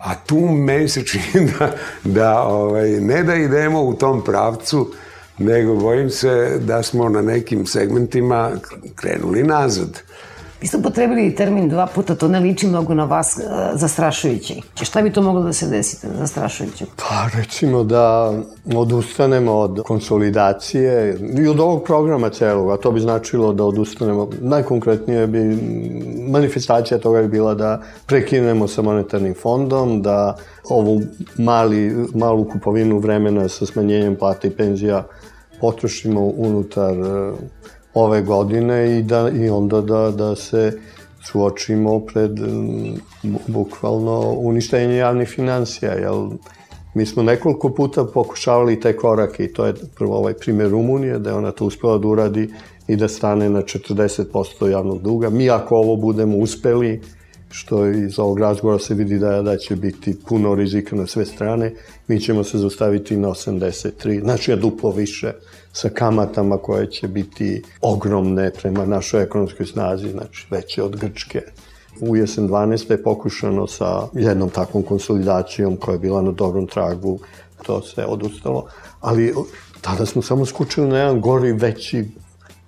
A 0.00 0.14
tu 0.14 0.40
meni 0.40 0.88
se 0.88 1.04
čini 1.04 1.52
da, 1.58 1.76
da 2.04 2.42
ovaj, 2.42 2.90
ne 2.90 3.22
da 3.22 3.34
idemo 3.34 3.82
u 3.82 3.94
tom 3.94 4.24
pravcu, 4.24 4.92
nego 5.38 5.74
bojim 5.74 6.10
se 6.10 6.58
da 6.58 6.82
smo 6.82 7.08
na 7.08 7.22
nekim 7.22 7.66
segmentima 7.66 8.50
krenuli 8.94 9.42
nazad. 9.42 10.02
Vi 10.60 10.66
ste 10.66 10.78
potrebili 10.82 11.34
termin 11.34 11.68
dva 11.68 11.86
puta, 11.86 12.14
to 12.14 12.28
ne 12.28 12.40
liči 12.40 12.66
mnogo 12.66 12.94
na 12.94 13.04
vas 13.04 13.36
uh, 13.36 13.80
zastrašujuće. 13.80 14.54
Šta 14.82 15.02
bi 15.02 15.12
to 15.12 15.22
moglo 15.22 15.42
da 15.42 15.52
se 15.52 15.66
desite 15.66 16.08
zastrašujuće? 16.18 16.84
Pa 16.96 17.38
recimo 17.38 17.84
da 17.84 18.32
odustanemo 18.76 19.52
od 19.52 19.82
konsolidacije 19.86 21.18
i 21.44 21.46
od 21.48 21.60
ovog 21.60 21.84
programa 21.84 22.30
celog, 22.30 22.70
a 22.70 22.76
to 22.76 22.92
bi 22.92 23.00
značilo 23.00 23.52
da 23.52 23.64
odustanemo, 23.64 24.28
najkonkretnije 24.40 25.26
bi 25.26 25.58
manifestacija 26.28 26.98
toga 26.98 27.22
bi 27.22 27.28
bila 27.28 27.54
da 27.54 27.82
prekinemo 28.06 28.68
sa 28.68 28.82
monetarnim 28.82 29.34
fondom, 29.34 30.02
da 30.02 30.36
ovu 30.68 31.00
mali, 31.38 32.06
malu 32.14 32.44
kupovinu 32.44 32.98
vremena 32.98 33.48
sa 33.48 33.66
smanjenjem 33.66 34.16
plata 34.16 34.48
i 34.48 34.50
penzija 34.50 35.06
potrošimo 35.60 36.32
unutar 36.36 36.98
uh, 36.98 37.34
ove 37.94 38.22
godine 38.22 38.98
i, 38.98 39.02
da, 39.02 39.30
i 39.34 39.48
onda 39.48 39.80
da, 39.80 40.10
da 40.10 40.36
se 40.36 40.78
suočimo 41.24 42.00
pred 42.00 42.30
bukvalno 43.46 44.20
uništenje 44.38 44.96
javnih 44.96 45.28
financija, 45.28 45.92
jel 45.92 46.30
mi 46.94 47.06
smo 47.06 47.22
nekoliko 47.22 47.68
puta 47.68 48.04
pokušavali 48.04 48.80
te 48.80 48.96
korake 48.96 49.44
i 49.44 49.52
to 49.52 49.66
je 49.66 49.74
prvo 49.94 50.16
ovaj 50.16 50.34
primer 50.34 50.70
Rumunije, 50.70 51.18
da 51.18 51.30
je 51.30 51.36
ona 51.36 51.50
to 51.50 51.64
uspela 51.64 51.98
da 51.98 52.08
uradi 52.08 52.48
i 52.88 52.96
da 52.96 53.08
stane 53.08 53.50
na 53.50 53.62
40% 53.62 54.68
javnog 54.68 55.02
duga. 55.02 55.30
Mi 55.30 55.50
ako 55.50 55.76
ovo 55.76 55.96
budemo 55.96 56.36
uspeli, 56.36 57.00
što 57.50 57.86
iz 57.86 58.18
ovog 58.18 58.38
razgovora 58.38 58.78
se 58.78 58.94
vidi 58.94 59.18
da, 59.18 59.42
da 59.42 59.56
će 59.56 59.76
biti 59.76 60.16
puno 60.28 60.54
rizika 60.54 60.96
na 60.96 61.06
sve 61.06 61.24
strane, 61.24 61.72
mi 62.08 62.20
ćemo 62.20 62.44
se 62.44 62.58
zastaviti 62.58 63.16
na 63.16 63.28
83, 63.28 64.20
znači 64.20 64.50
je 64.50 64.56
duplo 64.56 64.90
više 64.90 65.32
sa 65.72 65.88
kamatama 65.88 66.58
koje 66.58 66.90
će 66.90 67.08
biti 67.08 67.62
ogromne 67.80 68.50
prema 68.50 68.86
našoj 68.86 69.22
ekonomskoj 69.22 69.66
snazi, 69.66 70.10
znači 70.10 70.46
veće 70.50 70.82
od 70.82 70.96
Grčke. 70.96 71.42
U 72.00 72.16
jesen 72.16 72.48
12. 72.48 72.90
je 72.90 73.02
pokušano 73.02 73.66
sa 73.66 74.02
jednom 74.12 74.50
takvom 74.50 74.82
konsolidacijom 74.82 75.76
koja 75.76 75.92
je 75.92 75.98
bila 75.98 76.22
na 76.22 76.30
dobrom 76.30 76.66
tragu, 76.66 77.18
to 77.62 77.82
se 77.82 78.04
odustalo, 78.04 78.66
ali 79.00 79.34
tada 79.80 80.06
smo 80.06 80.22
samo 80.22 80.46
skučili 80.46 80.88
na 80.88 80.98
jedan 80.98 81.20
gori, 81.20 81.52
veći 81.52 82.04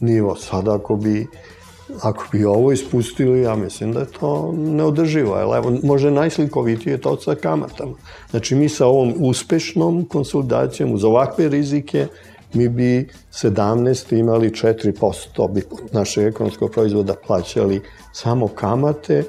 nivo. 0.00 0.36
Sada 0.36 0.74
ako 0.74 0.96
bi 0.96 1.26
ako 2.00 2.24
bi 2.32 2.44
ovo 2.44 2.72
ispustili, 2.72 3.40
ja 3.40 3.56
mislim 3.56 3.92
da 3.92 4.00
je 4.00 4.06
to 4.20 4.54
neodrživo. 4.56 5.36
Jer 5.36 5.46
evo, 5.56 5.78
može 5.82 6.10
najslikovitije 6.10 7.00
to 7.00 7.20
sa 7.20 7.34
kamatama. 7.34 7.94
Znači, 8.30 8.54
mi 8.54 8.68
sa 8.68 8.86
ovom 8.86 9.14
uspešnom 9.18 10.04
konsolidacijom 10.04 10.92
uz 10.92 11.04
ovakve 11.04 11.48
rizike 11.48 12.06
mi 12.54 12.68
bi 12.68 13.08
17 13.32 14.18
imali 14.18 14.50
4% 14.50 15.52
bi 15.52 15.62
našeg 15.92 16.26
ekonomskog 16.26 16.70
proizvoda 16.70 17.14
plaćali 17.26 17.82
samo 18.12 18.48
kamate, 18.48 19.24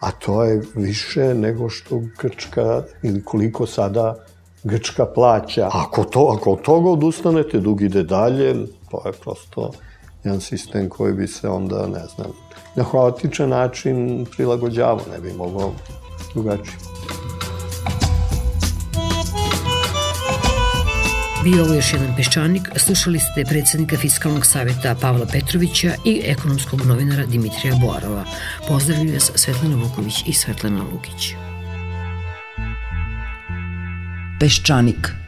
a 0.00 0.10
to 0.10 0.44
je 0.44 0.62
više 0.74 1.34
nego 1.34 1.68
što 1.68 2.02
Grčka 2.18 2.82
ili 3.02 3.24
koliko 3.24 3.66
sada 3.66 4.14
Grčka 4.64 5.06
plaća. 5.06 5.68
Ako, 5.72 6.04
to, 6.04 6.36
ako 6.38 6.52
od 6.52 6.62
toga 6.62 6.90
odustanete, 6.90 7.60
dug 7.60 7.82
ide 7.82 8.02
dalje, 8.02 8.54
to 8.90 9.02
je 9.06 9.12
prosto 9.12 9.70
jedan 10.24 10.40
sistem 10.40 10.88
koji 10.88 11.12
bi 11.12 11.26
se 11.26 11.48
onda, 11.48 11.86
ne 11.86 12.06
znam, 12.14 12.30
na 12.74 12.84
haotičan 12.84 13.48
način 13.48 14.26
prilagođavao, 14.36 15.00
ne 15.12 15.20
bi 15.20 15.32
mogao 15.32 15.72
drugačije. 16.34 16.76
Bio 21.44 21.64
ovo 21.64 21.74
još 21.74 21.92
jedan 21.92 22.16
peščanik, 22.16 22.68
slušali 22.76 23.18
ste 23.18 23.44
predsednika 23.44 23.96
Fiskalnog 23.96 24.46
savjeta 24.46 24.94
Pavla 25.00 25.26
Petrovića 25.32 25.94
i 26.04 26.22
ekonomskog 26.24 26.80
novinara 26.86 27.26
Dimitrija 27.26 27.74
Boarova. 27.80 28.24
Pozdravljaju 28.68 29.12
vas 29.12 29.32
Svetlana 29.34 29.76
Vuković 29.76 30.14
i 30.26 30.32
Svetlana 30.32 30.82
Lukić. 30.92 31.34
Peščanik– 34.40 35.14